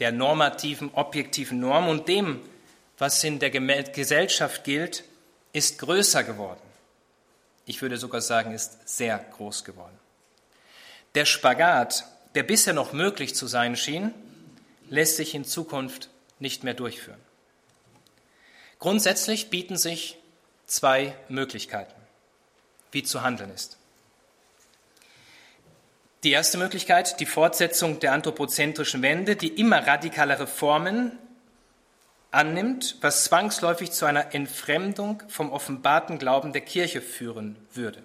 der 0.00 0.12
normativen, 0.12 0.90
objektiven 0.92 1.60
Norm 1.60 1.88
und 1.88 2.08
dem, 2.08 2.40
was 2.98 3.22
in 3.24 3.38
der 3.38 3.50
Gesellschaft 3.50 4.64
gilt, 4.64 5.04
ist 5.52 5.78
größer 5.78 6.24
geworden. 6.24 6.60
Ich 7.64 7.80
würde 7.80 7.96
sogar 7.96 8.20
sagen, 8.20 8.52
ist 8.52 8.86
sehr 8.88 9.18
groß 9.18 9.64
geworden. 9.64 9.98
Der 11.14 11.24
Spagat, 11.26 12.04
der 12.34 12.42
bisher 12.42 12.72
noch 12.72 12.92
möglich 12.92 13.34
zu 13.34 13.46
sein 13.46 13.76
schien, 13.76 14.14
lässt 14.88 15.16
sich 15.16 15.34
in 15.34 15.44
Zukunft 15.44 16.08
nicht 16.38 16.64
mehr 16.64 16.74
durchführen. 16.74 17.20
Grundsätzlich 18.78 19.50
bieten 19.50 19.76
sich 19.76 20.18
zwei 20.66 21.14
Möglichkeiten, 21.28 21.94
wie 22.90 23.02
zu 23.02 23.22
handeln 23.22 23.50
ist. 23.50 23.78
Die 26.24 26.30
erste 26.30 26.56
Möglichkeit, 26.56 27.20
die 27.20 27.26
Fortsetzung 27.26 28.00
der 28.00 28.12
anthropozentrischen 28.12 29.02
Wende, 29.02 29.36
die 29.36 29.48
immer 29.48 29.86
radikalere 29.86 30.46
Formen 30.46 31.18
annimmt, 32.30 32.96
was 33.00 33.24
zwangsläufig 33.24 33.92
zu 33.92 34.06
einer 34.06 34.34
Entfremdung 34.34 35.22
vom 35.28 35.52
offenbarten 35.52 36.18
Glauben 36.18 36.52
der 36.52 36.62
Kirche 36.62 37.00
führen 37.00 37.56
würde. 37.72 38.02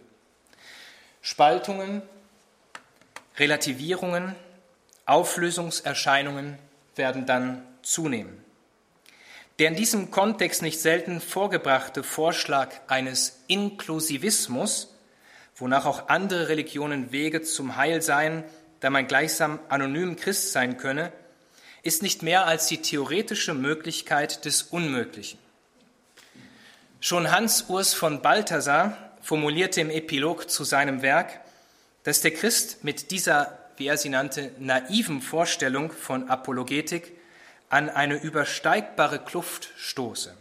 Spaltungen, 1.21 2.01
Relativierungen, 3.37 4.35
Auflösungserscheinungen 5.05 6.57
werden 6.95 7.25
dann 7.25 7.63
zunehmen. 7.81 8.43
Der 9.59 9.69
in 9.69 9.75
diesem 9.75 10.11
Kontext 10.11 10.61
nicht 10.61 10.79
selten 10.79 11.21
vorgebrachte 11.21 12.03
Vorschlag 12.03 12.69
eines 12.87 13.39
Inklusivismus, 13.47 14.93
wonach 15.55 15.85
auch 15.85 16.09
andere 16.09 16.49
Religionen 16.49 17.11
Wege 17.11 17.41
zum 17.41 17.75
Heil 17.75 18.01
seien, 18.01 18.43
da 18.79 18.89
man 18.89 19.07
gleichsam 19.07 19.59
anonym 19.69 20.15
Christ 20.15 20.51
sein 20.51 20.77
könne, 20.77 21.11
ist 21.81 22.03
nicht 22.03 22.21
mehr 22.21 22.45
als 22.45 22.67
die 22.67 22.81
theoretische 22.81 23.53
Möglichkeit 23.53 24.45
des 24.45 24.63
Unmöglichen. 24.63 25.39
Schon 26.99 27.31
Hans 27.31 27.65
Urs 27.69 27.93
von 27.93 28.21
Balthasar 28.21 28.97
formulierte 29.21 29.81
im 29.81 29.89
Epilog 29.89 30.49
zu 30.49 30.63
seinem 30.63 31.01
Werk, 31.01 31.39
dass 32.07 32.21
der 32.21 32.31
Christ 32.31 32.85
mit 32.85 33.11
dieser, 33.11 33.59
wie 33.75 33.87
er 33.87 33.97
sie 33.97 34.07
nannte, 34.07 34.53
naiven 34.59 35.21
Vorstellung 35.21 35.91
von 35.91 36.29
Apologetik 36.29 37.11
an 37.67 37.89
eine 37.89 38.15
übersteigbare 38.15 39.19
Kluft 39.19 39.71
stoße. 39.75 40.33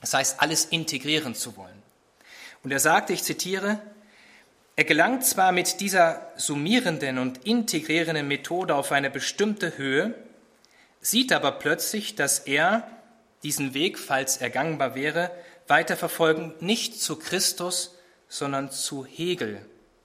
Das 0.00 0.14
heißt, 0.14 0.42
alles 0.42 0.64
integrieren 0.64 1.36
zu 1.36 1.56
wollen. 1.56 1.80
Und 2.64 2.72
er 2.72 2.80
sagte, 2.80 3.12
ich 3.12 3.22
zitiere, 3.22 3.80
er 4.74 4.82
gelangt 4.82 5.24
zwar 5.24 5.52
mit 5.52 5.78
dieser 5.78 6.32
summierenden 6.34 7.18
und 7.18 7.46
integrierenden 7.46 8.26
Methode 8.26 8.74
auf 8.74 8.90
eine 8.90 9.10
bestimmte 9.10 9.78
Höhe, 9.78 10.12
sieht 11.00 11.32
aber 11.32 11.52
plötzlich, 11.52 12.16
dass 12.16 12.40
er 12.40 12.84
diesen 13.44 13.74
Weg, 13.74 13.96
falls 13.96 14.38
er 14.38 14.50
gangbar 14.50 14.96
wäre, 14.96 15.30
weiterverfolgen, 15.68 16.52
nicht 16.58 17.00
zu 17.00 17.14
Christus, 17.14 17.94
sondern 18.28 18.72
zu 18.72 19.06
Hegel 19.06 19.64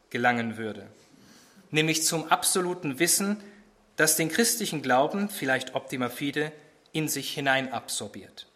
gelangen 0.10 0.57
würde, 0.57 0.88
nämlich 1.72 2.03
zum 2.03 2.32
absoluten 2.32 2.99
Wissen, 2.99 3.38
das 3.95 4.16
den 4.16 4.30
christlichen 4.30 4.82
Glauben, 4.82 5.30
vielleicht 5.30 5.76
optima 5.76 6.10
fide, 6.10 6.51
in 6.91 7.07
sich 7.07 7.34
hinein 7.34 7.72
absorbiert. 7.74 8.47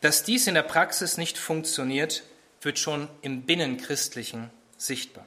Dass 0.00 0.22
dies 0.22 0.46
in 0.46 0.54
der 0.54 0.62
Praxis 0.62 1.16
nicht 1.16 1.38
funktioniert, 1.38 2.22
wird 2.62 2.78
schon 2.78 3.08
im 3.22 3.42
Binnenchristlichen 3.42 4.50
sichtbar. 4.76 5.24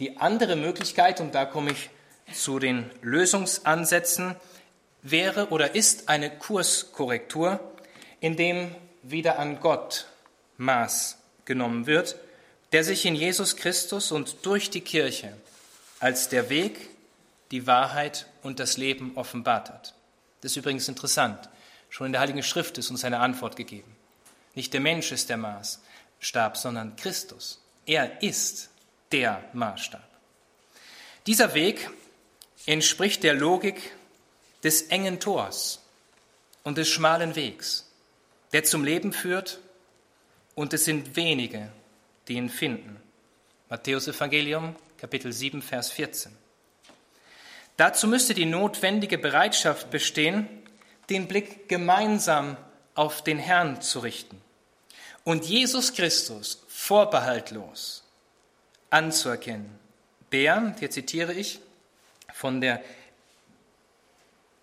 Die 0.00 0.18
andere 0.18 0.56
Möglichkeit, 0.56 1.20
und 1.20 1.34
da 1.34 1.44
komme 1.44 1.72
ich 1.72 1.90
zu 2.32 2.58
den 2.58 2.90
Lösungsansätzen, 3.02 4.36
wäre 5.02 5.48
oder 5.48 5.74
ist 5.74 6.08
eine 6.08 6.30
Kurskorrektur, 6.30 7.60
in 8.20 8.36
dem 8.36 8.74
wieder 9.02 9.38
an 9.38 9.60
Gott 9.60 10.06
Maß 10.56 11.18
genommen 11.44 11.86
wird, 11.86 12.16
der 12.72 12.84
sich 12.84 13.06
in 13.06 13.14
Jesus 13.14 13.56
Christus 13.56 14.12
und 14.12 14.44
durch 14.44 14.70
die 14.70 14.80
Kirche 14.80 15.36
als 16.00 16.28
der 16.28 16.48
Weg, 16.50 16.90
die 17.50 17.66
Wahrheit 17.66 18.26
und 18.42 18.60
das 18.60 18.76
Leben 18.76 19.12
offenbart 19.16 19.70
hat. 19.70 19.94
Das 20.40 20.52
ist 20.52 20.56
übrigens 20.56 20.88
interessant. 20.88 21.48
Schon 21.88 22.06
in 22.06 22.12
der 22.12 22.20
Heiligen 22.20 22.42
Schrift 22.42 22.78
ist 22.78 22.90
uns 22.90 23.04
eine 23.04 23.20
Antwort 23.20 23.56
gegeben. 23.56 23.96
Nicht 24.54 24.72
der 24.74 24.80
Mensch 24.80 25.12
ist 25.12 25.30
der 25.30 25.38
Maßstab, 25.38 26.56
sondern 26.56 26.96
Christus. 26.96 27.60
Er 27.86 28.22
ist 28.22 28.68
der 29.12 29.42
Maßstab. 29.54 30.06
Dieser 31.26 31.54
Weg 31.54 31.90
entspricht 32.66 33.22
der 33.22 33.34
Logik 33.34 33.92
des 34.62 34.82
engen 34.82 35.20
Tors 35.20 35.80
und 36.64 36.76
des 36.76 36.88
schmalen 36.88 37.34
Wegs, 37.34 37.86
der 38.52 38.64
zum 38.64 38.84
Leben 38.84 39.12
führt, 39.12 39.60
und 40.54 40.74
es 40.74 40.84
sind 40.84 41.14
wenige, 41.14 41.70
die 42.28 42.34
ihn 42.34 42.50
finden. 42.50 43.00
Matthäus 43.68 44.08
Evangelium, 44.08 44.76
Kapitel 44.98 45.32
7, 45.32 45.62
Vers 45.62 45.90
14. 45.90 46.32
Dazu 47.76 48.06
müsste 48.06 48.34
die 48.34 48.46
notwendige 48.46 49.18
Bereitschaft 49.18 49.90
bestehen, 49.90 50.48
den 51.10 51.28
Blick 51.28 51.68
gemeinsam 51.68 52.56
auf 52.94 53.22
den 53.22 53.38
Herrn 53.38 53.80
zu 53.80 54.00
richten 54.00 54.40
und 55.24 55.44
Jesus 55.44 55.92
Christus 55.92 56.64
vorbehaltlos 56.68 58.02
anzuerkennen. 58.90 59.78
Der, 60.32 60.74
hier 60.78 60.90
zitiere 60.90 61.34
ich 61.34 61.60
von 62.32 62.60
der, 62.60 62.82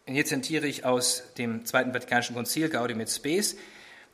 hier 0.07 0.25
zitiere 0.25 0.67
ich 0.67 0.85
aus 0.85 1.23
dem 1.37 1.65
Zweiten 1.65 1.93
Vatikanischen 1.93 2.35
Konzil 2.35 2.69
Gaudium 2.69 2.99
et 2.99 3.09
Spes, 3.09 3.55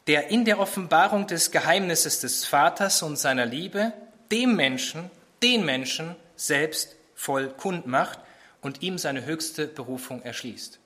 der 0.08 0.30
in 0.30 0.46
der 0.46 0.60
Offenbarung 0.60 1.28
des 1.28 1.52
Geheimnisses 1.52 2.20
des 2.20 2.46
Vaters 2.46 3.02
und 3.04 3.18
seiner 3.18 3.46
Liebe 3.46 3.94
dem 4.32 4.56
Menschen, 4.56 5.12
den 5.44 5.66
Menschen 5.66 6.16
selbst 6.36 6.96
voll 7.16 7.50
kund 7.50 7.86
macht 7.86 8.20
und 8.62 8.82
ihm 8.82 8.98
seine 8.98 9.26
höchste 9.26 9.68
Berufung 9.68 10.22
erschließt. 10.22 10.80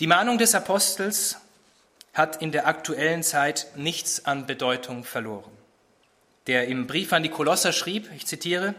Die 0.00 0.06
Mahnung 0.06 0.38
des 0.38 0.54
Apostels 0.54 1.38
hat 2.14 2.42
in 2.42 2.52
der 2.52 2.66
aktuellen 2.66 3.22
Zeit 3.22 3.68
nichts 3.76 4.24
an 4.24 4.46
Bedeutung 4.46 5.04
verloren. 5.04 5.50
Der 6.46 6.68
im 6.68 6.86
Brief 6.86 7.12
an 7.12 7.22
die 7.22 7.28
Kolosser 7.28 7.72
schrieb, 7.72 8.10
ich 8.14 8.26
zitiere, 8.26 8.74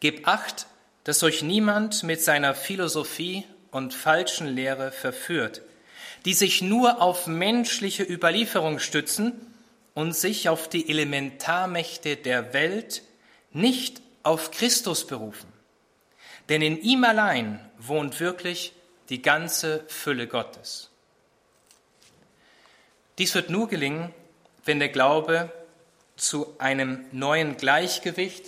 Gebt 0.00 0.26
acht, 0.26 0.66
dass 1.04 1.22
euch 1.22 1.42
niemand 1.42 2.02
mit 2.02 2.22
seiner 2.22 2.54
Philosophie 2.54 3.44
und 3.70 3.94
falschen 3.94 4.46
Lehre 4.46 4.92
verführt, 4.92 5.62
die 6.26 6.34
sich 6.34 6.60
nur 6.60 7.00
auf 7.00 7.28
menschliche 7.28 8.02
Überlieferung 8.02 8.80
stützen 8.80 9.32
und 9.94 10.14
sich 10.14 10.48
auf 10.48 10.68
die 10.68 10.90
Elementarmächte 10.90 12.16
der 12.16 12.52
Welt, 12.52 13.02
nicht 13.52 14.02
auf 14.24 14.50
Christus 14.50 15.06
berufen. 15.06 15.50
Denn 16.48 16.62
in 16.62 16.80
ihm 16.82 17.04
allein 17.04 17.60
wohnt 17.78 18.18
wirklich 18.18 18.72
die 19.08 19.22
ganze 19.22 19.84
Fülle 19.86 20.26
Gottes. 20.26 20.90
Dies 23.18 23.34
wird 23.36 23.48
nur 23.48 23.68
gelingen, 23.68 24.12
wenn 24.64 24.80
der 24.80 24.88
Glaube 24.88 25.52
zu 26.16 26.56
einem 26.58 27.04
neuen 27.12 27.56
Gleichgewicht 27.56 28.46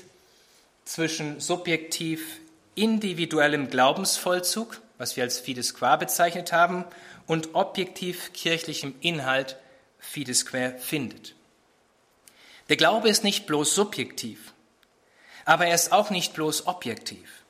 zwischen 0.85 1.39
subjektiv 1.39 2.41
individuellem 2.75 3.71
Glaubensvollzug, 3.71 4.81
was 4.99 5.17
wir 5.17 5.23
als 5.23 5.39
Fides 5.39 5.75
qua 5.75 5.95
bezeichnet 5.95 6.53
haben, 6.53 6.85
und 7.29 7.55
objektiv 7.55 8.33
kirchlichem 8.33 8.97
Inhalt 9.01 9.57
Fides 10.01 10.45
qua 10.47 10.73
findet. 10.79 11.37
Der 12.69 12.77
Glaube 12.77 13.09
ist 13.09 13.23
nicht 13.23 13.47
bloß 13.47 13.75
subjektiv, 13.75 14.53
aber 15.45 15.67
er 15.67 15.75
ist 15.75 15.93
auch 15.93 16.11
nicht 16.11 16.35
bloß 16.35 16.67
objektiv, 16.67 17.45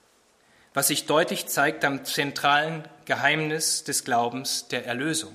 was 0.75 0.89
sich 0.89 1.07
deutlich 1.07 1.47
zeigt 1.47 1.85
am 1.85 2.05
zentralen 2.05 2.87
Geheimnis 3.07 3.85
des 3.85 4.05
Glaubens 4.05 4.69
der 4.69 4.85
Erlösung. 4.85 5.35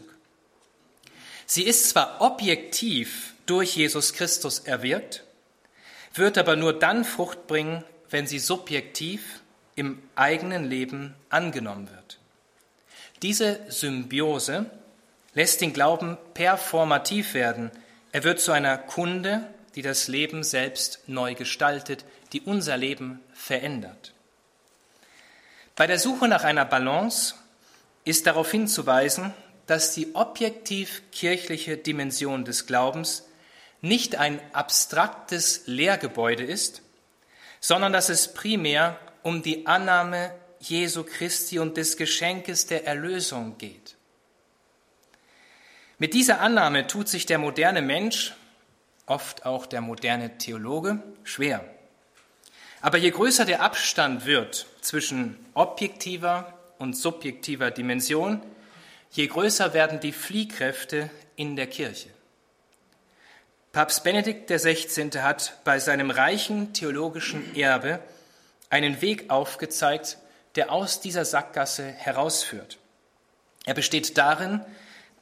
Sie 1.46 1.64
ist 1.64 1.90
zwar 1.90 2.22
objektiv 2.22 3.34
durch 3.46 3.76
Jesus 3.76 4.14
Christus 4.14 4.60
erwirkt, 4.60 5.24
wird 6.14 6.38
aber 6.38 6.56
nur 6.56 6.78
dann 6.78 7.04
Frucht 7.04 7.48
bringen, 7.48 7.84
wenn 8.10 8.28
sie 8.28 8.40
subjektiv 8.40 9.42
im 9.76 10.02
eigenen 10.16 10.66
Leben 10.66 11.16
angenommen 11.30 11.90
wird. 11.90 12.20
Diese 13.24 13.62
Symbiose 13.70 14.66
lässt 15.34 15.62
den 15.62 15.72
Glauben 15.72 16.18
performativ 16.34 17.34
werden. 17.34 17.72
Er 18.12 18.26
wird 18.26 18.42
zu 18.42 18.52
einer 18.52 18.78
Kunde, 18.78 19.48
die 19.76 19.82
das 19.82 20.10
Leben 20.10 20.44
selbst 20.44 21.00
neu 21.08 21.34
gestaltet, 21.34 22.04
die 22.34 22.42
unser 22.42 22.76
Leben 22.76 23.22
verändert. 23.34 24.14
Bei 25.78 25.88
der 25.88 26.00
Suche 26.00 26.28
nach 26.28 26.44
einer 26.44 26.66
Balance 26.66 27.36
ist 28.04 28.28
darauf 28.28 28.52
hinzuweisen, 28.52 29.34
dass 29.68 29.94
die 29.94 30.14
objektiv 30.16 31.02
kirchliche 31.14 31.78
Dimension 31.78 32.44
des 32.44 32.68
Glaubens 32.68 33.24
nicht 33.80 34.18
ein 34.18 34.42
abstraktes 34.52 35.64
Lehrgebäude 35.66 36.44
ist, 36.44 36.82
sondern 37.62 37.94
dass 37.94 38.10
es 38.10 38.34
primär 38.34 39.00
um 39.24 39.42
die 39.42 39.66
Annahme 39.66 40.32
Jesu 40.70 41.04
Christi 41.04 41.60
und 41.60 41.76
des 41.76 41.98
Geschenkes 41.98 42.68
der 42.68 42.88
Erlösung 42.88 43.58
geht. 43.58 43.96
Mit 46.00 46.14
dieser 46.14 46.40
Annahme 46.40 46.88
tut 46.88 47.10
sich 47.10 47.26
der 47.26 47.38
moderne 47.38 47.82
Mensch, 47.82 48.34
oft 49.06 49.46
auch 49.46 49.66
der 49.66 49.82
moderne 49.82 50.38
Theologe, 50.38 51.04
schwer. 51.24 51.66
Aber 52.82 52.98
je 52.98 53.12
größer 53.12 53.46
der 53.46 53.62
Abstand 53.62 54.26
wird 54.26 54.66
zwischen 54.82 55.38
objektiver 55.54 56.58
und 56.80 56.96
subjektiver 56.96 57.70
Dimension, 57.70 58.42
je 59.12 59.28
größer 59.28 59.74
werden 59.74 60.00
die 60.00 60.12
Fliehkräfte 60.14 61.10
in 61.36 61.56
der 61.56 61.68
Kirche. 61.68 62.10
Papst 63.74 64.04
Benedikt 64.04 64.50
XVI. 64.50 65.10
hat 65.20 65.60
bei 65.64 65.80
seinem 65.80 66.10
reichen 66.10 66.74
theologischen 66.74 67.56
Erbe 67.56 68.00
einen 68.70 69.02
Weg 69.02 69.30
aufgezeigt, 69.30 70.18
der 70.56 70.72
aus 70.72 71.00
dieser 71.00 71.26
Sackgasse 71.26 71.84
herausführt. 71.86 72.78
Er 73.66 73.74
besteht 73.74 74.18
darin, 74.18 74.62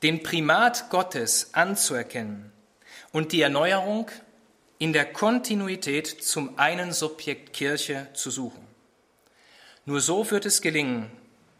den 0.03 0.23
Primat 0.23 0.89
Gottes 0.89 1.53
anzuerkennen 1.53 2.51
und 3.11 3.31
die 3.31 3.41
Erneuerung 3.41 4.09
in 4.79 4.93
der 4.93 5.05
Kontinuität 5.05 6.07
zum 6.07 6.57
einen 6.57 6.91
Subjekt 6.91 7.53
Kirche 7.53 8.07
zu 8.13 8.31
suchen. 8.31 8.65
Nur 9.85 10.01
so 10.01 10.29
wird 10.31 10.45
es 10.45 10.61
gelingen, 10.61 11.11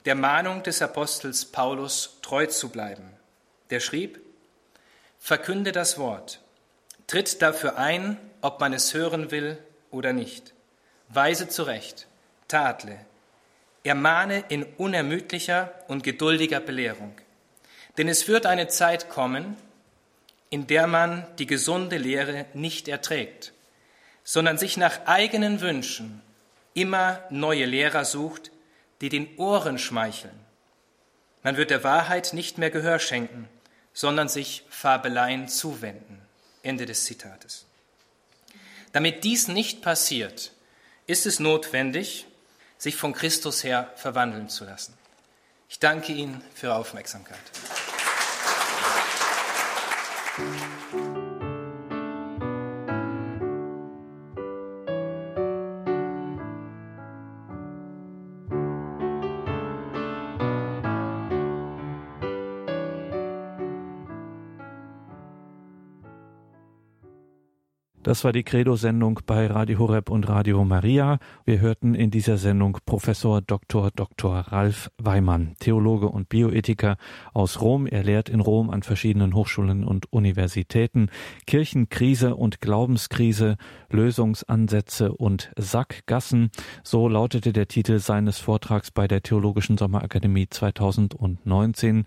der 0.05 0.15
Mahnung 0.15 0.63
des 0.63 0.82
Apostels 0.82 1.45
Paulus 1.45 2.17
treu 2.22 2.47
zu 2.47 2.69
bleiben. 2.69 3.13
Der 3.69 3.80
schrieb, 3.80 4.19
Verkünde 5.19 5.72
das 5.72 5.99
Wort, 5.99 6.41
tritt 7.05 7.43
dafür 7.43 7.78
ein, 7.78 8.17
ob 8.41 8.59
man 8.59 8.74
es 8.74 8.95
hören 8.95 9.30
will 9.30 9.59
oder 9.91 10.13
nicht. 10.13 10.53
Weise 11.09 11.47
zurecht, 11.47 12.07
tadle, 12.47 13.05
ermahne 13.84 14.43
in 14.49 14.63
unermüdlicher 14.63 15.73
und 15.88 16.03
geduldiger 16.03 16.59
Belehrung. 16.59 17.13
Denn 17.97 18.07
es 18.07 18.27
wird 18.27 18.45
eine 18.45 18.67
Zeit 18.67 19.09
kommen, 19.09 19.57
in 20.49 20.67
der 20.67 20.88
man 20.88 21.25
die 21.39 21.45
gesunde 21.45 21.97
Lehre 21.97 22.45
nicht 22.53 22.88
erträgt, 22.88 23.53
sondern 24.23 24.57
sich 24.57 24.77
nach 24.77 25.05
eigenen 25.05 25.61
Wünschen 25.61 26.21
immer 26.73 27.23
neue 27.29 27.65
Lehrer 27.65 28.05
sucht, 28.05 28.51
die 29.01 29.09
den 29.09 29.38
Ohren 29.38 29.77
schmeicheln. 29.77 30.39
Man 31.43 31.57
wird 31.57 31.71
der 31.71 31.84
Wahrheit 31.84 32.34
nicht 32.34 32.57
mehr 32.57 32.69
Gehör 32.69 32.99
schenken, 32.99 33.49
sondern 33.93 34.29
sich 34.29 34.63
Fabeleien 34.69 35.47
zuwenden. 35.47 36.21
Ende 36.63 36.86
des 36.86 37.05
Zitates. 37.05 37.65
Damit 38.91 39.23
dies 39.23 39.47
nicht 39.47 39.82
passiert, 39.82 40.51
ist 41.07 41.25
es 41.25 41.39
notwendig, 41.39 42.27
sich 42.82 42.95
von 42.95 43.13
Christus 43.13 43.63
her 43.63 43.91
verwandeln 43.95 44.49
zu 44.49 44.65
lassen. 44.65 44.97
Ich 45.69 45.77
danke 45.77 46.13
Ihnen 46.13 46.43
für 46.55 46.67
Ihre 46.67 46.75
Aufmerksamkeit. 46.77 47.38
Das 68.12 68.26
war 68.26 68.34
die 68.34 68.43
Credo-Sendung 68.43 69.22
bei 69.26 69.47
Radio 69.47 69.80
Horeb 69.80 70.09
und 70.09 70.28
Radio 70.28 70.66
Maria. 70.66 71.18
Wir 71.45 71.62
hörten 71.62 71.95
in 71.95 72.12
dieser 72.12 72.38
Sendung 72.38 72.78
Professor 72.86 73.39
Dr. 73.39 73.89
Dr. 73.95 74.38
Ralf 74.38 74.91
Weimann, 74.97 75.55
Theologe 75.62 76.09
und 76.09 76.28
Bioethiker 76.28 76.97
aus 77.34 77.62
Rom. 77.62 77.88
Er 77.88 78.03
lehrt 78.03 78.28
in 78.28 78.41
Rom 78.41 78.70
an 78.70 78.84
verschiedenen 78.84 79.34
Hochschulen 79.34 79.86
und 79.86 80.12
Universitäten. 80.12 81.07
Kirchenkrise 81.47 82.36
und 82.36 82.59
Glaubenskrise, 82.59 83.55
Lösungsansätze 83.89 85.14
und 85.14 85.53
Sackgassen. 85.57 86.51
So 86.84 87.07
lautete 87.07 87.53
der 87.53 87.70
Titel 87.70 87.99
seines 87.99 88.39
Vortrags 88.39 88.91
bei 88.91 89.07
der 89.07 89.24
Theologischen 89.24 89.78
Sommerakademie 89.78 90.49
2019. 90.49 92.03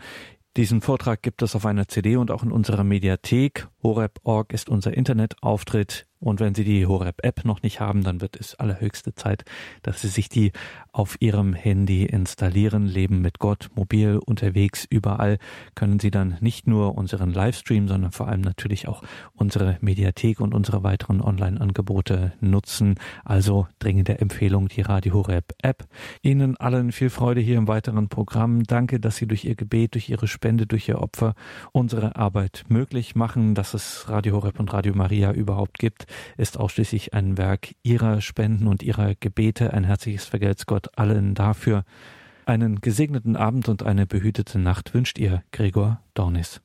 Diesen 0.57 0.83
Vortrag 0.83 1.21
gibt 1.23 1.43
es 1.43 1.57
auf 1.57 1.67
einer 1.67 1.89
CD 1.89 2.17
und 2.17 2.31
auch 2.31 2.45
in 2.45 2.53
unserer 2.53 2.85
Mediathek. 2.85 3.67
Horeb.org 3.83 4.53
ist 4.53 4.69
unser 4.69 4.97
Internetauftritt. 4.97 6.07
Und 6.21 6.41
wenn 6.41 6.55
Sie 6.55 6.65
die 6.65 6.87
Horeb-App 6.87 7.45
noch 7.45 7.63
nicht 7.63 7.81
haben, 7.81 8.03
dann 8.03 8.23
wird 8.23 8.37
es 8.41 8.55
allerhöchste 8.55 9.15
Zeit, 9.15 9.45
dass 9.83 10.01
Sie 10.01 10.09
sich 10.09 10.29
die 10.31 10.53
auf 10.91 11.17
Ihrem 11.21 11.53
Handy 11.53 12.05
installieren. 12.07 12.87
Leben 12.87 13.21
mit 13.21 13.39
Gott, 13.39 13.69
mobil, 13.75 14.19
unterwegs, 14.25 14.87
überall 14.89 15.39
können 15.75 15.99
Sie 15.99 16.11
dann 16.11 16.39
nicht 16.41 16.67
nur 16.67 16.97
unseren 16.97 17.31
Livestream, 17.31 17.89
sondern 17.89 18.13
vor 18.13 18.29
allem 18.29 18.41
natürlich 18.41 18.89
auch 18.89 19.03
unsere 19.35 19.77
Mediathek 19.83 20.41
und 20.41 20.55
unsere 20.55 20.83
weiteren 20.83 21.21
Online-Angebote 21.21 22.33
nutzen. 22.41 22.95
Also 23.25 23.67
dringende 23.79 24.19
Empfehlung, 24.19 24.69
die 24.69 24.81
Radio 24.81 25.15
Horeb-App. 25.15 25.85
Ihnen 26.23 26.57
allen 26.57 26.93
viel 26.93 27.11
Freude 27.11 27.43
hier 27.43 27.59
im 27.59 27.69
weiteren 27.69 28.09
Programm. 28.09 28.63
Danke, 28.63 28.99
dass 28.99 29.17
Sie 29.17 29.27
durch 29.27 29.45
Ihr 29.45 29.57
Gebet, 29.57 29.95
durch 29.95 30.09
Ihre 30.09 30.27
Spende, 30.27 30.67
durch 30.67 30.89
Ihr 30.89 31.03
Opfer 31.03 31.35
unsere 31.73 32.17
Arbeit 32.17 32.65
möglich 32.69 33.15
machen, 33.15 33.55
dass 33.55 33.75
es 33.75 34.09
Radio 34.09 34.37
Horeb 34.37 34.59
und 34.59 34.73
Radio 34.73 34.95
Maria 34.95 35.33
überhaupt 35.33 35.79
gibt 35.79 36.04
ist 36.37 36.59
ausschließlich 36.59 37.15
ein 37.15 37.39
Werk 37.39 37.75
ihrer 37.83 38.21
Spenden 38.21 38.67
und 38.67 38.83
ihrer 38.83 39.15
Gebete. 39.15 39.73
Ein 39.73 39.85
herzliches 39.85 40.27
Vergelt's 40.27 40.67
Gott 40.67 40.89
allen 40.97 41.35
dafür. 41.35 41.85
Einen 42.47 42.81
gesegneten 42.81 43.37
Abend 43.37 43.69
und 43.69 43.83
eine 43.83 44.07
behütete 44.07 44.59
Nacht 44.59 44.93
wünscht 44.95 45.19
ihr 45.19 45.43
Gregor 45.51 46.01
Dornis. 46.15 46.61